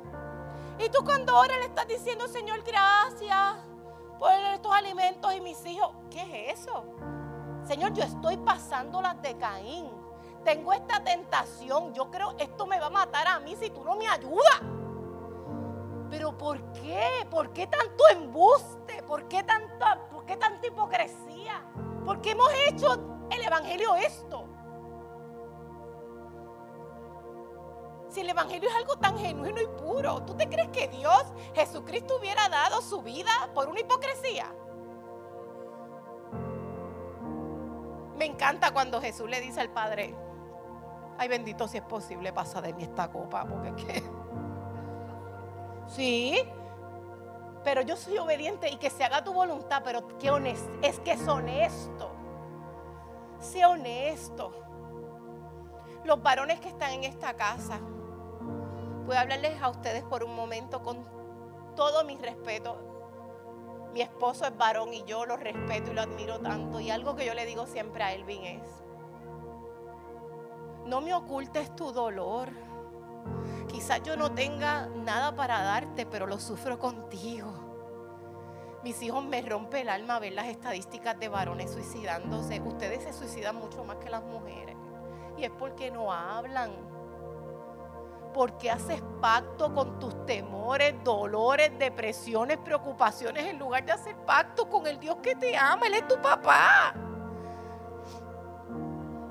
Y 0.79 0.89
tú 0.89 1.03
cuando 1.05 1.37
oras 1.37 1.57
le 1.59 1.65
estás 1.65 1.87
diciendo, 1.87 2.27
Señor, 2.27 2.63
gracias 2.63 3.57
por 4.17 4.31
estos 4.31 4.73
alimentos 4.73 5.33
y 5.35 5.41
mis 5.41 5.63
hijos. 5.65 5.91
¿Qué 6.09 6.49
es 6.49 6.61
eso? 6.61 6.83
Señor, 7.65 7.93
yo 7.93 8.03
estoy 8.03 8.37
pasando 8.37 9.01
las 9.01 9.21
de 9.21 9.37
Caín. 9.37 9.89
tengo 10.43 10.73
esta 10.73 11.01
tentación, 11.01 11.93
yo 11.93 12.11
creo 12.11 12.35
esto 12.37 12.65
me 12.65 12.77
va 12.77 12.87
a 12.87 12.89
matar 12.89 13.27
a 13.27 13.39
mí 13.39 13.55
si 13.55 13.69
tú 13.69 13.83
no 13.83 13.95
me 13.95 14.07
ayudas. 14.07 14.61
Pero 16.13 16.37
¿por 16.37 16.61
qué? 16.73 17.25
¿Por 17.31 17.51
qué 17.53 17.65
tanto 17.65 18.03
embuste? 18.11 19.01
¿Por 19.01 19.27
qué, 19.27 19.41
tanta, 19.41 20.07
¿Por 20.11 20.27
qué 20.27 20.37
tanta 20.37 20.67
hipocresía? 20.67 21.65
¿Por 22.05 22.21
qué 22.21 22.31
hemos 22.31 22.51
hecho 22.67 23.25
el 23.31 23.41
Evangelio 23.41 23.95
esto? 23.95 24.47
Si 28.09 28.21
el 28.21 28.29
Evangelio 28.29 28.69
es 28.69 28.75
algo 28.75 28.95
tan 28.97 29.17
genuino 29.17 29.59
y 29.59 29.65
puro, 29.65 30.21
¿tú 30.21 30.35
te 30.35 30.47
crees 30.47 30.69
que 30.69 30.87
Dios, 30.87 31.33
Jesucristo, 31.55 32.17
hubiera 32.19 32.47
dado 32.47 32.83
su 32.83 33.01
vida 33.01 33.31
por 33.55 33.67
una 33.67 33.79
hipocresía? 33.79 34.53
Me 38.15 38.25
encanta 38.25 38.69
cuando 38.69 39.01
Jesús 39.01 39.27
le 39.27 39.41
dice 39.41 39.61
al 39.61 39.71
Padre, 39.71 40.15
ay 41.17 41.27
bendito 41.27 41.67
si 41.67 41.77
es 41.77 41.83
posible 41.83 42.31
pasa 42.31 42.61
de 42.61 42.71
mí 42.71 42.83
esta 42.83 43.11
copa, 43.11 43.47
porque 43.47 43.69
es 43.69 43.83
que... 43.83 44.23
Sí, 45.87 46.37
pero 47.63 47.81
yo 47.81 47.95
soy 47.95 48.17
obediente 48.17 48.69
y 48.69 48.77
que 48.77 48.89
se 48.89 49.03
haga 49.03 49.23
tu 49.23 49.33
voluntad, 49.33 49.81
pero 49.83 50.07
que 50.17 50.31
honesto, 50.31 50.71
es 50.81 50.99
que 50.99 51.13
es 51.13 51.27
honesto. 51.27 52.11
Sé 53.39 53.65
honesto. 53.65 54.51
Los 56.03 56.21
varones 56.21 56.59
que 56.59 56.69
están 56.69 56.91
en 56.91 57.03
esta 57.05 57.33
casa, 57.35 57.79
Voy 59.05 59.17
a 59.17 59.21
hablarles 59.21 59.61
a 59.61 59.69
ustedes 59.69 60.01
por 60.03 60.23
un 60.23 60.33
momento 60.33 60.81
con 60.81 61.05
todo 61.75 62.05
mi 62.05 62.15
respeto. 62.15 62.77
Mi 63.93 64.01
esposo 64.01 64.45
es 64.45 64.57
varón 64.57 64.93
y 64.93 65.03
yo 65.03 65.25
lo 65.25 65.35
respeto 65.35 65.91
y 65.91 65.93
lo 65.93 66.01
admiro 66.01 66.39
tanto. 66.39 66.79
Y 66.79 66.89
algo 66.89 67.15
que 67.15 67.25
yo 67.25 67.33
le 67.33 67.45
digo 67.45 67.67
siempre 67.67 68.03
a 68.03 68.13
Elvin 68.13 68.45
es, 68.45 68.63
no 70.85 71.01
me 71.01 71.13
ocultes 71.13 71.75
tu 71.75 71.91
dolor. 71.91 72.49
Quizás 73.67 74.01
yo 74.03 74.15
no 74.17 74.31
tenga 74.31 74.87
nada 74.87 75.35
para 75.35 75.61
darte, 75.61 76.05
pero 76.05 76.27
lo 76.27 76.39
sufro 76.39 76.79
contigo. 76.79 77.51
Mis 78.83 79.01
hijos 79.01 79.23
me 79.23 79.41
rompe 79.41 79.81
el 79.81 79.89
alma 79.89 80.19
ver 80.19 80.33
las 80.33 80.47
estadísticas 80.47 81.17
de 81.19 81.29
varones 81.29 81.71
suicidándose. 81.71 82.61
Ustedes 82.61 83.03
se 83.03 83.13
suicidan 83.13 83.55
mucho 83.55 83.83
más 83.83 83.97
que 83.97 84.09
las 84.09 84.23
mujeres. 84.23 84.75
Y 85.37 85.45
es 85.45 85.51
porque 85.51 85.89
no 85.89 86.11
hablan 86.11 86.71
porque 88.33 88.71
haces 88.71 89.01
pacto 89.21 89.73
con 89.73 89.99
tus 89.99 90.25
temores, 90.25 90.95
dolores, 91.03 91.71
depresiones, 91.77 92.57
preocupaciones 92.57 93.45
en 93.45 93.59
lugar 93.59 93.85
de 93.85 93.91
hacer 93.91 94.15
pacto 94.25 94.67
con 94.69 94.87
el 94.87 94.99
Dios 94.99 95.17
que 95.21 95.35
te 95.35 95.55
ama? 95.55 95.85
Él 95.87 95.93
es 95.93 96.07
tu 96.07 96.19
papá. 96.21 96.93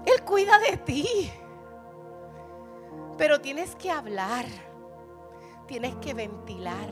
Él 0.06 0.22
cuida 0.24 0.58
de 0.58 0.76
ti. 0.78 1.32
Pero 3.22 3.40
tienes 3.40 3.76
que 3.76 3.88
hablar. 3.88 4.46
Tienes 5.68 5.94
que 5.98 6.12
ventilar. 6.12 6.88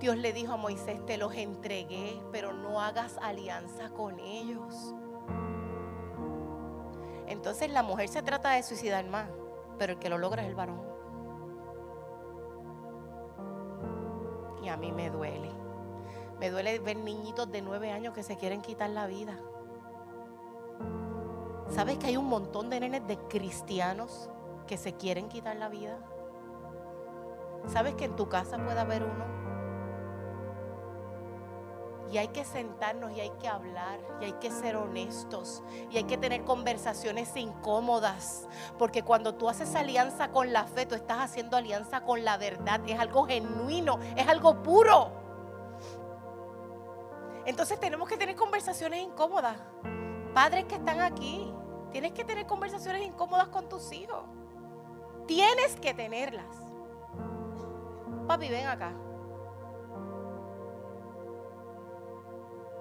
Dios 0.00 0.16
le 0.16 0.32
dijo 0.32 0.54
a 0.54 0.56
Moisés, 0.56 1.06
te 1.06 1.16
los 1.16 1.32
entregué, 1.36 2.20
pero 2.32 2.52
no 2.52 2.80
hagas 2.80 3.18
alianza 3.22 3.90
con 3.90 4.18
ellos. 4.18 4.92
Entonces 7.28 7.70
la 7.70 7.84
mujer 7.84 8.08
se 8.08 8.20
trata 8.24 8.50
de 8.54 8.64
suicidar 8.64 9.04
más, 9.04 9.28
pero 9.78 9.92
el 9.92 10.00
que 10.00 10.08
lo 10.08 10.18
logra 10.18 10.42
es 10.42 10.48
el 10.48 10.56
varón. 10.56 10.82
y 14.60 14.68
a 14.68 14.76
mí 14.76 14.90
me 14.90 15.08
duele. 15.08 15.52
Me 16.40 16.50
duele 16.50 16.80
ver 16.80 16.96
niñitos 16.96 17.48
de 17.52 17.62
nueve 17.62 17.92
años 17.92 18.12
que 18.12 18.24
se 18.24 18.36
quieren 18.36 18.60
quitar 18.60 18.90
la 18.90 19.06
vida. 19.06 19.38
¿Sabes 21.68 21.98
que 21.98 22.08
hay 22.08 22.16
un 22.16 22.26
montón 22.26 22.70
de 22.70 22.80
nenes 22.80 23.06
de 23.06 23.18
cristianos 23.28 24.28
que 24.64 24.76
se 24.76 24.94
quieren 24.94 25.28
quitar 25.28 25.56
la 25.56 25.68
vida? 25.68 25.98
¿Sabes 27.66 27.94
que 27.94 28.04
en 28.04 28.16
tu 28.16 28.28
casa 28.28 28.58
puede 28.58 28.80
haber 28.80 29.02
uno 29.04 29.42
y 32.12 32.18
hay 32.18 32.28
que 32.28 32.44
sentarnos 32.44 33.10
y 33.12 33.20
hay 33.20 33.30
que 33.40 33.48
hablar 33.48 33.98
y 34.20 34.26
hay 34.26 34.32
que 34.34 34.50
ser 34.50 34.76
honestos 34.76 35.62
y 35.90 35.96
hay 35.96 36.04
que 36.04 36.18
tener 36.18 36.44
conversaciones 36.44 37.34
incómodas. 37.36 38.46
Porque 38.78 39.02
cuando 39.02 39.34
tú 39.34 39.48
haces 39.48 39.74
alianza 39.74 40.30
con 40.30 40.52
la 40.52 40.64
fe, 40.64 40.84
tú 40.84 40.94
estás 40.94 41.20
haciendo 41.20 41.56
alianza 41.56 42.02
con 42.02 42.22
la 42.22 42.36
verdad. 42.36 42.82
Es 42.86 43.00
algo 43.00 43.24
genuino, 43.24 43.98
es 44.14 44.28
algo 44.28 44.62
puro. 44.62 45.10
Entonces 47.46 47.80
tenemos 47.80 48.06
que 48.06 48.18
tener 48.18 48.36
conversaciones 48.36 49.02
incómodas. 49.02 49.56
Padres 50.34 50.66
que 50.66 50.74
están 50.74 51.00
aquí, 51.00 51.50
tienes 51.92 52.12
que 52.12 52.24
tener 52.24 52.46
conversaciones 52.46 53.06
incómodas 53.06 53.48
con 53.48 53.70
tus 53.70 53.90
hijos. 53.90 54.22
Tienes 55.34 55.76
que 55.76 55.94
tenerlas. 55.94 56.44
Papi, 58.28 58.50
ven 58.50 58.66
acá. 58.66 58.92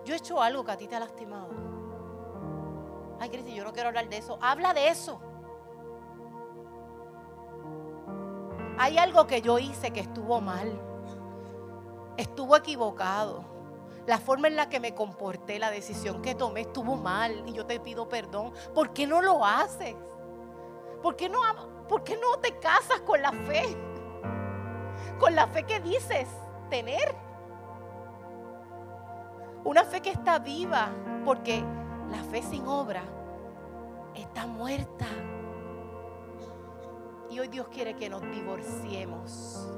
Yo 0.03 0.13
he 0.13 0.17
hecho 0.17 0.41
algo 0.41 0.65
que 0.65 0.71
a 0.71 0.75
ti 0.75 0.85
te 0.85 0.97
ha 0.97 0.99
lastimado. 0.99 1.47
Ay, 3.21 3.29
Cristi, 3.29 3.55
yo 3.55 3.63
no 3.63 3.71
quiero 3.71 3.87
hablar 3.87 4.09
de 4.09 4.17
eso. 4.17 4.37
Habla 4.41 4.73
de 4.73 4.89
eso. 4.89 5.21
Hay 8.77 8.97
algo 8.97 9.27
que 9.27 9.41
yo 9.41 9.57
hice 9.57 9.91
que 9.91 10.01
estuvo 10.01 10.41
mal. 10.41 10.77
Estuvo 12.17 12.57
equivocado. 12.57 13.45
La 14.07 14.17
forma 14.17 14.49
en 14.49 14.57
la 14.57 14.67
que 14.67 14.81
me 14.81 14.93
comporté, 14.93 15.57
la 15.57 15.71
decisión 15.71 16.21
que 16.21 16.35
tomé 16.35 16.61
estuvo 16.61 16.97
mal 16.97 17.47
y 17.47 17.53
yo 17.53 17.65
te 17.65 17.79
pido 17.79 18.09
perdón. 18.09 18.51
¿Por 18.75 18.91
qué 18.91 19.07
no 19.07 19.21
lo 19.21 19.45
haces? 19.45 19.95
¿Por 21.01 21.15
qué 21.15 21.29
no, 21.29 21.39
por 21.91 22.05
qué 22.05 22.15
no 22.15 22.39
te 22.39 22.57
casas 22.57 23.01
con 23.01 23.21
la 23.21 23.33
fe? 23.33 23.75
Con 25.19 25.35
la 25.35 25.45
fe 25.47 25.65
que 25.65 25.81
dices 25.81 26.25
tener. 26.69 27.13
Una 29.65 29.83
fe 29.83 30.01
que 30.01 30.11
está 30.11 30.39
viva, 30.39 30.89
porque 31.25 31.61
la 32.09 32.23
fe 32.23 32.43
sin 32.43 32.65
obra 32.65 33.03
está 34.15 34.47
muerta. 34.47 35.05
Y 37.29 37.39
hoy 37.39 37.49
Dios 37.49 37.67
quiere 37.67 37.97
que 37.97 38.09
nos 38.09 38.21
divorciemos 38.21 39.69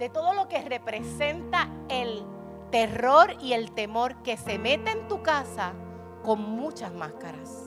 de 0.00 0.08
todo 0.08 0.34
lo 0.34 0.48
que 0.48 0.62
representa 0.62 1.68
el 1.88 2.26
terror 2.72 3.36
y 3.40 3.52
el 3.52 3.70
temor 3.70 4.20
que 4.24 4.36
se 4.36 4.58
mete 4.58 4.90
en 4.90 5.06
tu 5.06 5.22
casa 5.22 5.74
con 6.24 6.42
muchas 6.42 6.92
máscaras, 6.92 7.65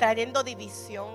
trayendo 0.00 0.42
división. 0.42 1.08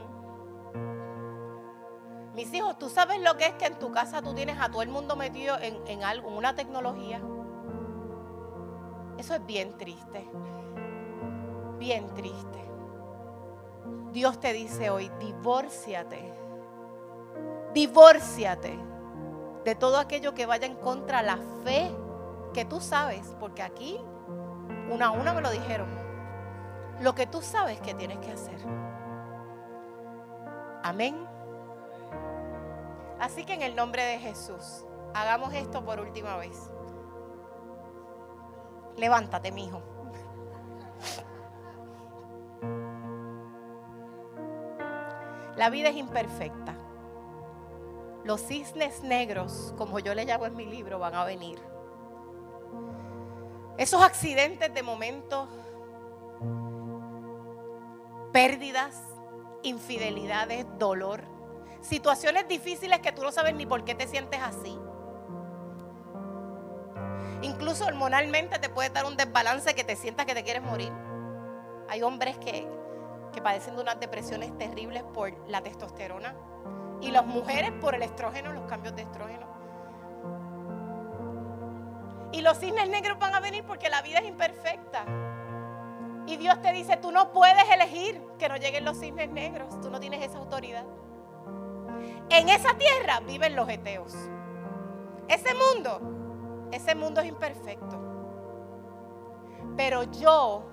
Mis 2.35 2.53
hijos, 2.53 2.77
¿tú 2.77 2.87
sabes 2.89 3.19
lo 3.19 3.35
que 3.35 3.47
es 3.47 3.53
que 3.55 3.65
en 3.65 3.79
tu 3.79 3.91
casa 3.91 4.21
tú 4.21 4.33
tienes 4.35 4.57
a 4.59 4.69
todo 4.69 4.83
el 4.83 4.89
mundo 4.89 5.15
metido 5.15 5.57
en, 5.59 5.75
en 5.87 6.03
algo, 6.03 6.29
en 6.29 6.37
una 6.37 6.53
tecnología? 6.53 7.19
Eso 9.17 9.33
es 9.33 9.45
bien 9.45 9.75
triste. 9.77 10.29
Bien 11.79 12.13
triste. 12.13 12.63
Dios 14.11 14.39
te 14.39 14.53
dice 14.53 14.91
hoy, 14.91 15.11
divórciate. 15.19 16.31
Divórciate 17.73 18.77
de 19.63 19.75
todo 19.75 19.97
aquello 19.97 20.35
que 20.35 20.45
vaya 20.45 20.67
en 20.67 20.75
contra 20.75 21.21
de 21.21 21.25
la 21.25 21.39
fe 21.63 21.91
que 22.53 22.65
tú 22.65 22.79
sabes, 22.79 23.35
porque 23.39 23.63
aquí 23.63 23.99
una 24.91 25.07
a 25.07 25.11
una 25.11 25.33
me 25.33 25.41
lo 25.41 25.49
dijeron. 25.49 26.04
Lo 27.01 27.13
que 27.13 27.27
tú 27.27 27.41
sabes 27.41 27.79
que 27.81 27.93
tienes 27.93 28.19
que 28.19 28.31
hacer. 28.31 28.59
Amén. 30.83 31.27
Así 33.19 33.43
que 33.45 33.53
en 33.53 33.61
el 33.61 33.75
nombre 33.75 34.03
de 34.03 34.19
Jesús, 34.19 34.85
hagamos 35.13 35.53
esto 35.53 35.83
por 35.83 35.99
última 35.99 36.37
vez. 36.37 36.69
Levántate, 38.97 39.51
mi 39.51 39.65
hijo. 39.65 39.81
La 45.55 45.69
vida 45.69 45.89
es 45.89 45.95
imperfecta. 45.95 46.75
Los 48.23 48.41
cisnes 48.41 49.03
negros, 49.03 49.73
como 49.77 49.99
yo 49.99 50.13
le 50.13 50.25
llamo 50.25 50.45
en 50.45 50.55
mi 50.55 50.65
libro, 50.65 50.99
van 50.99 51.15
a 51.15 51.23
venir. 51.23 51.59
Esos 53.77 54.01
accidentes 54.01 54.73
de 54.73 54.83
momento, 54.83 55.47
pérdidas, 58.35 59.01
infidelidades, 59.63 60.65
dolor, 60.77 61.23
situaciones 61.79 62.49
difíciles 62.49 62.99
que 62.99 63.13
tú 63.13 63.21
no 63.21 63.31
sabes 63.31 63.55
ni 63.55 63.65
por 63.65 63.85
qué 63.85 63.95
te 63.95 64.07
sientes 64.07 64.41
así. 64.41 64.77
Incluso 67.43 67.85
hormonalmente 67.85 68.59
te 68.59 68.67
puede 68.67 68.89
dar 68.89 69.05
un 69.05 69.15
desbalance 69.15 69.73
que 69.73 69.85
te 69.85 69.95
sientas 69.95 70.25
que 70.25 70.35
te 70.35 70.43
quieres 70.43 70.63
morir. 70.63 70.91
Hay 71.87 72.03
hombres 72.03 72.37
que, 72.39 72.67
que 73.31 73.41
padecen 73.41 73.77
de 73.77 73.83
unas 73.83 74.01
depresiones 74.01 74.57
terribles 74.57 75.03
por 75.13 75.31
la 75.47 75.61
testosterona 75.61 76.35
y 76.99 77.11
las 77.11 77.25
mujeres 77.25 77.71
por 77.79 77.95
el 77.95 78.03
estrógeno, 78.03 78.51
los 78.51 78.65
cambios 78.65 78.97
de 78.97 79.03
estrógeno. 79.03 79.47
Y 82.33 82.41
los 82.41 82.59
cisnes 82.59 82.89
negros 82.89 83.17
van 83.17 83.33
a 83.33 83.39
venir 83.39 83.63
porque 83.65 83.89
la 83.89 84.01
vida 84.01 84.19
es 84.19 84.27
imperfecta. 84.27 85.05
Y 86.27 86.37
Dios 86.37 86.59
te 86.61 86.71
dice, 86.71 86.97
tú 86.97 87.11
no 87.11 87.31
puedes 87.31 87.69
elegir 87.69 88.21
que 88.39 88.49
no 88.49 88.57
lleguen 88.57 88.83
los 88.83 88.99
cisnes 88.99 89.29
negros, 89.29 89.79
tú 89.81 89.89
no 89.89 89.99
tienes 89.99 90.23
esa 90.23 90.39
autoridad. 90.39 90.85
En 92.29 92.49
esa 92.49 92.75
tierra 92.77 93.19
viven 93.19 93.55
los 93.55 93.69
eteos. 93.69 94.13
Ese 95.27 95.53
mundo, 95.53 96.69
ese 96.71 96.95
mundo 96.95 97.21
es 97.21 97.27
imperfecto. 97.27 97.99
Pero 99.77 100.03
yo, 100.03 100.63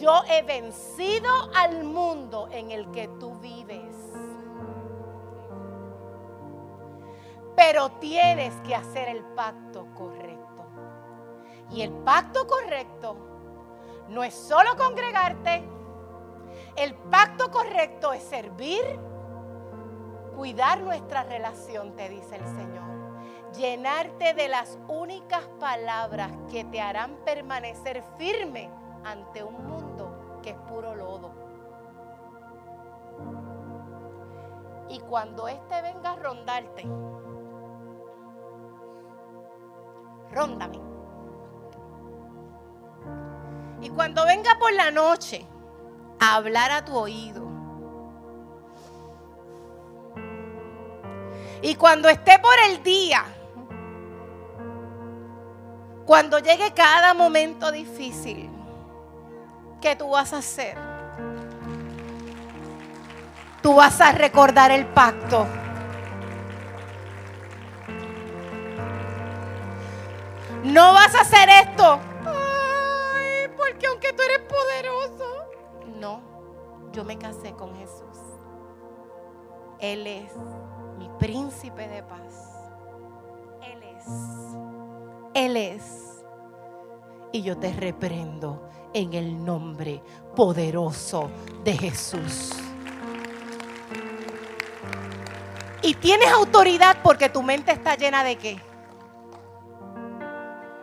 yo 0.00 0.22
he 0.28 0.42
vencido 0.42 1.30
al 1.54 1.84
mundo 1.84 2.48
en 2.50 2.70
el 2.70 2.90
que 2.92 3.08
tú 3.20 3.38
vives. 3.40 3.94
Pero 7.54 7.90
tienes 7.92 8.54
que 8.62 8.74
hacer 8.74 9.08
el 9.08 9.22
pacto 9.34 9.86
correcto. 9.94 10.66
Y 11.70 11.82
el 11.82 11.92
pacto 11.92 12.46
correcto 12.46 13.35
no 14.08 14.22
es 14.22 14.34
solo 14.34 14.76
congregarte. 14.76 15.64
El 16.76 16.94
pacto 16.94 17.50
correcto 17.50 18.12
es 18.12 18.22
servir, 18.22 18.82
cuidar 20.36 20.80
nuestra 20.80 21.24
relación, 21.24 21.94
te 21.96 22.08
dice 22.08 22.36
el 22.36 22.46
Señor. 22.46 22.86
Llenarte 23.54 24.34
de 24.34 24.48
las 24.48 24.78
únicas 24.88 25.44
palabras 25.58 26.30
que 26.50 26.64
te 26.64 26.80
harán 26.80 27.16
permanecer 27.24 28.02
firme 28.18 28.70
ante 29.04 29.42
un 29.42 29.66
mundo 29.66 30.40
que 30.42 30.50
es 30.50 30.58
puro 30.68 30.94
lodo. 30.94 31.32
Y 34.88 35.00
cuando 35.00 35.48
éste 35.48 35.82
venga 35.82 36.12
a 36.12 36.16
rondarte, 36.16 36.82
róndame. 40.30 40.95
Y 43.86 43.90
cuando 43.90 44.26
venga 44.26 44.58
por 44.58 44.72
la 44.72 44.90
noche 44.90 45.46
a 46.18 46.34
hablar 46.34 46.72
a 46.72 46.84
tu 46.84 46.92
oído. 46.96 47.46
Y 51.62 51.76
cuando 51.76 52.08
esté 52.08 52.36
por 52.40 52.54
el 52.68 52.82
día, 52.82 53.22
cuando 56.04 56.40
llegue 56.40 56.74
cada 56.74 57.14
momento 57.14 57.70
difícil, 57.70 58.50
¿qué 59.80 59.94
tú 59.94 60.08
vas 60.08 60.32
a 60.32 60.38
hacer? 60.38 60.76
Tú 63.62 63.76
vas 63.76 64.00
a 64.00 64.10
recordar 64.10 64.72
el 64.72 64.84
pacto. 64.86 65.46
No 70.64 70.92
vas 70.92 71.14
a 71.14 71.20
hacer 71.20 71.48
esto. 71.50 72.00
Porque 73.76 73.88
aunque 73.88 74.12
tú 74.14 74.22
eres 74.22 74.40
poderoso. 74.48 75.50
No, 76.00 76.22
yo 76.92 77.04
me 77.04 77.18
casé 77.18 77.52
con 77.52 77.76
Jesús. 77.76 78.16
Él 79.78 80.06
es 80.06 80.32
mi 80.96 81.10
príncipe 81.18 81.86
de 81.86 82.02
paz. 82.02 82.70
Él 83.60 83.82
es. 83.82 84.04
Él 85.34 85.56
es. 85.58 86.24
Y 87.32 87.42
yo 87.42 87.58
te 87.58 87.70
reprendo 87.74 88.66
en 88.94 89.12
el 89.12 89.44
nombre 89.44 90.02
poderoso 90.34 91.28
de 91.62 91.76
Jesús. 91.76 92.52
Y 95.82 95.92
tienes 95.96 96.32
autoridad 96.32 96.96
porque 97.02 97.28
tu 97.28 97.42
mente 97.42 97.72
está 97.72 97.94
llena 97.94 98.24
de 98.24 98.36
qué? 98.36 98.58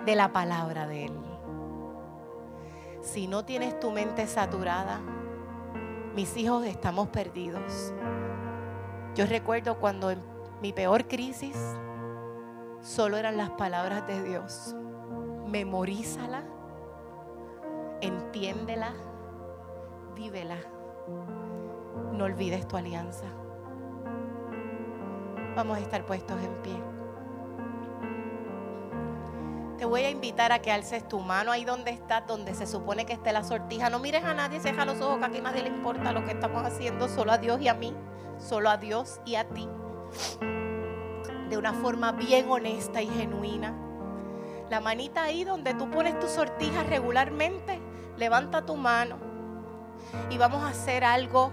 De 0.05 0.15
la 0.15 0.31
palabra 0.31 0.85
de 0.85 1.05
Él. 1.05 1.22
Si 3.03 3.27
no 3.27 3.43
tienes 3.43 3.77
tu 3.81 3.91
mente 3.91 4.25
saturada, 4.27 5.01
mis 6.15 6.37
hijos 6.37 6.65
estamos 6.65 7.09
perdidos. 7.09 7.93
Yo 9.13 9.25
recuerdo 9.25 9.77
cuando 9.77 10.09
en 10.09 10.19
mi 10.61 10.71
peor 10.71 11.05
crisis 11.05 11.57
solo 12.81 13.17
eran 13.17 13.35
las 13.35 13.51
palabras 13.51 14.07
de 14.07 14.23
Dios. 14.23 14.73
Memorízala, 15.45 16.45
entiéndela, 17.99 18.93
vívela. 20.15 20.57
No 22.13 22.23
olvides 22.23 22.65
tu 22.69 22.77
alianza. 22.77 23.25
Vamos 25.57 25.77
a 25.77 25.81
estar 25.81 26.05
puestos 26.05 26.41
en 26.41 26.53
pie. 26.61 26.92
Te 29.77 29.85
voy 29.85 30.01
a 30.01 30.09
invitar 30.09 30.51
a 30.51 30.59
que 30.59 30.71
alces 30.71 31.07
tu 31.07 31.19
mano 31.19 31.51
ahí 31.51 31.65
donde 31.65 31.91
estás, 31.91 32.25
donde 32.27 32.53
se 32.53 32.67
supone 32.67 33.05
que 33.05 33.13
esté 33.13 33.31
la 33.33 33.43
sortija. 33.43 33.89
No 33.89 33.99
mires 33.99 34.23
a 34.23 34.33
nadie, 34.33 34.59
cierra 34.59 34.85
los 34.85 35.01
ojos, 35.01 35.19
que 35.19 35.25
aquí 35.25 35.41
nadie 35.41 35.63
le 35.63 35.69
importa 35.69 36.11
lo 36.11 36.23
que 36.23 36.31
estamos 36.31 36.63
haciendo, 36.63 37.09
solo 37.09 37.31
a 37.31 37.37
Dios 37.37 37.59
y 37.59 37.67
a 37.67 37.73
mí, 37.73 37.93
solo 38.37 38.69
a 38.69 38.77
Dios 38.77 39.19
y 39.25 39.35
a 39.35 39.47
ti. 39.49 39.67
De 41.49 41.57
una 41.57 41.73
forma 41.73 42.11
bien 42.11 42.49
honesta 42.49 43.01
y 43.01 43.07
genuina. 43.07 43.73
La 44.69 44.79
manita 44.79 45.23
ahí 45.23 45.43
donde 45.43 45.73
tú 45.73 45.89
pones 45.89 46.17
tu 46.19 46.27
sortija 46.27 46.83
regularmente, 46.83 47.79
levanta 48.17 48.65
tu 48.65 48.75
mano 48.75 49.17
y 50.29 50.37
vamos 50.37 50.63
a 50.63 50.69
hacer 50.69 51.03
algo 51.03 51.51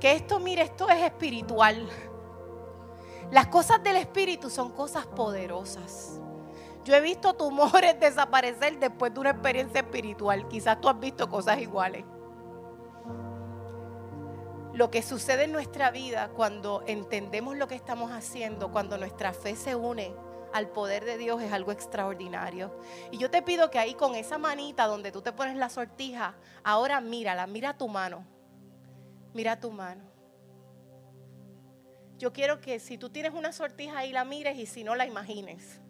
que 0.00 0.12
esto, 0.12 0.38
mire, 0.38 0.62
esto 0.62 0.88
es 0.88 1.02
espiritual. 1.02 1.88
Las 3.30 3.48
cosas 3.48 3.82
del 3.82 3.96
espíritu 3.96 4.48
son 4.50 4.70
cosas 4.72 5.06
poderosas. 5.06 6.20
Yo 6.88 6.94
he 6.94 7.02
visto 7.02 7.34
tumores 7.34 8.00
desaparecer 8.00 8.78
después 8.78 9.12
de 9.12 9.20
una 9.20 9.30
experiencia 9.32 9.82
espiritual. 9.82 10.48
Quizás 10.48 10.80
tú 10.80 10.88
has 10.88 10.98
visto 10.98 11.28
cosas 11.28 11.58
iguales. 11.58 12.02
Lo 14.72 14.90
que 14.90 15.02
sucede 15.02 15.44
en 15.44 15.52
nuestra 15.52 15.90
vida 15.90 16.30
cuando 16.30 16.82
entendemos 16.86 17.58
lo 17.58 17.68
que 17.68 17.74
estamos 17.74 18.10
haciendo, 18.10 18.72
cuando 18.72 18.96
nuestra 18.96 19.34
fe 19.34 19.54
se 19.54 19.74
une 19.74 20.14
al 20.54 20.68
poder 20.70 21.04
de 21.04 21.18
Dios 21.18 21.42
es 21.42 21.52
algo 21.52 21.72
extraordinario. 21.72 22.74
Y 23.10 23.18
yo 23.18 23.30
te 23.30 23.42
pido 23.42 23.70
que 23.70 23.78
ahí 23.78 23.92
con 23.92 24.14
esa 24.14 24.38
manita 24.38 24.86
donde 24.86 25.12
tú 25.12 25.20
te 25.20 25.32
pones 25.32 25.56
la 25.56 25.68
sortija, 25.68 26.36
ahora 26.64 27.02
mírala, 27.02 27.46
mira 27.46 27.76
tu 27.76 27.86
mano. 27.88 28.24
Mira 29.34 29.60
tu 29.60 29.70
mano. 29.70 30.04
Yo 32.16 32.32
quiero 32.32 32.62
que 32.62 32.80
si 32.80 32.96
tú 32.96 33.10
tienes 33.10 33.34
una 33.34 33.52
sortija 33.52 33.98
ahí 33.98 34.10
la 34.10 34.24
mires 34.24 34.56
y 34.56 34.64
si 34.64 34.84
no 34.84 34.94
la 34.94 35.04
imagines. 35.04 35.82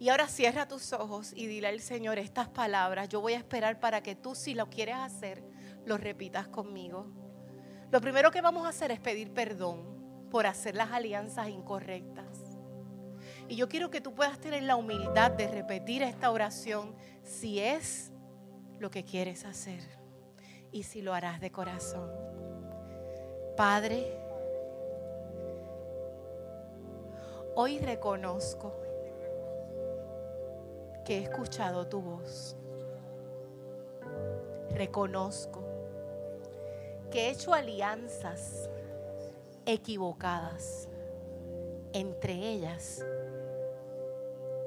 Y 0.00 0.08
ahora 0.08 0.28
cierra 0.28 0.66
tus 0.66 0.94
ojos 0.94 1.34
y 1.36 1.46
dile 1.46 1.68
al 1.68 1.80
Señor 1.80 2.18
estas 2.18 2.48
palabras. 2.48 3.10
Yo 3.10 3.20
voy 3.20 3.34
a 3.34 3.36
esperar 3.36 3.78
para 3.80 4.02
que 4.02 4.16
tú, 4.16 4.34
si 4.34 4.54
lo 4.54 4.70
quieres 4.70 4.96
hacer, 4.96 5.44
lo 5.84 5.98
repitas 5.98 6.48
conmigo. 6.48 7.06
Lo 7.90 8.00
primero 8.00 8.30
que 8.30 8.40
vamos 8.40 8.64
a 8.64 8.70
hacer 8.70 8.90
es 8.92 8.98
pedir 8.98 9.30
perdón 9.34 10.28
por 10.30 10.46
hacer 10.46 10.74
las 10.74 10.90
alianzas 10.90 11.50
incorrectas. 11.50 12.56
Y 13.46 13.56
yo 13.56 13.68
quiero 13.68 13.90
que 13.90 14.00
tú 14.00 14.14
puedas 14.14 14.40
tener 14.40 14.62
la 14.62 14.76
humildad 14.76 15.32
de 15.32 15.48
repetir 15.48 16.02
esta 16.02 16.30
oración 16.30 16.96
si 17.22 17.58
es 17.58 18.10
lo 18.78 18.90
que 18.90 19.04
quieres 19.04 19.44
hacer 19.44 19.82
y 20.72 20.84
si 20.84 21.02
lo 21.02 21.12
harás 21.12 21.42
de 21.42 21.52
corazón. 21.52 22.10
Padre, 23.54 24.18
hoy 27.54 27.78
reconozco 27.80 28.79
he 31.14 31.22
escuchado 31.22 31.86
tu 31.86 32.00
voz. 32.00 32.56
Reconozco 34.70 35.60
que 37.10 37.26
he 37.26 37.30
hecho 37.30 37.52
alianzas 37.52 38.70
equivocadas. 39.66 40.88
Entre 41.92 42.32
ellas 42.32 43.04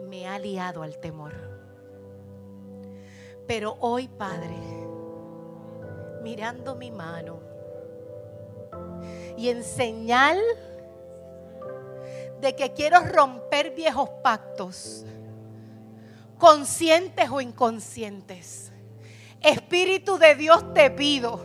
me 0.01 0.27
ha 0.27 0.37
liado 0.37 0.83
al 0.83 0.97
temor. 0.97 1.33
Pero 3.47 3.77
hoy, 3.79 4.07
Padre, 4.07 4.57
mirando 6.21 6.75
mi 6.75 6.91
mano 6.91 7.39
y 9.37 9.49
en 9.49 9.63
señal 9.63 10.39
de 12.39 12.55
que 12.55 12.73
quiero 12.73 12.99
romper 12.99 13.71
viejos 13.71 14.09
pactos, 14.21 15.05
conscientes 16.43 17.29
o 17.31 17.39
inconscientes, 17.39 18.69
Espíritu 19.39 20.17
de 20.17 20.35
Dios 20.35 20.73
te 20.73 20.91
pido 20.91 21.39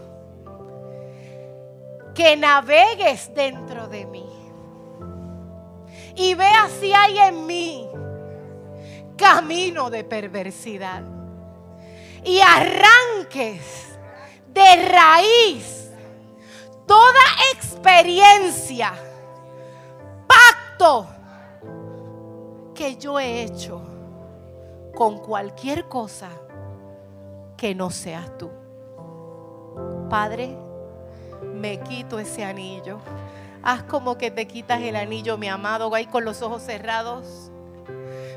que 2.16 2.36
navegues 2.36 3.32
dentro 3.32 3.86
de 3.86 4.07
mí 4.07 4.28
y 6.16 6.34
vea 6.34 6.68
si 6.80 6.92
hay 6.92 7.16
en 7.16 7.46
mí 7.46 7.88
camino 9.16 9.88
de 9.88 10.03
perversidad 10.03 11.05
y 12.24 12.40
arranques 12.40 13.96
de 14.49 14.88
raíz 14.88 15.92
toda 16.88 17.20
experiencia, 17.55 18.94
pacto 20.26 21.07
que 22.74 22.96
yo 22.96 23.20
he 23.20 23.42
hecho 23.44 23.88
con 24.99 25.18
cualquier 25.18 25.86
cosa 25.86 26.28
que 27.57 27.72
no 27.72 27.88
seas 27.88 28.36
tú. 28.36 28.51
Padre, 30.11 30.57
me 31.55 31.78
quito 31.78 32.18
ese 32.18 32.42
anillo. 32.42 32.99
Haz 33.62 33.84
como 33.84 34.18
que 34.18 34.32
te 34.32 34.49
quitas 34.49 34.82
el 34.82 34.96
anillo, 34.96 35.38
mi 35.38 35.46
amado, 35.46 35.94
ahí 35.94 36.07
con 36.07 36.24
los 36.24 36.42
ojos 36.42 36.64
cerrados. 36.64 37.53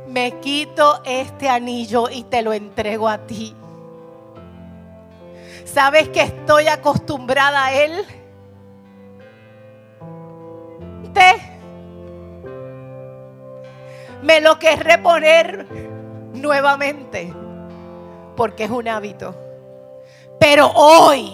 Me 0.07 0.39
quito 0.39 1.01
este 1.03 1.49
anillo 1.49 2.12
y 2.12 2.26
te 2.26 2.43
lo 2.43 2.53
entrego 2.53 3.09
a 3.09 3.26
ti. 3.26 3.55
¿Sabes 5.66 6.09
que 6.09 6.22
estoy 6.22 6.68
acostumbrada 6.68 7.66
a 7.66 7.74
él? 7.74 8.05
Te 11.12 11.51
me 14.22 14.39
lo 14.39 14.59
querré 14.59 14.99
poner 14.99 15.90
nuevamente 16.34 17.34
porque 18.36 18.63
es 18.65 18.71
un 18.71 18.88
hábito. 18.88 19.36
Pero 20.39 20.71
hoy 20.71 21.32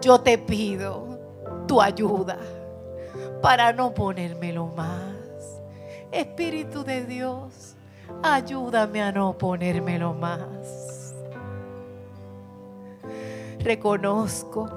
yo 0.00 0.20
te 0.20 0.38
pido 0.38 1.18
tu 1.66 1.80
ayuda 1.80 2.38
para 3.42 3.72
no 3.72 3.92
ponérmelo 3.92 4.66
más. 4.68 5.60
Espíritu 6.10 6.84
de 6.84 7.04
Dios, 7.04 7.76
ayúdame 8.22 9.02
a 9.02 9.12
no 9.12 9.36
ponérmelo 9.36 10.14
más. 10.14 11.14
Reconozco 13.60 14.68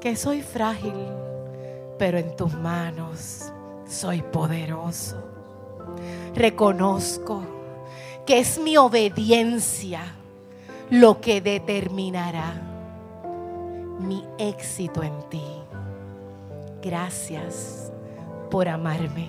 que 0.00 0.16
soy 0.16 0.42
frágil, 0.42 0.94
pero 1.98 2.18
en 2.18 2.34
tus 2.34 2.52
manos 2.54 3.52
soy 3.86 4.22
poderoso. 4.22 5.22
Reconozco 6.34 7.55
que 8.26 8.40
es 8.40 8.58
mi 8.58 8.76
obediencia 8.76 10.02
lo 10.90 11.20
que 11.20 11.40
determinará 11.40 12.60
mi 14.00 14.24
éxito 14.38 15.02
en 15.02 15.22
ti. 15.30 15.44
Gracias 16.82 17.92
por 18.50 18.68
amarme, 18.68 19.28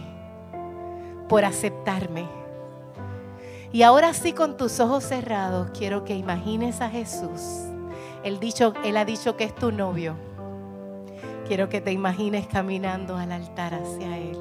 por 1.29 1.45
aceptarme. 1.45 2.25
Y 3.71 3.83
ahora 3.83 4.13
sí 4.13 4.33
con 4.33 4.57
tus 4.57 4.79
ojos 4.79 5.03
cerrados 5.03 5.69
quiero 5.77 6.03
que 6.03 6.15
imagines 6.15 6.81
a 6.81 6.89
Jesús. 6.89 7.67
Él, 8.23 8.39
dicho, 8.39 8.73
él 8.83 8.97
ha 8.97 9.05
dicho 9.05 9.37
que 9.37 9.43
es 9.43 9.55
tu 9.55 9.71
novio. 9.71 10.15
Quiero 11.47 11.69
que 11.69 11.81
te 11.81 11.91
imagines 11.91 12.47
caminando 12.47 13.15
al 13.15 13.31
altar 13.31 13.73
hacia 13.73 14.17
Él. 14.17 14.37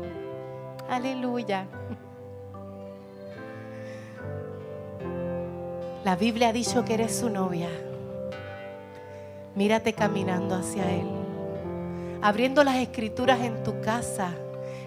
Aleluya. 0.89 1.69
La 6.07 6.15
Biblia 6.15 6.51
ha 6.51 6.53
dicho 6.53 6.85
que 6.85 6.95
eres 6.95 7.19
su 7.19 7.29
novia. 7.29 7.69
Mírate 9.57 9.93
caminando 9.93 10.55
hacia 10.55 10.89
Él, 10.89 11.09
abriendo 12.23 12.63
las 12.63 12.77
escrituras 12.77 13.41
en 13.41 13.65
tu 13.65 13.81
casa, 13.81 14.31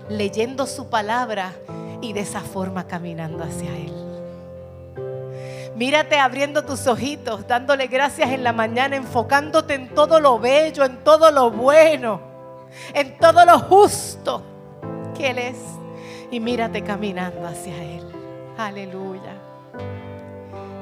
leyendo 0.07 0.65
su 0.65 0.89
palabra 0.89 1.51
y 1.99 2.13
de 2.13 2.21
esa 2.21 2.39
forma 2.39 2.87
caminando 2.87 3.43
hacia 3.43 3.69
Él. 3.75 3.91
Mírate 5.75 6.17
abriendo 6.17 6.63
tus 6.63 6.87
ojitos, 6.87 7.45
dándole 7.45 7.87
gracias 7.87 8.29
en 8.29 8.41
la 8.41 8.53
mañana, 8.53 8.95
enfocándote 8.95 9.73
en 9.73 9.89
todo 9.89 10.21
lo 10.21 10.39
bello, 10.39 10.85
en 10.85 11.03
todo 11.03 11.31
lo 11.31 11.51
bueno, 11.51 12.21
en 12.93 13.17
todo 13.17 13.43
lo 13.43 13.59
justo 13.59 14.41
que 15.17 15.31
Él 15.31 15.39
es. 15.39 15.57
Y 16.31 16.39
mírate 16.39 16.81
caminando 16.81 17.45
hacia 17.45 17.75
Él. 17.75 18.05
Aleluya 18.57 19.38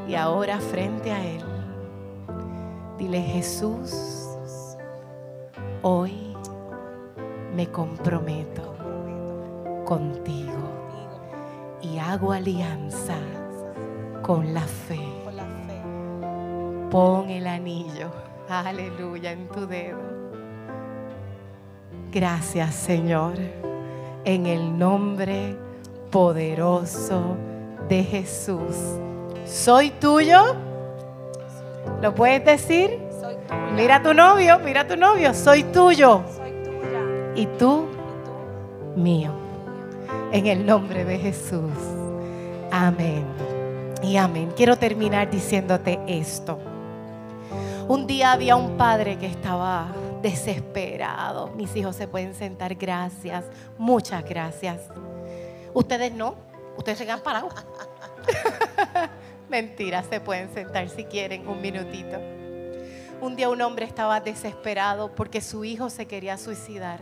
y 0.08 0.16
ahora 0.16 0.60
frente 0.60 1.12
a 1.12 1.24
Él, 1.24 1.44
dile 2.98 3.22
Jesús, 3.22 4.38
hoy 5.82 6.34
me 7.54 7.68
comprometo 7.68 8.76
contigo 9.86 10.54
y 11.82 11.98
hago 11.98 12.32
alianza 12.32 13.18
con 14.22 14.54
la 14.54 14.62
fe. 14.62 15.00
Pon 16.90 17.30
el 17.30 17.48
anillo, 17.48 18.10
aleluya, 18.48 19.34
en 19.34 19.50
tu 19.50 19.68
dedo. 19.68 20.00
Gracias 22.12 22.74
Señor, 22.76 23.34
en 24.24 24.46
el 24.46 24.78
nombre 24.78 25.58
poderoso 26.12 27.36
de 27.90 28.04
Jesús 28.04 29.02
soy 29.48 29.92
tuyo. 29.92 30.56
¿Lo 32.02 32.14
puedes 32.14 32.44
decir? 32.46 33.00
Mira 33.74 33.98
a 33.98 34.04
tu 34.04 34.14
novio, 34.14 34.60
mira 34.60 34.82
a 34.82 34.88
tu 34.88 34.98
novio, 34.98 35.34
soy 35.34 35.64
tuyo. 35.64 36.22
Y 37.36 37.46
tú, 37.46 37.88
mío. 38.96 39.32
En 40.32 40.48
el 40.48 40.66
nombre 40.66 41.06
de 41.06 41.18
Jesús. 41.18 41.72
Amén. 42.72 43.26
Y 44.04 44.18
amén. 44.18 44.52
Quiero 44.56 44.78
terminar 44.78 45.30
diciéndote 45.30 46.00
esto. 46.08 46.60
Un 47.88 48.06
día 48.06 48.34
había 48.34 48.56
un 48.56 48.78
padre 48.78 49.18
que 49.18 49.28
estaba 49.28 49.88
desesperado. 50.22 51.50
Mis 51.56 51.76
hijos 51.76 51.96
se 51.96 52.08
pueden 52.08 52.34
sentar. 52.34 52.76
Gracias. 52.76 53.46
Muchas 53.78 54.24
gracias. 54.26 54.82
Ustedes 55.74 56.14
no. 56.14 56.36
Ustedes 56.78 56.98
se 56.98 57.06
quedan 57.06 57.22
parados. 57.22 57.54
Mentira, 59.50 60.04
se 60.04 60.20
pueden 60.20 60.54
sentar 60.54 60.90
si 60.90 61.06
quieren 61.06 61.48
un 61.48 61.62
minutito. 61.62 62.18
Un 63.22 63.36
día 63.36 63.50
un 63.50 63.62
hombre 63.62 63.86
estaba 63.86 64.20
desesperado 64.20 65.16
porque 65.16 65.42
su 65.42 65.64
hijo 65.64 65.90
se 65.90 66.06
quería 66.06 66.38
suicidar. 66.38 67.00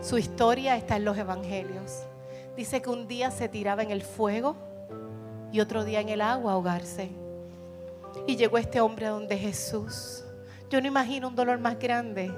Su 0.00 0.18
historia 0.18 0.76
está 0.76 0.96
en 0.96 1.04
los 1.04 1.16
evangelios. 1.16 2.04
Dice 2.56 2.80
que 2.80 2.90
un 2.90 3.06
día 3.06 3.30
se 3.30 3.48
tiraba 3.48 3.82
en 3.82 3.90
el 3.90 4.02
fuego 4.02 4.56
y 5.52 5.60
otro 5.60 5.84
día 5.84 6.00
en 6.00 6.08
el 6.08 6.22
agua 6.22 6.52
a 6.52 6.54
ahogarse. 6.54 7.10
Y 8.26 8.36
llegó 8.36 8.56
este 8.58 8.80
hombre 8.80 9.06
donde 9.06 9.36
Jesús. 9.36 10.24
Yo 10.70 10.80
no 10.80 10.88
imagino 10.88 11.28
un 11.28 11.36
dolor 11.36 11.58
más 11.58 11.78
grande 11.78 12.32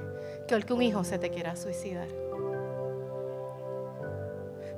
que 0.46 0.54
el 0.54 0.66
que 0.66 0.72
un 0.72 0.82
hijo 0.82 1.04
se 1.04 1.18
te 1.18 1.30
quiera 1.30 1.56
suicidar. 1.56 2.27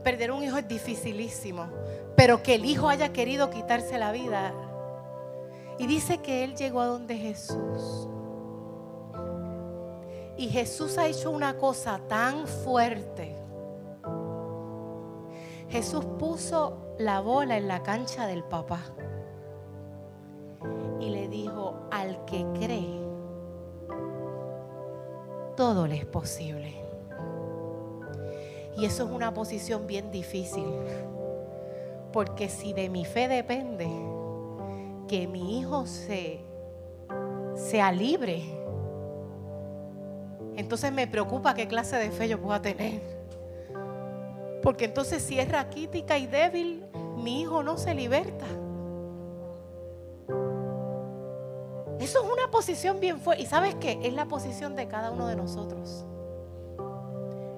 Perder 0.03 0.33
un 0.33 0.43
hijo 0.43 0.57
es 0.57 0.67
dificilísimo, 0.67 1.67
pero 2.17 2.43
que 2.43 2.55
el 2.55 2.65
hijo 2.65 2.89
haya 2.89 3.13
querido 3.13 3.51
quitarse 3.51 3.99
la 3.99 4.13
vida. 4.13 4.53
Y 5.79 5.87
dice 5.87 6.19
que 6.19 6.45
él 6.45 6.55
llegó 6.57 6.81
a 6.81 6.87
donde 6.87 7.17
Jesús. 7.17 8.09
Y 10.37 10.49
Jesús 10.49 10.97
ha 10.97 11.07
hecho 11.07 11.31
una 11.31 11.59
cosa 11.59 12.01
tan 12.09 12.47
fuerte. 12.47 13.37
Jesús 15.69 16.05
puso 16.19 16.95
la 16.99 17.21
bola 17.21 17.57
en 17.57 17.69
la 17.69 17.83
cancha 17.83 18.27
del 18.27 18.43
papá. 18.45 18.81
Y 20.99 21.11
le 21.11 21.29
dijo, 21.29 21.89
al 21.91 22.25
que 22.25 22.47
cree, 22.55 23.01
todo 25.57 25.87
le 25.87 25.97
es 25.97 26.07
posible. 26.07 26.90
Y 28.77 28.85
eso 28.85 29.05
es 29.05 29.11
una 29.11 29.35
posición 29.35 29.87
bien 29.87 30.11
difícil. 30.11 30.67
Porque 32.13 32.49
si 32.49 32.73
de 32.73 32.89
mi 32.89 33.05
fe 33.05 33.29
depende 33.29 33.89
que 35.09 35.27
mi 35.27 35.59
hijo 35.59 35.87
se, 35.87 36.41
sea 37.55 37.93
libre, 37.93 38.43
entonces 40.57 40.93
me 40.93 41.07
preocupa 41.07 41.55
qué 41.55 41.67
clase 41.67 41.97
de 41.97 42.11
fe 42.11 42.29
yo 42.29 42.41
pueda 42.41 42.61
tener. 42.61 43.01
Porque 44.63 44.87
entonces 44.87 45.23
si 45.23 45.39
es 45.39 45.51
raquítica 45.51 46.19
y 46.19 46.27
débil, 46.27 46.85
mi 47.17 47.41
hijo 47.41 47.63
no 47.63 47.79
se 47.79 47.95
liberta. 47.95 48.47
Eso 51.99 52.25
es 52.25 52.33
una 52.33 52.51
posición 52.51 52.99
bien 52.99 53.21
fuerte. 53.21 53.43
¿Y 53.43 53.47
sabes 53.47 53.75
qué? 53.75 53.99
Es 54.03 54.15
la 54.15 54.27
posición 54.27 54.75
de 54.75 54.89
cada 54.89 55.11
uno 55.11 55.27
de 55.27 55.37
nosotros 55.37 56.07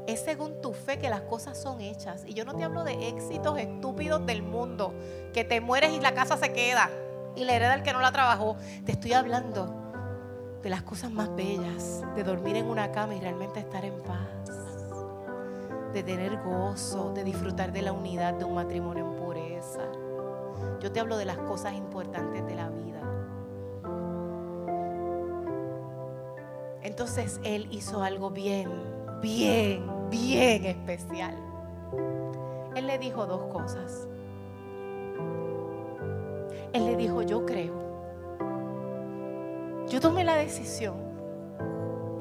es 0.06 0.20
según 0.20 0.60
tu 0.60 0.72
fe 0.72 0.98
que 0.98 1.08
las 1.08 1.22
cosas 1.22 1.58
son 1.58 1.80
hechas. 1.80 2.24
Y 2.26 2.34
yo 2.34 2.44
no 2.44 2.54
te 2.54 2.64
hablo 2.64 2.84
de 2.84 3.08
éxitos 3.08 3.58
estúpidos 3.58 4.24
del 4.26 4.42
mundo, 4.42 4.94
que 5.32 5.44
te 5.44 5.60
mueres 5.60 5.92
y 5.92 6.00
la 6.00 6.14
casa 6.14 6.36
se 6.36 6.52
queda 6.52 6.90
y 7.36 7.44
la 7.44 7.54
hereda 7.54 7.74
el 7.74 7.82
que 7.82 7.92
no 7.92 8.00
la 8.00 8.12
trabajó. 8.12 8.56
Te 8.84 8.92
estoy 8.92 9.12
hablando 9.12 9.82
de 10.62 10.70
las 10.70 10.82
cosas 10.82 11.10
más 11.10 11.34
bellas, 11.34 12.02
de 12.14 12.22
dormir 12.22 12.56
en 12.56 12.66
una 12.66 12.92
cama 12.92 13.14
y 13.14 13.20
realmente 13.20 13.60
estar 13.60 13.84
en 13.84 14.00
paz, 14.02 14.28
de 15.92 16.02
tener 16.02 16.40
gozo, 16.42 17.12
de 17.12 17.24
disfrutar 17.24 17.72
de 17.72 17.82
la 17.82 17.92
unidad 17.92 18.34
de 18.34 18.44
un 18.44 18.54
matrimonio 18.54 19.04
en 19.04 19.16
pureza. 19.16 19.82
Yo 20.80 20.92
te 20.92 21.00
hablo 21.00 21.16
de 21.16 21.24
las 21.24 21.38
cosas 21.38 21.74
importantes 21.74 22.46
de 22.46 22.54
la 22.54 22.68
vida. 22.68 23.00
Entonces 26.82 27.40
Él 27.42 27.68
hizo 27.70 28.02
algo 28.02 28.30
bien, 28.30 28.70
bien, 29.22 29.86
bien 30.10 30.66
especial. 30.66 31.36
Él 32.74 32.86
le 32.86 32.98
dijo 32.98 33.24
dos 33.26 33.52
cosas. 33.52 34.08
Él 36.72 36.86
le 36.86 36.96
dijo, 36.96 37.22
yo 37.22 37.46
creo 37.46 37.82
yo 39.92 40.00
tomé 40.00 40.24
la 40.24 40.36
decisión. 40.36 40.94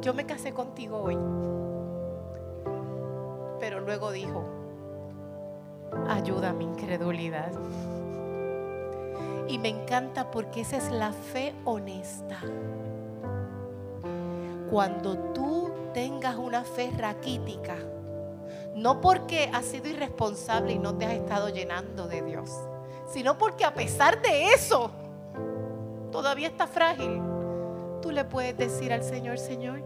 Yo 0.01 0.13
me 0.13 0.25
casé 0.25 0.51
contigo 0.51 0.97
hoy. 0.97 1.17
Pero 3.61 3.79
luego 3.79 4.11
dijo, 4.11 4.43
ayuda 6.09 6.49
a 6.49 6.53
mi 6.53 6.65
incredulidad. 6.65 7.53
Y 9.47 9.57
me 9.57 9.69
encanta 9.69 10.31
porque 10.31 10.61
esa 10.61 10.75
es 10.75 10.91
la 10.91 11.13
fe 11.13 11.53
honesta. 11.63 12.41
Cuando 14.69 15.17
tú 15.33 15.70
tengas 15.93 16.35
una 16.35 16.63
fe 16.63 16.91
raquítica, 16.97 17.77
no 18.75 19.01
porque 19.01 19.49
has 19.53 19.65
sido 19.65 19.89
irresponsable 19.89 20.73
y 20.73 20.79
no 20.79 20.95
te 20.95 21.05
has 21.05 21.13
estado 21.13 21.49
llenando 21.49 22.07
de 22.07 22.21
Dios, 22.21 22.49
sino 23.11 23.37
porque 23.37 23.65
a 23.65 23.73
pesar 23.73 24.21
de 24.21 24.53
eso, 24.53 24.91
todavía 26.11 26.47
está 26.47 26.67
frágil. 26.67 27.21
Tú 28.01 28.11
le 28.11 28.25
puedes 28.25 28.57
decir 28.57 28.93
al 28.93 29.03
Señor, 29.03 29.37
Señor, 29.37 29.83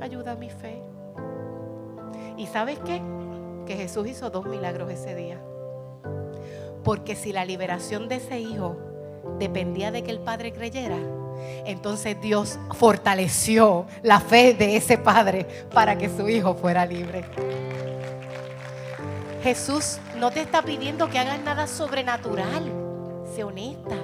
ayuda 0.00 0.32
a 0.32 0.36
mi 0.36 0.50
fe. 0.50 0.82
¿Y 2.36 2.46
sabes 2.46 2.78
qué? 2.80 3.00
Que 3.66 3.76
Jesús 3.76 4.06
hizo 4.06 4.30
dos 4.30 4.46
milagros 4.46 4.90
ese 4.90 5.14
día. 5.14 5.40
Porque 6.82 7.16
si 7.16 7.32
la 7.32 7.44
liberación 7.44 8.08
de 8.08 8.16
ese 8.16 8.38
hijo 8.38 8.76
dependía 9.38 9.90
de 9.90 10.02
que 10.02 10.10
el 10.10 10.20
padre 10.20 10.52
creyera, 10.52 10.98
entonces 11.66 12.20
Dios 12.20 12.58
fortaleció 12.72 13.86
la 14.02 14.20
fe 14.20 14.54
de 14.54 14.76
ese 14.76 14.98
padre 14.98 15.46
para 15.72 15.96
que 15.96 16.08
su 16.08 16.28
hijo 16.28 16.54
fuera 16.54 16.86
libre. 16.86 17.24
Jesús 19.42 19.98
no 20.16 20.30
te 20.30 20.40
está 20.40 20.62
pidiendo 20.62 21.10
que 21.10 21.18
hagas 21.18 21.40
nada 21.40 21.66
sobrenatural. 21.66 22.64
Sé 23.34 23.44
honesta. 23.44 23.96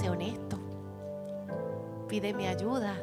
Sé 0.00 0.10
honesto. 0.10 0.58
Pide 2.08 2.34
mi 2.34 2.48
ayuda. 2.48 2.94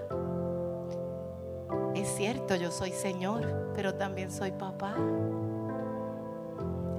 Es 1.95 2.09
cierto, 2.15 2.55
yo 2.55 2.71
soy 2.71 2.91
Señor, 2.91 3.71
pero 3.75 3.95
también 3.95 4.31
soy 4.31 4.51
papá. 4.51 4.95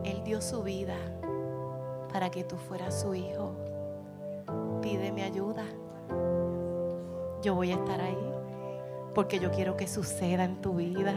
Él 0.04 0.22
dio 0.24 0.40
su 0.40 0.62
vida 0.62 0.96
para 2.12 2.30
que 2.30 2.44
tú 2.44 2.56
fueras 2.56 3.00
su 3.00 3.14
hijo. 3.14 3.54
Pide 4.84 5.12
mi 5.12 5.22
ayuda. 5.22 5.64
Yo 7.42 7.54
voy 7.54 7.72
a 7.72 7.76
estar 7.76 8.02
ahí 8.02 8.32
porque 9.14 9.38
yo 9.38 9.50
quiero 9.50 9.78
que 9.78 9.88
suceda 9.88 10.44
en 10.44 10.60
tu 10.60 10.74
vida. 10.74 11.14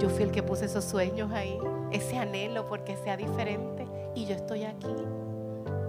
Yo 0.00 0.10
fui 0.10 0.24
el 0.24 0.32
que 0.32 0.42
puse 0.42 0.64
esos 0.64 0.84
sueños 0.84 1.30
ahí, 1.30 1.56
ese 1.92 2.18
anhelo 2.18 2.66
porque 2.66 2.96
sea 2.96 3.16
diferente. 3.16 3.86
Y 4.16 4.26
yo 4.26 4.34
estoy 4.34 4.64
aquí 4.64 4.92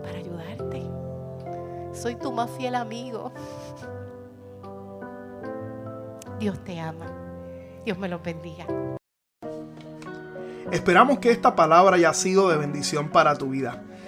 para 0.03 0.19
ayudarte. 0.19 0.83
Soy 1.91 2.13
tu 2.13 2.31
más 2.31 2.51
fiel 2.51 2.75
amigo. 2.75 3.31
Dios 6.39 6.63
te 6.63 6.79
ama. 6.79 7.07
Dios 7.83 7.97
me 7.97 8.07
lo 8.07 8.19
bendiga. 8.19 8.67
Esperamos 10.71 11.17
que 11.17 11.31
esta 11.31 11.55
palabra 11.55 11.95
haya 11.95 12.13
sido 12.13 12.47
de 12.49 12.57
bendición 12.57 13.09
para 13.09 13.35
tu 13.35 13.49
vida. 13.49 13.86